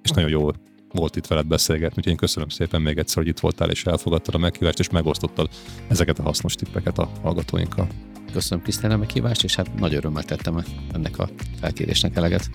[0.03, 0.49] és nagyon jó
[0.91, 4.35] volt itt veled beszélgetni, úgyhogy én köszönöm szépen még egyszer, hogy itt voltál és elfogadtad
[4.35, 5.49] a meghívást, és megosztottad
[5.88, 7.88] ezeket a hasznos tippeket a hallgatóinkkal.
[8.31, 11.30] Köszönöm Krisztián a meghívást, és hát nagy örömmel tettem ennek a
[11.60, 12.49] felkérésnek eleget.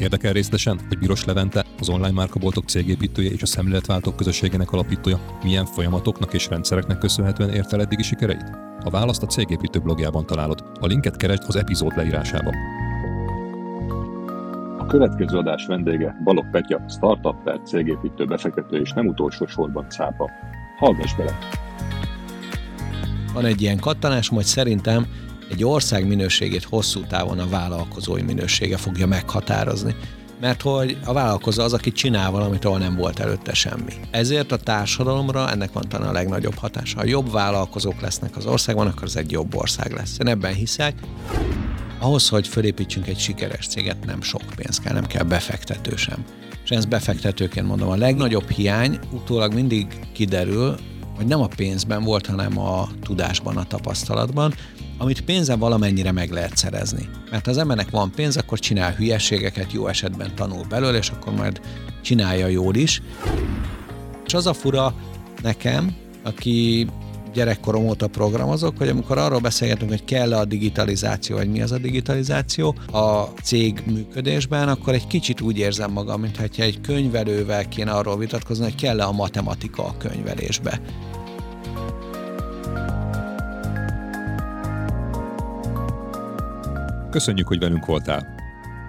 [0.00, 5.64] Érdekel részletesen, hogy Biros Levente, az online márkaboltok cégépítője és a szemléletváltók közösségének alapítója milyen
[5.64, 8.50] folyamatoknak és rendszereknek köszönhetően ért el eddigi sikereit?
[8.80, 10.64] A választ a cégépítő blogjában találod.
[10.80, 12.54] A linket keresd az epizód leírásában.
[14.78, 20.30] A következő adás vendége Balog Petya, startup cégépítő befektető és nem utolsó sorban cápa.
[20.78, 21.38] Hallgass bele!
[23.32, 25.06] Van egy ilyen kattanás, majd szerintem
[25.50, 29.94] egy ország minőségét hosszú távon a vállalkozói minősége fogja meghatározni.
[30.40, 33.92] Mert hogy a vállalkozó az, aki csinál valamit, ahol nem volt előtte semmi.
[34.10, 36.98] Ezért a társadalomra ennek van talán a legnagyobb hatása.
[36.98, 40.16] Ha jobb vállalkozók lesznek az országban, akkor ez egy jobb ország lesz.
[40.18, 40.94] Én ebben hiszek.
[41.98, 46.24] Ahhoz, hogy fölépítsünk egy sikeres céget, nem sok pénz kell, nem kell befektető sem.
[46.64, 50.76] És ezt befektetőként mondom, a legnagyobb hiány utólag mindig kiderül,
[51.16, 54.54] hogy nem a pénzben volt, hanem a tudásban, a tapasztalatban,
[54.98, 57.08] amit pénzen valamennyire meg lehet szerezni.
[57.30, 61.32] Mert ha az embernek van pénz, akkor csinál hülyeségeket, jó esetben tanul belőle, és akkor
[61.32, 61.60] majd
[62.02, 63.02] csinálja jól is.
[64.26, 64.94] És az a fura
[65.42, 66.86] nekem, aki
[67.36, 71.78] gyerekkorom óta programozok, hogy amikor arról beszélgetünk, hogy kell-e a digitalizáció, vagy mi az a
[71.78, 78.18] digitalizáció a cég működésben, akkor egy kicsit úgy érzem magam, mintha egy könyvelővel kéne arról
[78.18, 80.80] vitatkozni, hogy kell-e a matematika a könyvelésbe.
[87.16, 88.34] Köszönjük, hogy velünk voltál.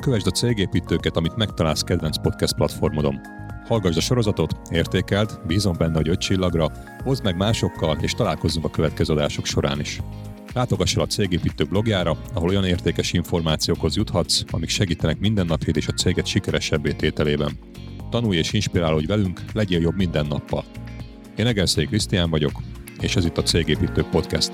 [0.01, 3.19] Kövesd a cégépítőket, amit megtalálsz kedvenc podcast platformodon.
[3.67, 6.71] Hallgassd a sorozatot, értékeld, bízom benne, hogy öt csillagra,
[7.03, 10.01] hozd meg másokkal, és találkozzunk a következő adások során is.
[10.53, 15.93] Látogass el a Cégépítő blogjára, ahol olyan értékes információkhoz juthatsz, amik segítenek mindennapjét és a
[15.93, 17.51] céget sikeresebbé tételében.
[18.09, 20.63] Tanulj és inspirálódj velünk, legyél jobb minden nappal.
[21.35, 22.61] Én Egerszék Krisztián vagyok,
[22.99, 24.51] és ez itt a Cégépítő Podcast.